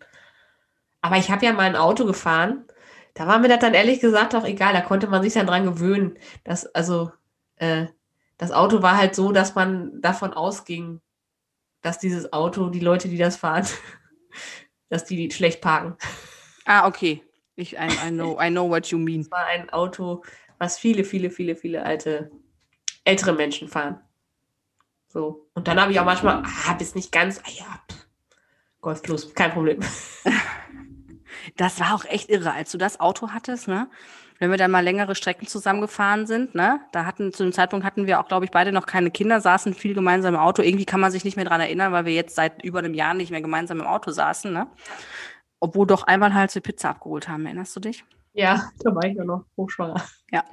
Aber 1.01 1.17
ich 1.17 1.29
habe 1.29 1.45
ja 1.45 1.53
mal 1.53 1.63
ein 1.63 1.75
Auto 1.75 2.05
gefahren. 2.05 2.65
Da 3.13 3.27
war 3.27 3.37
mir 3.37 3.49
das 3.49 3.59
dann 3.59 3.73
ehrlich 3.73 3.99
gesagt 3.99 4.33
auch 4.33 4.45
egal. 4.45 4.73
Da 4.73 4.81
konnte 4.81 5.07
man 5.07 5.21
sich 5.21 5.33
dann 5.33 5.47
dran 5.47 5.65
gewöhnen. 5.65 6.17
Dass, 6.43 6.65
also, 6.73 7.11
äh, 7.57 7.87
das 8.37 8.51
Auto 8.51 8.81
war 8.81 8.97
halt 8.97 9.13
so, 9.13 9.31
dass 9.31 9.55
man 9.55 10.01
davon 10.01 10.33
ausging, 10.33 11.01
dass 11.81 11.99
dieses 11.99 12.31
Auto, 12.31 12.69
die 12.69 12.79
Leute, 12.79 13.09
die 13.09 13.17
das 13.17 13.35
fahren, 13.35 13.67
dass 14.89 15.03
die 15.03 15.29
schlecht 15.31 15.61
parken. 15.61 15.95
Ah, 16.65 16.87
okay. 16.87 17.23
Ich, 17.57 17.73
I, 17.73 17.89
I, 18.07 18.11
know, 18.11 18.39
I 18.41 18.49
know 18.49 18.69
what 18.69 18.87
you 18.87 18.97
mean. 18.97 19.21
Es 19.21 19.31
war 19.31 19.45
ein 19.45 19.69
Auto, 19.71 20.23
was 20.57 20.79
viele, 20.79 21.03
viele, 21.03 21.29
viele, 21.29 21.55
viele 21.57 21.83
alte, 21.83 22.31
ältere 23.03 23.33
Menschen 23.33 23.67
fahren. 23.67 23.99
So. 25.09 25.49
Und 25.53 25.67
dann 25.67 25.81
habe 25.81 25.91
ich 25.91 25.99
auch 25.99 26.05
manchmal, 26.05 26.43
ah, 26.43 26.73
bist 26.73 26.95
nicht 26.95 27.11
ganz, 27.11 27.39
ah 27.39 27.51
ja, 27.51 27.81
Golf 28.79 29.01
Plus, 29.01 29.33
kein 29.33 29.51
Problem. 29.51 29.79
Das 31.55 31.79
war 31.79 31.95
auch 31.95 32.05
echt 32.05 32.29
irre, 32.29 32.51
als 32.51 32.71
du 32.71 32.77
das 32.77 32.99
Auto 32.99 33.29
hattest, 33.31 33.67
ne? 33.67 33.89
Wenn 34.37 34.51
wir 34.51 34.57
dann 34.57 34.69
mal 34.69 34.83
längere 34.83 35.15
Strecken 35.15 35.47
zusammengefahren 35.47 36.27
sind, 36.27 36.55
ne? 36.55 36.81
Da 36.91 37.05
hatten, 37.05 37.31
zu 37.33 37.43
dem 37.43 37.53
Zeitpunkt 37.53 37.85
hatten 37.85 38.05
wir 38.05 38.19
auch, 38.19 38.27
glaube 38.27 38.45
ich, 38.45 38.51
beide 38.51 38.71
noch 38.71 38.85
keine 38.85 39.11
Kinder, 39.11 39.39
saßen 39.39 39.73
viel 39.73 39.93
gemeinsam 39.93 40.35
im 40.35 40.39
Auto. 40.39 40.61
Irgendwie 40.61 40.85
kann 40.85 40.99
man 40.99 41.11
sich 41.11 41.23
nicht 41.23 41.37
mehr 41.37 41.45
dran 41.45 41.61
erinnern, 41.61 41.93
weil 41.93 42.05
wir 42.05 42.13
jetzt 42.13 42.35
seit 42.35 42.63
über 42.63 42.79
einem 42.79 42.93
Jahr 42.93 43.13
nicht 43.13 43.31
mehr 43.31 43.41
gemeinsam 43.41 43.79
im 43.79 43.87
Auto 43.87 44.11
saßen, 44.11 44.51
ne? 44.51 44.67
Obwohl 45.59 45.87
doch 45.87 46.03
einmal 46.03 46.33
halt 46.33 46.53
die 46.53 46.61
Pizza 46.61 46.89
abgeholt 46.89 47.27
haben, 47.27 47.45
erinnerst 47.45 47.75
du 47.75 47.79
dich? 47.79 48.03
Ja, 48.33 48.69
da 48.79 48.93
war 48.95 49.03
ich 49.03 49.15
ja 49.15 49.25
noch 49.25 49.45
hochschwanger. 49.57 50.01
Ja, 50.31 50.43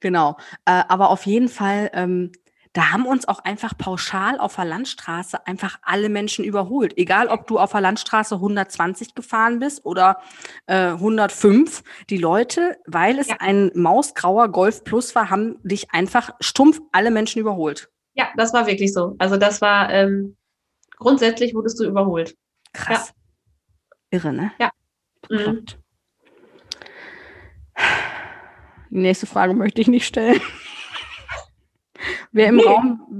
genau. 0.00 0.36
Äh, 0.64 0.82
aber 0.88 1.10
auf 1.10 1.26
jeden 1.26 1.48
Fall, 1.48 1.90
ähm, 1.92 2.32
da 2.72 2.90
haben 2.90 3.06
uns 3.06 3.28
auch 3.28 3.38
einfach 3.40 3.78
pauschal 3.78 4.40
auf 4.40 4.56
der 4.56 4.64
Landstraße 4.64 5.46
einfach 5.46 5.78
alle 5.82 6.08
Menschen 6.08 6.44
überholt. 6.44 6.96
Egal, 6.98 7.28
ob 7.28 7.46
du 7.46 7.58
auf 7.58 7.70
der 7.70 7.80
Landstraße 7.80 8.34
120 8.34 9.14
gefahren 9.14 9.60
bist 9.60 9.84
oder 9.84 10.18
äh, 10.66 10.88
105. 10.88 11.84
Die 12.10 12.18
Leute, 12.18 12.76
weil 12.86 13.18
es 13.18 13.28
ja. 13.28 13.36
ein 13.38 13.70
mausgrauer 13.74 14.48
Golf 14.48 14.82
Plus 14.82 15.14
war, 15.14 15.30
haben 15.30 15.60
dich 15.62 15.92
einfach 15.92 16.30
stumpf 16.40 16.80
alle 16.90 17.12
Menschen 17.12 17.38
überholt. 17.38 17.90
Ja, 18.14 18.28
das 18.36 18.52
war 18.52 18.66
wirklich 18.66 18.92
so. 18.92 19.14
Also 19.18 19.36
das 19.36 19.60
war 19.60 19.90
ähm, 19.92 20.36
grundsätzlich 20.96 21.54
wurdest 21.54 21.78
du 21.78 21.84
überholt. 21.84 22.36
Krass. 22.72 23.08
Ja. 23.08 23.23
Irre, 24.14 24.32
ne? 24.32 24.52
Ja. 24.60 24.70
Mhm. 25.28 25.66
Die 28.90 28.98
nächste 28.98 29.26
Frage 29.26 29.54
möchte 29.54 29.80
ich 29.80 29.88
nicht 29.88 30.06
stellen. 30.06 30.40
wer, 32.30 32.46
im 32.48 32.56
nee. 32.56 32.64
Raum, 32.64 33.18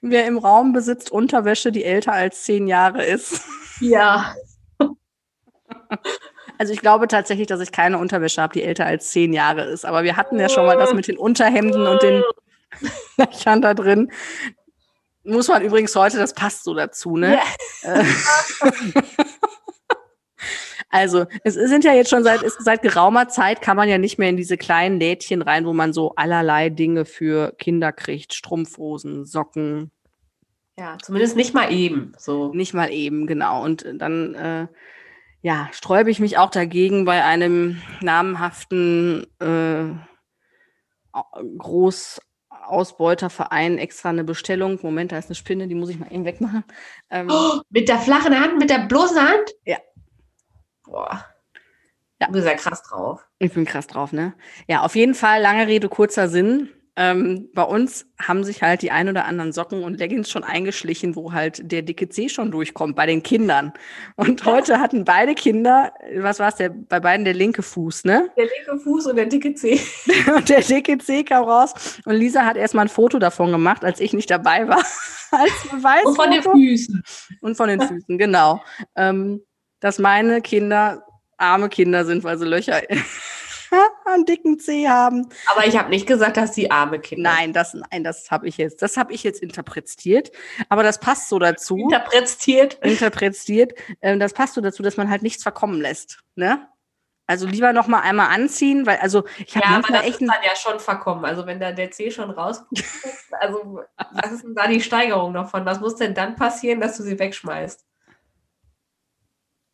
wer 0.00 0.26
im 0.26 0.38
Raum 0.38 0.72
besitzt 0.72 1.12
Unterwäsche, 1.12 1.70
die 1.70 1.84
älter 1.84 2.12
als 2.12 2.42
zehn 2.42 2.66
Jahre 2.66 3.04
ist? 3.04 3.44
Ja. 3.80 4.34
Also 6.58 6.72
ich 6.72 6.80
glaube 6.80 7.06
tatsächlich, 7.06 7.46
dass 7.46 7.60
ich 7.60 7.70
keine 7.70 7.98
Unterwäsche 7.98 8.42
habe, 8.42 8.52
die 8.52 8.64
älter 8.64 8.86
als 8.86 9.10
zehn 9.10 9.32
Jahre 9.32 9.62
ist. 9.62 9.86
Aber 9.86 10.02
wir 10.02 10.16
hatten 10.16 10.40
ja 10.40 10.48
schon 10.48 10.66
mal 10.66 10.76
das 10.76 10.92
mit 10.92 11.06
den 11.06 11.16
Unterhemden 11.16 11.86
und 11.86 12.02
den 12.02 12.24
Löchern 13.16 13.62
da 13.62 13.72
drin. 13.72 14.10
Muss 15.22 15.48
man 15.48 15.62
übrigens 15.62 15.94
heute, 15.94 16.18
das 16.18 16.34
passt 16.34 16.64
so 16.64 16.74
dazu, 16.74 17.16
ne? 17.16 17.38
Ja. 17.84 18.02
Also, 20.90 21.24
es 21.44 21.54
sind 21.54 21.84
ja 21.84 21.94
jetzt 21.94 22.10
schon 22.10 22.24
seit, 22.24 22.40
seit 22.58 22.82
geraumer 22.82 23.28
Zeit 23.28 23.62
kann 23.62 23.76
man 23.76 23.88
ja 23.88 23.96
nicht 23.96 24.18
mehr 24.18 24.28
in 24.28 24.36
diese 24.36 24.58
kleinen 24.58 24.98
Lädchen 24.98 25.40
rein, 25.40 25.64
wo 25.64 25.72
man 25.72 25.92
so 25.92 26.14
allerlei 26.16 26.68
Dinge 26.68 27.04
für 27.04 27.54
Kinder 27.58 27.92
kriegt. 27.92 28.34
Strumpfhosen, 28.34 29.24
Socken. 29.24 29.92
Ja, 30.76 30.98
zumindest 31.00 31.36
nicht 31.36 31.54
mal 31.54 31.72
eben. 31.72 32.12
So. 32.18 32.52
Nicht 32.54 32.74
mal 32.74 32.90
eben, 32.90 33.26
genau. 33.26 33.62
Und 33.62 33.86
dann, 33.98 34.34
äh, 34.34 34.66
ja, 35.42 35.68
sträube 35.72 36.10
ich 36.10 36.20
mich 36.20 36.38
auch 36.38 36.50
dagegen, 36.50 37.04
bei 37.04 37.22
einem 37.22 37.80
namhaften 38.00 39.26
äh, 39.38 39.84
Großausbeuterverein 41.58 43.78
extra 43.78 44.10
eine 44.10 44.24
Bestellung. 44.24 44.78
Moment, 44.82 45.12
da 45.12 45.18
ist 45.18 45.26
eine 45.26 45.34
Spinne, 45.34 45.68
die 45.68 45.74
muss 45.74 45.90
ich 45.90 45.98
mal 45.98 46.12
eben 46.12 46.24
wegmachen. 46.24 46.64
Ähm, 47.10 47.28
oh, 47.30 47.60
mit 47.70 47.88
der 47.88 47.98
flachen 47.98 48.38
Hand, 48.38 48.58
mit 48.58 48.70
der 48.70 48.86
bloßen 48.86 49.20
Hand? 49.20 49.50
Ja, 49.64 49.78
Boah. 50.90 51.24
Ja. 52.20 52.26
Du 52.26 52.32
bist 52.32 52.46
ja 52.46 52.54
krass 52.54 52.82
drauf. 52.82 53.24
Ich 53.38 53.52
bin 53.52 53.64
krass 53.64 53.86
drauf, 53.86 54.12
ne? 54.12 54.34
Ja, 54.68 54.82
auf 54.82 54.94
jeden 54.94 55.14
Fall, 55.14 55.40
lange 55.40 55.66
Rede, 55.66 55.88
kurzer 55.88 56.28
Sinn. 56.28 56.68
Ähm, 56.96 57.48
bei 57.54 57.62
uns 57.62 58.04
haben 58.20 58.44
sich 58.44 58.62
halt 58.62 58.82
die 58.82 58.90
ein 58.90 59.08
oder 59.08 59.24
anderen 59.24 59.52
Socken 59.52 59.84
und 59.84 59.98
Leggings 59.98 60.28
schon 60.28 60.44
eingeschlichen, 60.44 61.16
wo 61.16 61.32
halt 61.32 61.70
der 61.70 61.80
dicke 61.80 62.08
C 62.08 62.28
schon 62.28 62.50
durchkommt 62.50 62.96
bei 62.96 63.06
den 63.06 63.22
Kindern. 63.22 63.72
Und 64.16 64.44
heute 64.44 64.80
hatten 64.80 65.04
beide 65.04 65.34
Kinder, 65.34 65.94
was 66.16 66.40
war 66.40 66.48
es, 66.48 66.56
der, 66.56 66.68
bei 66.68 67.00
beiden 67.00 67.24
der 67.24 67.32
linke 67.32 67.62
Fuß, 67.62 68.04
ne? 68.04 68.28
Der 68.36 68.44
linke 68.44 68.82
Fuß 68.82 69.06
und 69.06 69.16
der 69.16 69.26
dicke 69.26 69.54
C. 69.54 69.80
und 70.36 70.48
der 70.48 70.60
dicke 70.60 70.98
C 70.98 71.22
kam 71.22 71.44
raus. 71.44 72.00
Und 72.04 72.16
Lisa 72.16 72.44
hat 72.44 72.56
erstmal 72.56 72.86
ein 72.86 72.90
Foto 72.90 73.18
davon 73.18 73.52
gemacht, 73.52 73.84
als 73.84 74.00
ich 74.00 74.12
nicht 74.12 74.30
dabei 74.30 74.68
war. 74.68 74.84
als 75.30 75.68
Beweis. 75.70 76.04
Und 76.04 76.16
von 76.16 76.30
den 76.30 76.42
Füßen. 76.42 77.02
Und 77.40 77.56
von 77.56 77.68
den 77.68 77.80
Füßen, 77.80 78.18
genau. 78.18 78.62
Ähm, 78.96 79.40
dass 79.80 79.98
meine 79.98 80.40
Kinder 80.42 81.04
arme 81.36 81.68
Kinder 81.68 82.04
sind, 82.04 82.22
weil 82.22 82.38
sie 82.38 82.46
Löcher 82.46 82.82
an 84.04 84.24
dicken 84.24 84.58
Zeh 84.58 84.88
haben. 84.88 85.28
Aber 85.46 85.66
ich 85.66 85.78
habe 85.78 85.90
nicht 85.90 86.06
gesagt, 86.06 86.36
dass 86.36 86.54
sie 86.54 86.70
arme 86.70 86.98
Kinder. 87.00 87.30
Nein, 87.30 87.52
das 87.52 87.74
nein, 87.74 88.04
das 88.04 88.30
habe 88.30 88.46
ich 88.48 88.56
jetzt, 88.56 88.82
das 88.82 88.96
habe 88.96 89.12
ich 89.12 89.22
jetzt 89.22 89.42
interpretiert. 89.42 90.30
Aber 90.68 90.82
das 90.82 91.00
passt 91.00 91.28
so 91.28 91.38
dazu. 91.38 91.76
Interpretiert. 91.76 92.74
Interpretiert. 92.82 93.72
Äh, 94.00 94.18
das 94.18 94.32
passt 94.32 94.54
so 94.54 94.60
dazu, 94.60 94.82
dass 94.82 94.96
man 94.96 95.10
halt 95.10 95.22
nichts 95.22 95.42
verkommen 95.42 95.80
lässt. 95.80 96.20
Ne? 96.34 96.66
Also 97.26 97.46
lieber 97.46 97.72
noch 97.72 97.86
mal 97.86 98.00
einmal 98.00 98.34
anziehen, 98.34 98.86
weil 98.86 98.98
also 98.98 99.22
ich 99.38 99.54
habe 99.54 99.64
ja, 99.64 99.72
manchmal 99.72 99.98
aber 99.98 100.06
das 100.06 100.14
echt 100.14 100.20
ist 100.20 100.28
dann 100.28 100.42
ja 100.44 100.56
schon 100.56 100.80
verkommen. 100.80 101.24
Also 101.24 101.46
wenn 101.46 101.60
da 101.60 101.70
der 101.70 101.92
C 101.92 102.10
schon 102.10 102.30
rauskommt, 102.30 102.84
also 103.38 103.82
was 104.12 104.32
ist 104.32 104.42
denn 104.42 104.56
da 104.56 104.66
die 104.66 104.80
Steigerung 104.80 105.32
davon? 105.32 105.64
Was 105.64 105.78
muss 105.78 105.94
denn 105.94 106.12
dann 106.12 106.34
passieren, 106.34 106.80
dass 106.80 106.96
du 106.96 107.04
sie 107.04 107.16
wegschmeißt? 107.16 107.86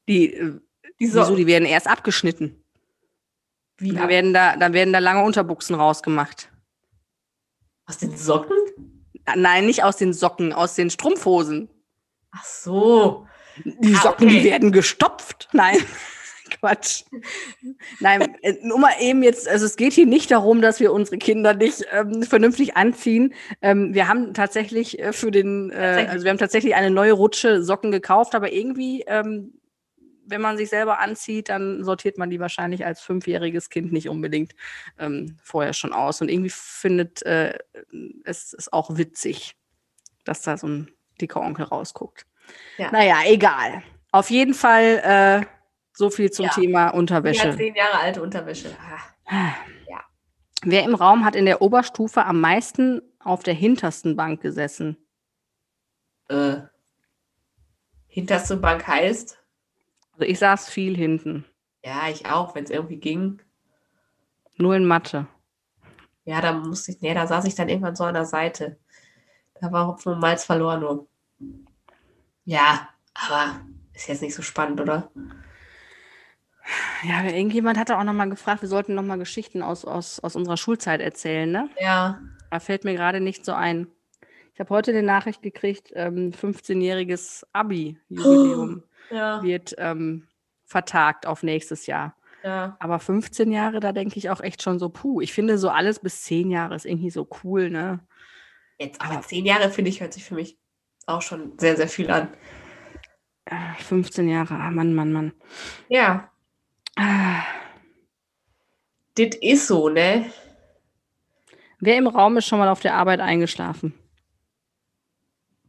Die, 0.09 0.35
äh, 0.35 0.61
die 1.01 1.07
so. 1.07 1.21
wieso, 1.21 1.37
die 1.37 1.47
werden 1.47 1.67
erst 1.67 1.89
abgeschnitten. 1.89 2.63
Wie 3.79 3.93
da 3.93 4.09
werden 4.09 4.33
da, 4.33 4.57
da 4.57 4.73
werden 4.73 4.93
da 4.93 5.01
lange 5.01 5.23
Unterbuchsen 5.23 5.77
rausgemacht. 5.77 6.51
Aus 7.87 7.99
den 7.99 8.17
Socken? 8.17 8.57
Nein, 9.35 9.67
nicht 9.67 9.83
aus 9.83 9.97
den 9.97 10.13
Socken, 10.13 10.53
aus 10.53 10.75
den 10.75 10.91
Strumpfhosen. 10.91 11.69
Ach 12.31 12.45
so. 12.45 13.27
Die 13.65 13.95
ah, 13.95 14.03
Socken, 14.03 14.29
okay. 14.29 14.39
die 14.39 14.45
werden 14.45 14.73
gestopft. 14.73 15.49
Nein. 15.53 15.79
Quatsch. 16.61 17.03
Nein, 18.01 18.37
äh, 18.43 18.55
nur 18.63 18.79
mal 18.79 18.93
eben 19.01 19.23
jetzt, 19.23 19.49
also 19.49 19.67
es 19.67 19.77
geht 19.77 19.93
hier 19.93 20.07
nicht 20.07 20.31
darum, 20.31 20.63
dass 20.63 20.81
wir 20.81 20.93
unsere 20.93 21.19
Kinder 21.19 21.55
nicht 21.55 21.85
ähm, 21.93 22.23
vernünftig 22.23 22.77
anziehen. 22.77 23.35
Ähm, 23.63 23.95
wir 23.95 24.09
haben 24.09 24.33
tatsächlich 24.33 24.99
äh, 24.99 25.13
für 25.13 25.31
den, 25.31 25.71
äh, 25.71 26.07
also 26.09 26.25
wir 26.25 26.31
haben 26.31 26.39
tatsächlich 26.39 26.75
eine 26.75 26.91
neue 26.91 27.13
Rutsche 27.13 27.63
Socken 27.63 27.91
gekauft, 27.91 28.35
aber 28.35 28.53
irgendwie 28.53 29.03
ähm, 29.09 29.55
wenn 30.27 30.41
man 30.41 30.57
sich 30.57 30.69
selber 30.69 30.99
anzieht, 30.99 31.49
dann 31.49 31.85
sortiert 31.85 32.19
man 32.19 32.31
die 32.31 32.41
wahrscheinlich 32.41 32.85
als 32.85 33.01
fünfjähriges 33.01 33.71
Kind 33.71 33.93
nicht 33.93 34.09
unbedingt 34.09 34.55
ähm, 34.99 35.37
vorher 35.43 35.73
schon 35.73 35.93
aus. 35.93 36.21
Und 36.21 36.29
irgendwie 36.29 36.51
findet 36.51 37.23
äh, 37.23 37.59
es 38.25 38.53
ist 38.53 38.73
auch 38.73 38.97
witzig, 38.97 39.57
dass 40.25 40.43
da 40.43 40.57
so 40.57 40.69
ein 40.69 40.91
dicker 41.21 41.41
Onkel 41.41 41.65
rausguckt. 41.67 42.27
Ja. 42.77 42.91
Naja, 42.91 43.19
egal. 43.27 43.83
Auf 44.13 44.31
jeden 44.31 44.55
Fall 44.55 45.01
äh, 45.03 45.47
so 45.93 46.11
viel 46.11 46.31
zum 46.31 46.47
ja. 46.47 46.53
Thema 46.53 46.89
Unterwäsche. 46.91 47.49
Ja, 47.49 47.57
zehn 47.57 47.75
Jahre 47.75 47.99
alte 48.01 48.23
Unterwäsche. 48.23 48.71
Ah. 49.27 49.55
Ja. 49.89 50.05
Wer 50.63 50.85
im 50.85 50.95
Raum 50.95 51.25
hat 51.25 51.37
in 51.37 51.47
der 51.47 51.63
Oberstufe 51.63 52.25
am 52.25 52.41
meisten 52.41 53.03
auf 53.19 53.43
der 53.43 53.55
hintersten 53.55 54.17
Bank 54.17 54.41
gesessen? 54.41 54.97
Äh, 56.29 56.59
hinterste 58.07 58.57
Bank 58.57 58.87
heißt? 58.87 59.39
Also 60.17 60.31
ich 60.31 60.39
saß 60.39 60.71
viel 60.71 60.97
hinten. 60.97 61.45
Ja, 61.85 62.09
ich 62.09 62.25
auch, 62.25 62.55
wenn 62.55 62.65
es 62.65 62.71
irgendwie 62.71 62.97
ging. 62.97 63.43
Nur 64.57 64.75
in 64.75 64.87
Mathe. 64.87 65.27
Ja, 66.25 66.41
da 66.41 66.55
musste 66.55 66.93
ich, 66.93 67.03
nee, 67.03 67.13
da 67.13 67.27
saß 67.27 67.45
ich 67.45 67.55
dann 67.55 67.69
irgendwann 67.69 67.97
so 67.97 68.05
an 68.05 68.15
der 68.15 68.25
Seite. 68.25 68.79
Da 69.61 69.71
war 69.71 69.87
Hopfen 69.87 70.15
und 70.15 70.21
Malz 70.21 70.45
verloren 70.45 70.81
nur. 70.81 71.07
Ja, 72.45 72.89
aber 73.13 73.61
ist 73.93 74.09
jetzt 74.09 74.23
nicht 74.23 74.35
so 74.35 74.41
spannend, 74.41 74.81
oder? 74.81 75.11
Ja, 77.03 77.25
irgendjemand 77.25 77.79
hatte 77.79 77.99
auch 77.99 78.05
nochmal 78.05 78.31
gefragt, 78.31 78.63
wir 78.63 78.71
sollten 78.71 78.95
nochmal 78.95 79.19
Geschichten 79.19 79.63
aus, 79.63 79.85
aus, 79.85 80.19
aus 80.21 80.35
unserer 80.35 80.57
Schulzeit 80.57 81.03
erzählen, 81.03 81.51
ne? 81.51 81.69
Ja. 81.79 82.23
Da 82.51 82.59
fällt 82.59 82.85
mir 82.85 82.95
gerade 82.95 83.21
nicht 83.21 83.45
so 83.45 83.53
ein. 83.53 83.87
Ich 84.55 84.61
habe 84.61 84.71
heute 84.71 84.95
die 84.95 85.03
Nachricht 85.03 85.43
gekriegt, 85.43 85.93
ähm, 85.95 86.33
15-jähriges 86.33 87.45
Abi-Jubiläum. 87.53 88.83
Oh 88.83 88.89
ja. 89.11 89.43
wird 89.43 89.75
ähm, 89.79 90.27
vertagt 90.65 91.27
auf 91.27 91.43
nächstes 91.43 91.87
Jahr. 91.87 92.17
Ja. 92.43 92.77
Aber 92.81 92.99
15 92.99 93.51
Jahre, 93.51 93.81
da 93.81 93.93
denke 93.93 94.19
ich 94.19 94.31
auch 94.31 94.41
echt 94.41 94.63
schon 94.63 94.79
so, 94.79 94.89
puh, 94.89 95.21
ich 95.21 95.33
finde 95.33 95.59
so 95.59 95.69
alles 95.69 95.99
bis 95.99 96.23
10 96.23 96.51
Jahre 96.51 96.75
ist 96.75 96.87
irgendwie 96.87 97.11
so 97.11 97.29
cool, 97.43 97.71
ne? 97.71 98.01
Jetzt, 98.79 99.01
aber 99.01 99.21
10 99.21 99.45
Jahre, 99.45 99.71
finde 99.71 99.91
ich, 99.91 100.01
hört 100.01 100.13
sich 100.13 100.25
für 100.25 100.35
mich 100.35 100.59
auch 101.07 101.23
schon 101.23 101.59
sehr, 101.59 101.77
sehr 101.77 101.89
viel 101.89 102.11
an. 102.11 102.29
15 103.79 104.29
Jahre. 104.29 104.55
Ah, 104.55 104.71
Mann, 104.71 104.95
Mann, 104.95 105.13
Mann. 105.13 105.33
Ja, 105.89 106.31
Ah. 106.99 107.43
das 109.17 109.37
ist 109.41 109.67
so, 109.67 109.89
ne? 109.89 110.31
Wer 111.79 111.99
im 111.99 112.07
Raum 112.07 112.39
ist 112.39 112.47
schon 112.47 112.59
mal 112.59 112.69
auf 112.69 112.81
der 112.81 112.95
Arbeit 112.95 113.21
eingeschlafen? 113.21 113.93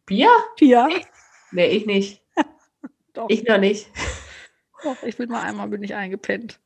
Bier? 0.06 0.30
Ja. 0.60 0.88
Nee, 1.52 1.68
ich 1.68 1.86
nicht. 1.86 2.24
Doch, 3.18 3.30
Ich 3.32 3.44
noch 3.46 3.58
nicht. 3.58 3.90
doch, 4.84 5.02
ich 5.02 5.18
bin 5.18 5.28
mal 5.30 5.42
einmal 5.42 5.68
bin 5.70 5.82
ich 5.82 5.96
eingepennt. 5.96 6.60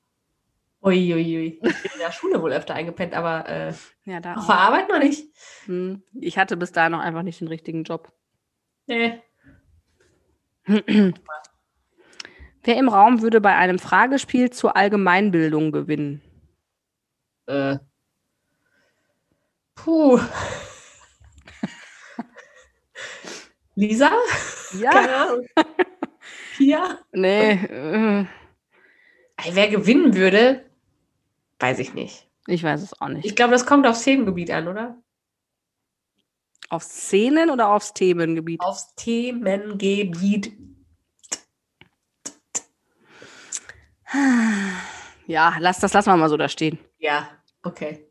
Uiuiui. 0.84 1.60
Ich 1.64 1.82
bin 1.82 1.92
in 1.94 2.00
der 2.00 2.12
Schule 2.12 2.42
wohl 2.42 2.52
öfter 2.52 2.74
eingepennt, 2.74 3.14
aber 3.14 3.48
äh, 3.48 3.74
Ja, 4.04 4.20
da. 4.20 4.34
auf 4.34 4.44
Auch. 4.44 4.48
der 4.48 4.58
Arbeit 4.58 4.90
noch 4.90 5.00
nicht. 5.00 5.28
Hm. 5.66 6.04
Ich 6.20 6.38
hatte 6.38 6.58
bis 6.58 6.74
dahin 6.74 6.92
noch 6.92 7.00
einfach 7.00 7.22
nicht 7.24 7.40
den 7.40 7.48
richtigen 7.48 7.84
Job. 7.86 8.12
Nee. 8.88 9.22
Wer 12.64 12.76
im 12.78 12.90
Raum 12.90 13.22
würde 13.22 13.40
bei 13.40 13.56
einem 13.56 13.80
Fragespiel 13.80 14.50
zur 14.50 14.76
Allgemeinbildung 14.76 15.72
gewinnen? 15.72 16.22
Äh. 17.46 17.78
Puh. 19.76 20.20
Lisa? 23.76 24.12
Ja. 24.78 25.38
Pia? 26.62 27.00
Nee, 27.12 27.54
äh, 27.54 28.26
Wer 29.52 29.68
gewinnen 29.70 30.14
würde, 30.16 30.64
weiß 31.60 31.80
ich 31.80 31.96
nicht. 31.96 32.28
ich 32.46 32.64
weiß 32.64 32.84
es 32.84 33.02
auch 33.02 33.08
nicht. 33.08 33.26
Ich 33.26 33.36
glaube, 33.36 33.52
das 33.54 33.66
kommt 33.66 33.88
aufs 33.88 34.04
Themengebiet 34.04 34.52
an, 34.52 34.68
oder? 34.68 35.02
Aufs 36.70 36.90
Szenen 37.08 37.50
oder 37.50 37.70
aufs 37.72 37.94
Themengebiet? 37.94 38.62
Aufs 38.62 38.94
Themengebiet. 38.94 40.54
Ja, 45.26 45.56
lass 45.60 45.80
das 45.80 45.94
lassen 45.94 46.10
wir 46.12 46.18
mal 46.18 46.30
so 46.30 46.38
da 46.38 46.48
stehen. 46.48 46.78
Ja, 47.00 47.28
okay. 47.64 48.06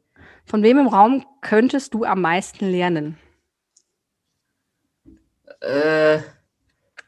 Von 0.44 0.64
wem 0.64 0.78
im 0.78 0.88
Raum 0.88 1.24
könntest 1.40 1.94
du 1.94 2.03
am 2.05 2.20
meisten 2.22 2.68
lernen? 2.68 3.16
Äh, 5.61 6.18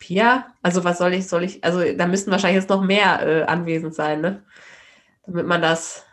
Pia? 0.02 0.46
Also 0.62 0.82
was 0.82 0.98
soll 0.98 1.14
ich, 1.14 1.28
soll 1.28 1.44
ich, 1.44 1.62
also 1.62 1.80
da 1.96 2.08
müssten 2.08 2.32
wahrscheinlich 2.32 2.60
jetzt 2.60 2.70
noch 2.70 2.82
mehr 2.82 3.24
äh, 3.24 3.42
anwesend 3.44 3.94
sein, 3.94 4.20
ne? 4.20 4.42
Damit 5.26 5.46
man 5.46 5.62
das, 5.62 6.04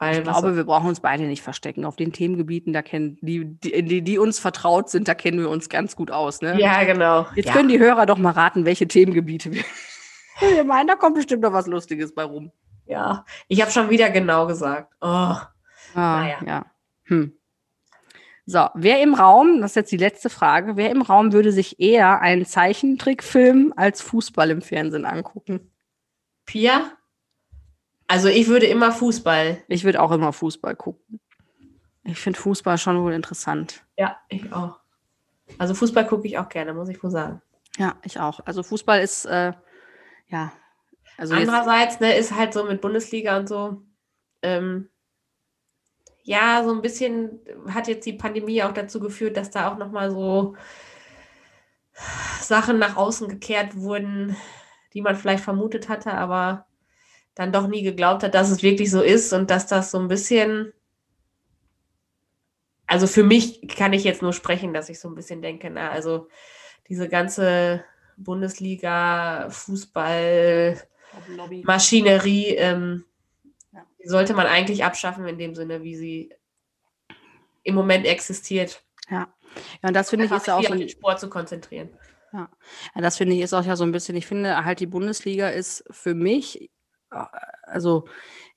weil 0.00 0.16
Ich 0.18 0.22
glaube, 0.24 0.56
wir 0.56 0.64
brauchen 0.64 0.88
uns 0.88 0.98
beide 0.98 1.22
nicht 1.22 1.42
verstecken. 1.42 1.84
Auf 1.84 1.94
den 1.94 2.12
Themengebieten, 2.12 2.72
da 2.72 2.82
kennen 2.82 3.16
die, 3.20 3.44
die, 3.44 3.84
die, 3.84 4.02
die 4.02 4.18
uns 4.18 4.40
vertraut 4.40 4.90
sind, 4.90 5.06
da 5.06 5.14
kennen 5.14 5.38
wir 5.38 5.50
uns 5.50 5.68
ganz 5.68 5.94
gut 5.94 6.10
aus. 6.10 6.42
Ne? 6.42 6.60
ja, 6.60 6.82
genau. 6.82 7.26
Jetzt 7.36 7.46
ja. 7.46 7.52
können 7.52 7.68
die 7.68 7.78
Hörer 7.78 8.06
doch 8.06 8.18
mal 8.18 8.32
raten, 8.32 8.64
welche 8.64 8.88
Themengebiete 8.88 9.52
wir. 9.52 9.62
wir 10.40 10.64
meinen, 10.64 10.88
da 10.88 10.96
kommt 10.96 11.14
bestimmt 11.14 11.42
noch 11.42 11.52
was 11.52 11.68
Lustiges 11.68 12.12
bei 12.12 12.24
rum. 12.24 12.50
ja, 12.86 13.24
ich 13.46 13.60
habe 13.62 13.70
schon 13.70 13.88
wieder 13.88 14.10
genau 14.10 14.48
gesagt. 14.48 14.92
Oh, 15.00 15.06
Ah, 15.06 15.46
Naja. 15.94 16.38
ja. 16.44 16.66
Hm. 17.04 17.37
So, 18.50 18.66
wer 18.72 19.02
im 19.02 19.12
Raum, 19.12 19.60
das 19.60 19.72
ist 19.72 19.76
jetzt 19.76 19.92
die 19.92 19.98
letzte 19.98 20.30
Frage, 20.30 20.78
wer 20.78 20.90
im 20.90 21.02
Raum 21.02 21.34
würde 21.34 21.52
sich 21.52 21.80
eher 21.80 22.22
einen 22.22 22.46
Zeichentrickfilm 22.46 23.74
als 23.76 24.00
Fußball 24.00 24.48
im 24.48 24.62
Fernsehen 24.62 25.04
angucken? 25.04 25.70
Pia? 26.46 26.92
Also 28.06 28.28
ich 28.28 28.48
würde 28.48 28.64
immer 28.64 28.90
Fußball. 28.90 29.62
Ich 29.68 29.84
würde 29.84 30.00
auch 30.00 30.12
immer 30.12 30.32
Fußball 30.32 30.76
gucken. 30.76 31.20
Ich 32.04 32.18
finde 32.18 32.38
Fußball 32.38 32.78
schon 32.78 32.98
wohl 33.02 33.12
interessant. 33.12 33.84
Ja, 33.98 34.16
ich 34.30 34.50
auch. 34.50 34.80
Also 35.58 35.74
Fußball 35.74 36.06
gucke 36.06 36.26
ich 36.26 36.38
auch 36.38 36.48
gerne, 36.48 36.72
muss 36.72 36.88
ich 36.88 37.02
wohl 37.02 37.10
sagen. 37.10 37.42
Ja, 37.76 37.96
ich 38.02 38.18
auch. 38.18 38.40
Also 38.46 38.62
Fußball 38.62 39.02
ist, 39.02 39.26
äh, 39.26 39.52
ja, 40.28 40.52
also 41.18 41.34
Andererseits 41.34 42.00
ne, 42.00 42.16
ist 42.16 42.34
halt 42.34 42.54
so 42.54 42.64
mit 42.64 42.80
Bundesliga 42.80 43.36
und 43.36 43.46
so, 43.46 43.82
ähm, 44.40 44.88
ja, 46.28 46.62
so 46.62 46.72
ein 46.72 46.82
bisschen 46.82 47.40
hat 47.70 47.88
jetzt 47.88 48.04
die 48.04 48.12
Pandemie 48.12 48.62
auch 48.62 48.72
dazu 48.72 49.00
geführt, 49.00 49.38
dass 49.38 49.50
da 49.50 49.72
auch 49.72 49.78
nochmal 49.78 50.10
so 50.10 50.56
Sachen 52.42 52.78
nach 52.78 52.96
außen 52.96 53.28
gekehrt 53.28 53.76
wurden, 53.76 54.36
die 54.92 55.00
man 55.00 55.16
vielleicht 55.16 55.42
vermutet 55.42 55.88
hatte, 55.88 56.12
aber 56.12 56.66
dann 57.34 57.50
doch 57.50 57.66
nie 57.66 57.82
geglaubt 57.82 58.22
hat, 58.22 58.34
dass 58.34 58.50
es 58.50 58.62
wirklich 58.62 58.90
so 58.90 59.00
ist 59.00 59.32
und 59.32 59.50
dass 59.50 59.66
das 59.68 59.90
so 59.90 59.98
ein 59.98 60.08
bisschen, 60.08 60.74
also 62.86 63.06
für 63.06 63.24
mich 63.24 63.66
kann 63.66 63.94
ich 63.94 64.04
jetzt 64.04 64.20
nur 64.20 64.34
sprechen, 64.34 64.74
dass 64.74 64.90
ich 64.90 65.00
so 65.00 65.08
ein 65.08 65.14
bisschen 65.14 65.40
denke, 65.40 65.70
na, 65.70 65.90
also 65.90 66.28
diese 66.90 67.08
ganze 67.08 67.82
Bundesliga, 68.18 69.48
Fußball. 69.48 70.76
Maschinerie, 71.64 72.56
ähm. 72.56 73.07
Die 74.02 74.08
sollte 74.08 74.34
man 74.34 74.46
eigentlich 74.46 74.84
abschaffen 74.84 75.26
in 75.26 75.38
dem 75.38 75.54
Sinne, 75.54 75.82
wie 75.82 75.96
sie 75.96 76.34
im 77.62 77.74
Moment 77.74 78.06
existiert. 78.06 78.82
Ja. 79.10 79.32
ja, 79.82 79.88
und 79.88 79.94
das 79.94 80.10
finde 80.10 80.26
ich 80.26 80.32
ist 80.32 80.46
ja 80.46 80.56
auch 80.56 80.62
so 80.62 80.68
auf 80.68 80.72
ein, 80.72 80.80
den 80.80 80.88
Sport 80.88 81.20
zu 81.20 81.28
konzentrieren. 81.28 81.90
Ja, 82.32 82.50
das 82.94 83.16
finde 83.16 83.34
ich 83.34 83.40
ist 83.40 83.54
auch 83.54 83.64
ja 83.64 83.76
so 83.76 83.84
ein 83.84 83.92
bisschen, 83.92 84.16
ich 84.16 84.26
finde 84.26 84.64
halt 84.64 84.80
die 84.80 84.86
Bundesliga 84.86 85.48
ist 85.48 85.84
für 85.90 86.14
mich, 86.14 86.70
äh, 87.10 87.24
also 87.62 88.04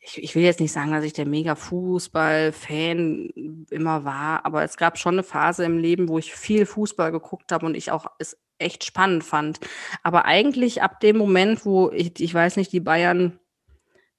ich, 0.02 0.22
ich 0.22 0.36
will 0.36 0.44
jetzt 0.44 0.60
nicht 0.60 0.74
sagen, 0.74 0.92
dass 0.92 1.06
ich 1.06 1.14
der 1.14 1.26
mega 1.26 1.56
Fußball-Fan 1.56 3.66
immer 3.70 4.04
war, 4.04 4.46
aber 4.46 4.64
es 4.64 4.78
gab 4.78 4.98
schon 4.98 5.16
eine 5.16 5.24
Phase 5.24 5.64
im 5.64 5.78
Leben, 5.78 6.10
wo 6.10 6.18
ich 6.18 6.34
viel 6.34 6.66
Fußball 6.66 7.12
geguckt 7.12 7.52
habe 7.52 7.66
und 7.66 7.76
ich 7.76 7.92
auch 7.92 8.08
es 8.18 8.38
echt 8.58 8.84
spannend 8.84 9.24
fand. 9.24 9.60
Aber 10.04 10.26
eigentlich 10.26 10.82
ab 10.82 11.00
dem 11.00 11.18
Moment, 11.18 11.66
wo 11.66 11.92
ich, 11.92 12.20
ich 12.20 12.34
weiß 12.34 12.58
nicht, 12.58 12.72
die 12.72 12.80
Bayern 12.80 13.40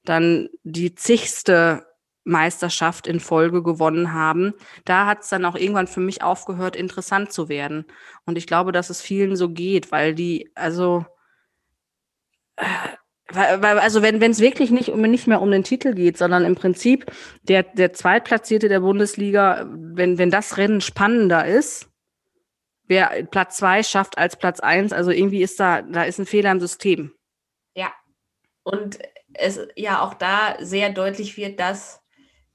dann 0.05 0.48
die 0.62 0.94
zigste 0.94 1.86
Meisterschaft 2.24 3.07
in 3.07 3.20
Folge 3.20 3.62
gewonnen 3.62 4.12
haben, 4.12 4.55
da 4.84 5.07
hat 5.07 5.22
es 5.22 5.28
dann 5.28 5.44
auch 5.44 5.57
irgendwann 5.57 5.88
für 5.88 6.00
mich 6.00 6.22
aufgehört, 6.22 6.76
interessant 6.76 7.32
zu 7.32 7.48
werden. 7.48 7.84
Und 8.26 8.38
ich 8.38 8.46
glaube, 8.46 8.72
dass 8.72 8.90
es 8.90 9.00
vielen 9.00 9.36
so 9.36 9.48
geht, 9.48 9.90
weil 9.90 10.14
die, 10.14 10.50
also, 10.55 11.05
äh, 12.57 12.64
weil, 13.28 13.78
also 13.78 14.03
wenn 14.03 14.22
es 14.22 14.40
wirklich 14.40 14.70
nicht, 14.70 14.94
nicht 14.94 15.26
mehr 15.26 15.40
um 15.40 15.50
den 15.50 15.64
Titel 15.64 15.94
geht, 15.94 16.18
sondern 16.18 16.44
im 16.44 16.55
Prinzip 16.55 17.11
der, 17.42 17.62
der 17.62 17.92
Zweitplatzierte 17.92 18.68
der 18.68 18.80
Bundesliga, 18.80 19.66
wenn, 19.70 20.18
wenn 20.18 20.30
das 20.30 20.59
Rennen 20.59 20.80
spannender 20.80 21.46
ist, 21.46 21.88
wer 22.88 23.24
Platz 23.30 23.57
zwei 23.57 23.82
schafft 23.82 24.18
als 24.18 24.36
Platz 24.36 24.61
eins, 24.61 24.92
also 24.92 25.11
irgendwie 25.11 25.42
ist 25.42 25.59
da, 25.59 25.82
da 25.82 26.05
ist 26.05 26.18
ein 26.18 26.26
Fehler 26.26 26.53
im 26.53 26.61
System. 26.61 27.14
Ja. 27.74 27.92
Und 28.64 28.98
es 29.35 29.61
ja 29.76 30.03
auch 30.03 30.14
da 30.14 30.57
sehr 30.61 30.91
deutlich 30.91 31.37
wird, 31.37 31.61
dass 31.61 32.03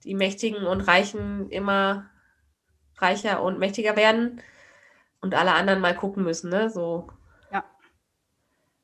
die 0.04 0.16
Mächtigen 0.16 0.66
und 0.66 0.82
Reichen 0.82 1.50
immer 1.50 2.10
reicher 2.98 3.42
und 3.44 3.60
mächtiger 3.60 3.96
werden 3.96 4.42
und 5.22 5.36
alle 5.36 5.54
anderen 5.54 5.82
mal 5.82 5.96
gucken 5.96 6.24
müssen, 6.24 6.50
ne? 6.50 6.70
So. 6.70 7.08
Ja. 7.52 7.64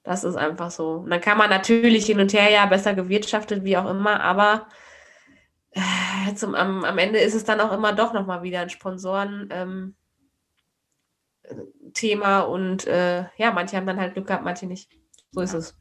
Das 0.04 0.24
ist 0.24 0.36
einfach 0.36 0.72
so. 0.72 0.96
Und 0.96 1.10
dann 1.10 1.22
kann 1.22 1.38
man 1.38 1.50
natürlich 1.50 2.06
hin 2.06 2.20
und 2.20 2.34
her 2.34 2.50
ja 2.52 2.66
besser 2.66 2.94
gewirtschaftet, 2.94 3.64
wie 3.64 3.78
auch 3.78 3.90
immer, 3.90 4.22
aber 4.22 4.68
äh, 5.72 6.34
zum, 6.36 6.56
am, 6.56 6.84
am 6.84 6.98
Ende 6.98 7.20
ist 7.20 7.36
es 7.36 7.44
dann 7.46 7.62
auch 7.62 7.72
immer 7.72 7.94
doch 7.94 8.14
nochmal 8.14 8.44
wieder 8.44 8.62
ein 8.62 8.70
Sponsoren. 8.70 9.50
Ähm, 9.52 9.96
Thema 11.94 12.42
und 12.42 12.88
äh, 12.88 13.26
ja, 13.38 13.52
manche 13.52 13.78
haben 13.78 13.86
dann 13.86 14.00
halt 14.00 14.14
Glück 14.14 14.28
gehabt, 14.28 14.44
manche 14.44 14.66
nicht. 14.66 14.90
So 15.32 15.42
ist 15.42 15.54
Ja. 15.54 15.60
es. 15.60 15.76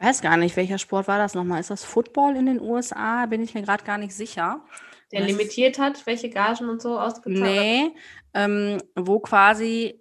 Ich 0.00 0.06
weiß 0.06 0.20
gar 0.20 0.36
nicht, 0.36 0.56
welcher 0.56 0.78
Sport 0.78 1.08
war 1.08 1.18
das 1.18 1.34
nochmal? 1.34 1.60
Ist 1.60 1.70
das 1.70 1.84
Football 1.84 2.36
in 2.36 2.46
den 2.46 2.60
USA? 2.60 3.26
Bin 3.26 3.42
ich 3.42 3.54
mir 3.54 3.62
gerade 3.62 3.84
gar 3.84 3.98
nicht 3.98 4.14
sicher. 4.14 4.64
Der 5.10 5.22
Was? 5.22 5.28
limitiert 5.28 5.78
hat, 5.78 6.06
welche 6.06 6.30
Gagen 6.30 6.68
und 6.68 6.80
so 6.80 6.98
ausgezahlt 7.00 7.44
hat. 7.44 7.50
Nee, 7.50 7.90
ähm, 8.34 8.78
wo 8.94 9.18
quasi, 9.18 10.00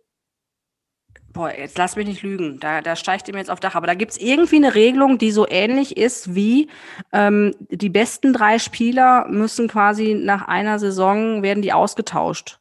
boah, 1.33 1.51
jetzt 1.51 1.77
lass 1.77 1.95
mich 1.95 2.07
nicht 2.07 2.21
lügen, 2.21 2.59
da, 2.59 2.81
da 2.81 2.95
steigt 2.95 3.27
ihr 3.27 3.33
mir 3.33 3.39
jetzt 3.39 3.49
auf 3.49 3.59
Dach, 3.59 3.73
aber 3.73 3.87
da 3.87 3.95
gibt 3.95 4.11
es 4.11 4.17
irgendwie 4.17 4.57
eine 4.57 4.75
Regelung, 4.75 5.17
die 5.17 5.31
so 5.31 5.47
ähnlich 5.47 5.97
ist 5.97 6.35
wie 6.35 6.67
ähm, 7.11 7.55
die 7.69 7.89
besten 7.89 8.33
drei 8.33 8.59
Spieler 8.59 9.27
müssen 9.29 9.67
quasi 9.67 10.13
nach 10.13 10.47
einer 10.47 10.77
Saison, 10.77 11.41
werden 11.41 11.63
die 11.63 11.73
ausgetauscht 11.73 12.59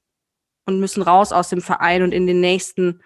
und 0.66 0.80
müssen 0.80 1.02
raus 1.02 1.32
aus 1.32 1.48
dem 1.48 1.60
Verein 1.60 2.02
und 2.02 2.12
in 2.12 2.26
den 2.26 2.40
nächsten 2.40 3.02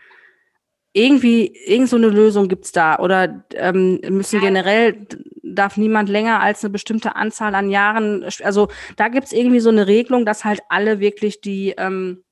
irgendwie, 0.93 1.55
irgend 1.67 1.89
so 1.89 1.97
eine 1.97 2.09
Lösung 2.09 2.49
gibt's 2.49 2.73
da. 2.73 2.99
Oder 2.99 3.45
ähm, 3.55 4.01
müssen 4.09 4.41
generell, 4.41 5.07
darf 5.43 5.77
niemand 5.77 6.09
länger 6.09 6.41
als 6.41 6.65
eine 6.65 6.71
bestimmte 6.71 7.17
Anzahl 7.17 7.55
an 7.55 7.71
Jahren, 7.71 8.25
also 8.43 8.69
da 8.97 9.09
gibt's 9.09 9.33
irgendwie 9.33 9.61
so 9.61 9.71
eine 9.71 9.87
Regelung, 9.87 10.25
dass 10.25 10.45
halt 10.45 10.61
alle 10.69 11.01
wirklich 11.01 11.41
die, 11.41 11.75
ähm, 11.77 12.25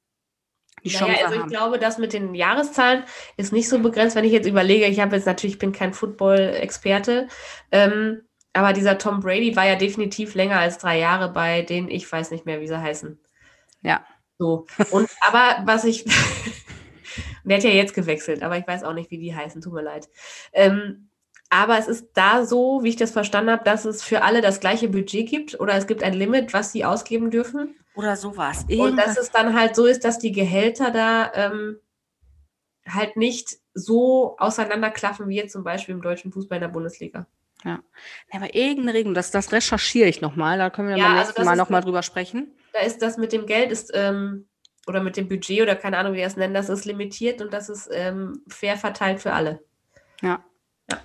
die 0.84 0.90
Chance 0.90 1.12
Naja, 1.12 1.24
also 1.24 1.34
ich 1.34 1.42
haben. 1.42 1.50
glaube, 1.50 1.78
das 1.78 1.98
mit 1.98 2.12
den 2.12 2.34
Jahreszahlen 2.34 3.04
ist 3.36 3.52
nicht 3.52 3.68
so 3.68 3.78
begrenzt, 3.78 4.16
wenn 4.16 4.24
ich 4.24 4.32
jetzt 4.32 4.48
überlege, 4.48 4.86
ich 4.86 5.00
habe 5.00 5.16
jetzt 5.16 5.26
natürlich, 5.26 5.54
ich 5.54 5.60
bin 5.60 5.72
kein 5.72 5.92
Football-Experte, 5.92 7.28
ähm, 7.72 8.22
aber 8.52 8.72
dieser 8.72 8.98
Tom 8.98 9.20
Brady 9.20 9.54
war 9.56 9.66
ja 9.66 9.76
definitiv 9.76 10.34
länger 10.34 10.58
als 10.58 10.78
drei 10.78 10.98
Jahre 10.98 11.32
bei 11.32 11.62
denen, 11.62 11.88
ich 11.88 12.10
weiß 12.10 12.30
nicht 12.30 12.46
mehr, 12.46 12.60
wie 12.60 12.66
sie 12.68 12.80
heißen. 12.80 13.20
Ja. 13.82 14.04
So. 14.38 14.66
Und 14.90 15.08
aber 15.26 15.62
was 15.64 15.84
ich, 15.84 16.04
Der 17.44 17.56
hat 17.56 17.64
ja 17.64 17.70
jetzt 17.70 17.94
gewechselt, 17.94 18.42
aber 18.42 18.58
ich 18.58 18.66
weiß 18.66 18.84
auch 18.84 18.92
nicht, 18.94 19.10
wie 19.10 19.18
die 19.18 19.34
heißen, 19.34 19.60
tut 19.60 19.72
mir 19.72 19.82
leid. 19.82 20.08
Ähm, 20.52 21.10
aber 21.50 21.78
es 21.78 21.88
ist 21.88 22.08
da 22.14 22.44
so, 22.44 22.80
wie 22.82 22.90
ich 22.90 22.96
das 22.96 23.10
verstanden 23.10 23.50
habe, 23.50 23.64
dass 23.64 23.84
es 23.86 24.02
für 24.02 24.22
alle 24.22 24.42
das 24.42 24.60
gleiche 24.60 24.88
Budget 24.88 25.28
gibt 25.28 25.58
oder 25.58 25.74
es 25.74 25.86
gibt 25.86 26.02
ein 26.02 26.12
Limit, 26.12 26.52
was 26.52 26.72
sie 26.72 26.84
ausgeben 26.84 27.30
dürfen. 27.30 27.74
Oder 27.94 28.16
sowas. 28.16 28.64
Und 28.64 28.70
Irgendwas- 28.70 29.14
dass 29.14 29.18
es 29.18 29.30
dann 29.30 29.58
halt 29.58 29.74
so 29.74 29.86
ist, 29.86 30.04
dass 30.04 30.18
die 30.18 30.32
Gehälter 30.32 30.90
da 30.90 31.32
ähm, 31.34 31.78
halt 32.86 33.16
nicht 33.16 33.56
so 33.74 34.36
auseinanderklaffen 34.38 35.28
wie 35.28 35.36
jetzt 35.36 35.52
zum 35.52 35.64
Beispiel 35.64 35.94
im 35.94 36.02
deutschen 36.02 36.32
Fußball 36.32 36.56
in 36.56 36.62
der 36.62 36.68
Bundesliga. 36.68 37.26
Ja, 37.64 37.80
aber 38.30 38.54
irgendeine 38.54 38.94
Regelung, 38.94 39.14
das, 39.14 39.30
das 39.30 39.50
recherchiere 39.52 40.08
ich 40.08 40.20
nochmal, 40.20 40.58
da 40.58 40.70
können 40.70 40.88
wir 40.88 40.96
Ja, 40.96 41.06
beim 41.06 41.16
also 41.16 41.22
nächsten 41.28 41.40
das 41.40 41.44
Mal 41.46 41.56
nochmal 41.56 41.82
drüber 41.82 42.02
sprechen. 42.02 42.52
Da 42.72 42.80
ist 42.80 43.02
das 43.02 43.16
mit 43.16 43.32
dem 43.32 43.46
Geld 43.46 43.72
ist 43.72 43.90
ähm, 43.94 44.48
oder 44.88 45.02
mit 45.02 45.16
dem 45.16 45.28
Budget 45.28 45.62
oder 45.62 45.76
keine 45.76 45.98
Ahnung, 45.98 46.14
wie 46.14 46.20
ihr 46.20 46.26
es 46.26 46.36
nennen, 46.36 46.54
das 46.54 46.68
ist 46.68 46.84
limitiert 46.84 47.40
und 47.40 47.52
das 47.52 47.68
ist 47.68 47.88
ähm, 47.92 48.42
fair 48.48 48.76
verteilt 48.76 49.20
für 49.20 49.32
alle. 49.32 49.62
Ja. 50.22 50.42
Ja. 50.90 50.98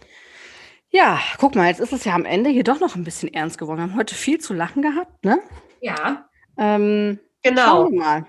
Ja, 0.90 1.20
guck 1.40 1.56
mal, 1.56 1.68
jetzt 1.68 1.80
ist 1.80 1.92
es 1.92 2.06
ja 2.06 2.14
am 2.14 2.24
Ende 2.26 2.52
hier 2.52 2.64
doch 2.64 2.80
noch 2.80 2.96
ein 2.96 3.04
bisschen 3.04 3.34
ernst 3.34 3.58
geworden. 3.58 3.80
Wir 3.80 3.84
haben 3.84 3.98
heute 3.98 4.14
viel 4.14 4.40
zu 4.40 4.54
lachen 4.54 4.84
gehabt, 4.84 5.26
ne? 5.26 5.40
Ja, 5.82 6.30
Ähm, 6.56 7.20
genau. 7.42 7.66
Schauen 7.66 7.94
wir 7.94 8.00
mal. 8.00 8.26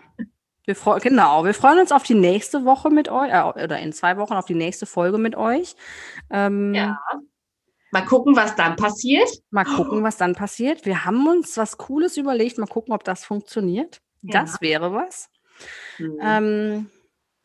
Wir 0.65 0.75
freu 0.75 0.99
genau, 0.99 1.45
wir 1.45 1.53
freuen 1.53 1.79
uns 1.79 1.93
auf 1.93 2.05
die 2.05 2.15
nächste 2.15 2.65
Woche 2.65 2.89
mit 2.89 3.11
euch, 3.11 3.31
äh, 3.31 3.43
oder 3.43 3.79
in 3.81 3.93
zwei 3.93 4.17
Wochen 4.17 4.33
auf 4.33 4.47
die 4.47 4.55
nächste 4.55 4.87
Folge 4.87 5.19
mit 5.19 5.37
euch. 5.37 5.77
Ähm, 6.31 6.73
Ja. 6.75 6.99
Mal 7.93 8.07
gucken, 8.07 8.35
was 8.35 8.57
dann 8.57 8.75
passiert. 8.75 9.29
Mal 9.51 9.65
gucken, 9.65 10.03
was 10.03 10.17
dann 10.17 10.35
passiert. 10.35 10.85
Wir 10.85 11.05
haben 11.05 11.29
uns 11.29 11.57
was 11.57 11.77
Cooles 11.79 12.17
überlegt. 12.17 12.59
Mal 12.59 12.67
gucken, 12.67 12.93
ob 12.93 13.05
das 13.05 13.25
funktioniert. 13.25 14.01
Ja. 14.23 14.41
Das 14.41 14.61
wäre 14.61 14.93
was. 14.93 15.29
Mhm. 15.99 16.19
Ähm, 16.21 16.91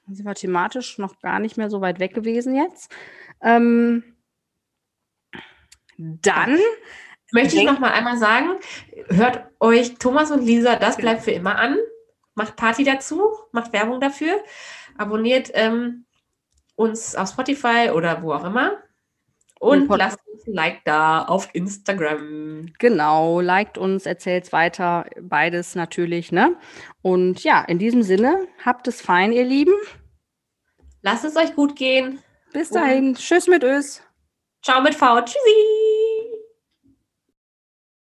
sind 0.07 0.25
wir 0.25 0.35
thematisch 0.35 0.97
noch 0.97 1.19
gar 1.19 1.39
nicht 1.39 1.57
mehr 1.57 1.69
so 1.69 1.81
weit 1.81 1.99
weg 1.99 2.13
gewesen 2.13 2.55
jetzt. 2.55 2.91
Ähm, 3.41 4.03
dann, 5.97 6.57
Möchte 7.31 7.57
ich 7.57 7.63
noch 7.63 7.79
mal 7.79 7.91
einmal 7.91 8.17
sagen, 8.17 8.55
hört 9.09 9.45
euch 9.59 9.95
Thomas 9.95 10.31
und 10.31 10.43
Lisa, 10.43 10.77
das 10.77 10.97
bleibt 10.97 11.21
für 11.21 11.31
immer 11.31 11.57
an. 11.57 11.77
Macht 12.33 12.55
Party 12.55 12.83
dazu, 12.83 13.21
macht 13.51 13.73
Werbung 13.73 13.99
dafür. 13.99 14.41
Abonniert 14.97 15.51
ähm, 15.53 16.05
uns 16.75 17.15
auf 17.15 17.29
Spotify 17.29 17.91
oder 17.93 18.23
wo 18.23 18.33
auch 18.33 18.45
immer. 18.45 18.81
Und 19.59 19.89
lasst 19.89 20.19
uns 20.25 20.47
ein 20.47 20.53
Like 20.53 20.85
da 20.85 21.23
auf 21.23 21.49
Instagram. 21.53 22.73
genau, 22.79 23.41
liked 23.41 23.77
uns, 23.77 24.05
erzählt 24.05 24.51
weiter, 24.53 25.05
beides 25.21 25.75
natürlich, 25.75 26.31
ne? 26.31 26.55
Und 27.01 27.43
ja, 27.43 27.61
in 27.61 27.77
diesem 27.77 28.01
Sinne, 28.01 28.47
habt 28.63 28.87
es 28.87 29.01
fein, 29.01 29.33
ihr 29.33 29.43
Lieben. 29.43 29.73
Lasst 31.01 31.25
es 31.25 31.35
euch 31.35 31.53
gut 31.55 31.75
gehen. 31.75 32.19
Bis 32.53 32.69
dahin. 32.69 33.15
Tschüss 33.15 33.47
mit 33.47 33.63
Ös. 33.63 34.01
Ciao 34.63 34.81
mit 34.81 34.95
V. 34.95 35.21
Tschüssi. 35.21 35.68